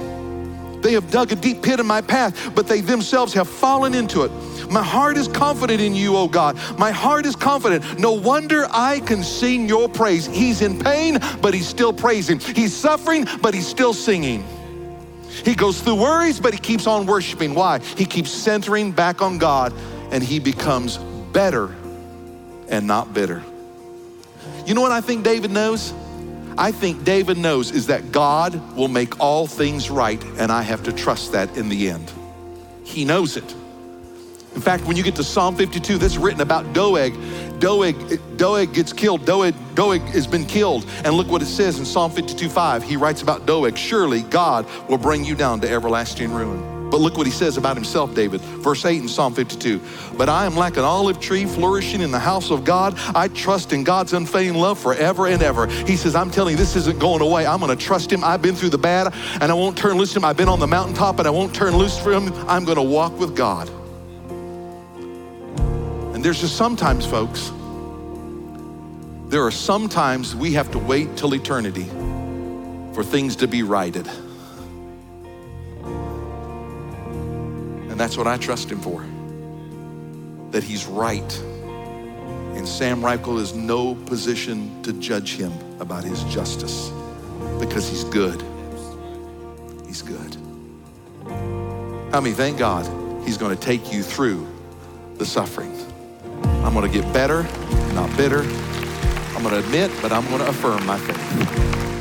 They 0.81 0.93
have 0.93 1.11
dug 1.11 1.31
a 1.31 1.35
deep 1.35 1.61
pit 1.61 1.79
in 1.79 1.85
my 1.85 2.01
path, 2.01 2.55
but 2.55 2.67
they 2.67 2.81
themselves 2.81 3.33
have 3.33 3.49
fallen 3.49 3.93
into 3.93 4.23
it. 4.23 4.31
My 4.69 4.83
heart 4.83 5.17
is 5.17 5.27
confident 5.27 5.81
in 5.81 5.95
you, 5.95 6.15
O 6.15 6.27
God. 6.27 6.57
My 6.77 6.91
heart 6.91 7.25
is 7.25 7.35
confident. 7.35 7.99
No 7.99 8.13
wonder 8.13 8.67
I 8.71 8.99
can 9.01 9.23
sing 9.23 9.67
your 9.67 9.89
praise. 9.89 10.25
He's 10.25 10.61
in 10.61 10.79
pain, 10.79 11.19
but 11.41 11.53
he's 11.53 11.67
still 11.67 11.91
praising. 11.91 12.39
He's 12.39 12.75
suffering, 12.75 13.25
but 13.41 13.53
he's 13.53 13.67
still 13.67 13.93
singing. 13.93 14.45
He 15.43 15.55
goes 15.55 15.81
through 15.81 15.95
worries, 15.95 16.39
but 16.39 16.53
he 16.53 16.59
keeps 16.59 16.87
on 16.87 17.05
worshiping. 17.05 17.55
Why? 17.55 17.79
He 17.79 18.05
keeps 18.05 18.31
centering 18.31 18.91
back 18.91 19.21
on 19.21 19.37
God 19.37 19.73
and 20.11 20.23
he 20.23 20.39
becomes 20.39 20.97
better 21.31 21.75
and 22.67 22.87
not 22.87 23.13
bitter. 23.13 23.43
You 24.69 24.75
know 24.75 24.81
what 24.81 24.91
I 24.91 25.01
think 25.01 25.23
David 25.23 25.49
knows? 25.49 25.95
I 26.55 26.71
think 26.71 27.03
David 27.03 27.39
knows 27.39 27.71
is 27.71 27.87
that 27.87 28.11
God 28.11 28.75
will 28.75 28.87
make 28.87 29.19
all 29.19 29.47
things 29.47 29.89
right, 29.89 30.23
and 30.37 30.51
I 30.51 30.61
have 30.61 30.83
to 30.83 30.93
trust 30.93 31.31
that 31.31 31.57
in 31.57 31.69
the 31.69 31.89
end. 31.89 32.11
He 32.83 33.03
knows 33.03 33.35
it. 33.35 33.55
In 34.53 34.61
fact, 34.61 34.83
when 34.85 34.95
you 34.95 35.01
get 35.01 35.15
to 35.15 35.23
Psalm 35.23 35.55
52, 35.55 35.97
that's 35.97 36.17
written 36.17 36.41
about 36.41 36.71
Doeg. 36.73 37.15
Doeg, 37.59 38.21
Doeg 38.37 38.71
gets 38.71 38.93
killed. 38.93 39.25
Doeg, 39.25 39.55
Doeg 39.73 40.01
has 40.01 40.27
been 40.27 40.45
killed. 40.45 40.85
And 41.03 41.15
look 41.15 41.29
what 41.29 41.41
it 41.41 41.47
says 41.47 41.79
in 41.79 41.85
Psalm 41.85 42.11
52 42.11 42.47
5. 42.47 42.83
He 42.83 42.95
writes 42.95 43.23
about 43.23 43.47
Doeg 43.47 43.75
Surely 43.75 44.21
God 44.21 44.67
will 44.87 44.99
bring 44.99 45.25
you 45.25 45.33
down 45.33 45.61
to 45.61 45.67
everlasting 45.67 46.31
ruin. 46.31 46.78
But 46.89 47.01
look 47.01 47.17
what 47.17 47.27
he 47.27 47.31
says 47.31 47.57
about 47.57 47.75
himself, 47.75 48.15
David. 48.15 48.41
Verse 48.41 48.83
8 48.83 49.01
in 49.01 49.07
Psalm 49.07 49.33
52. 49.33 49.79
But 50.17 50.27
I 50.27 50.45
am 50.45 50.55
like 50.55 50.77
an 50.77 50.83
olive 50.83 51.19
tree 51.19 51.45
flourishing 51.45 52.01
in 52.01 52.11
the 52.11 52.19
house 52.19 52.49
of 52.49 52.63
God. 52.63 52.95
I 53.15 53.27
trust 53.27 53.73
in 53.73 53.83
God's 53.83 54.13
unfailing 54.13 54.59
love 54.59 54.79
forever 54.79 55.27
and 55.27 55.43
ever. 55.43 55.67
He 55.67 55.95
says, 55.95 56.15
I'm 56.15 56.31
telling 56.31 56.53
you, 56.53 56.57
this 56.57 56.75
isn't 56.75 56.99
going 56.99 57.21
away. 57.21 57.45
I'm 57.45 57.59
going 57.59 57.75
to 57.75 57.83
trust 57.83 58.11
him. 58.11 58.23
I've 58.23 58.41
been 58.41 58.55
through 58.55 58.69
the 58.69 58.77
bad 58.77 59.13
and 59.39 59.51
I 59.51 59.53
won't 59.53 59.77
turn 59.77 59.97
loose 59.97 60.15
him. 60.15 60.25
I've 60.25 60.37
been 60.37 60.49
on 60.49 60.59
the 60.59 60.67
mountaintop 60.67 61.19
and 61.19 61.27
I 61.27 61.31
won't 61.31 61.53
turn 61.53 61.75
loose 61.75 61.97
from 61.97 62.27
him. 62.27 62.49
I'm 62.49 62.65
going 62.65 62.77
to 62.77 62.83
walk 62.83 63.17
with 63.19 63.35
God. 63.35 63.69
And 66.15 66.25
there's 66.25 66.41
just 66.41 66.57
sometimes, 66.57 67.05
folks, 67.05 67.51
there 69.29 69.43
are 69.43 69.51
sometimes 69.51 70.35
we 70.35 70.53
have 70.53 70.71
to 70.71 70.79
wait 70.79 71.15
till 71.15 71.35
eternity 71.35 71.85
for 72.93 73.03
things 73.03 73.35
to 73.37 73.47
be 73.47 73.61
righted. 73.61 74.09
And 77.99 78.07
that's 78.07 78.15
what 78.15 78.27
I 78.27 78.37
trust 78.37 78.71
him 78.71 78.79
for. 78.79 79.05
That 80.51 80.63
he's 80.63 80.85
right. 80.85 81.37
And 82.55 82.65
Sam 82.65 83.01
Reichel 83.01 83.37
is 83.41 83.53
no 83.53 83.93
position 83.93 84.81
to 84.83 84.93
judge 84.93 85.35
him 85.35 85.51
about 85.81 86.05
his 86.05 86.23
justice 86.23 86.93
because 87.59 87.89
he's 87.89 88.05
good. 88.05 88.41
He's 89.85 90.01
good. 90.01 90.37
I 92.13 92.21
mean, 92.21 92.35
thank 92.35 92.57
God 92.57 92.85
he's 93.25 93.37
going 93.37 93.53
to 93.53 93.61
take 93.61 93.91
you 93.91 94.01
through 94.01 94.47
the 95.17 95.25
suffering. 95.25 95.75
I'm 96.63 96.73
going 96.73 96.89
to 96.89 97.01
get 97.01 97.13
better, 97.13 97.43
not 97.95 98.15
bitter. 98.15 98.43
I'm 99.35 99.43
going 99.43 99.55
to 99.55 99.59
admit, 99.59 99.91
but 100.01 100.13
I'm 100.13 100.25
going 100.27 100.39
to 100.39 100.47
affirm 100.47 100.85
my 100.85 100.97
faith. 100.97 101.98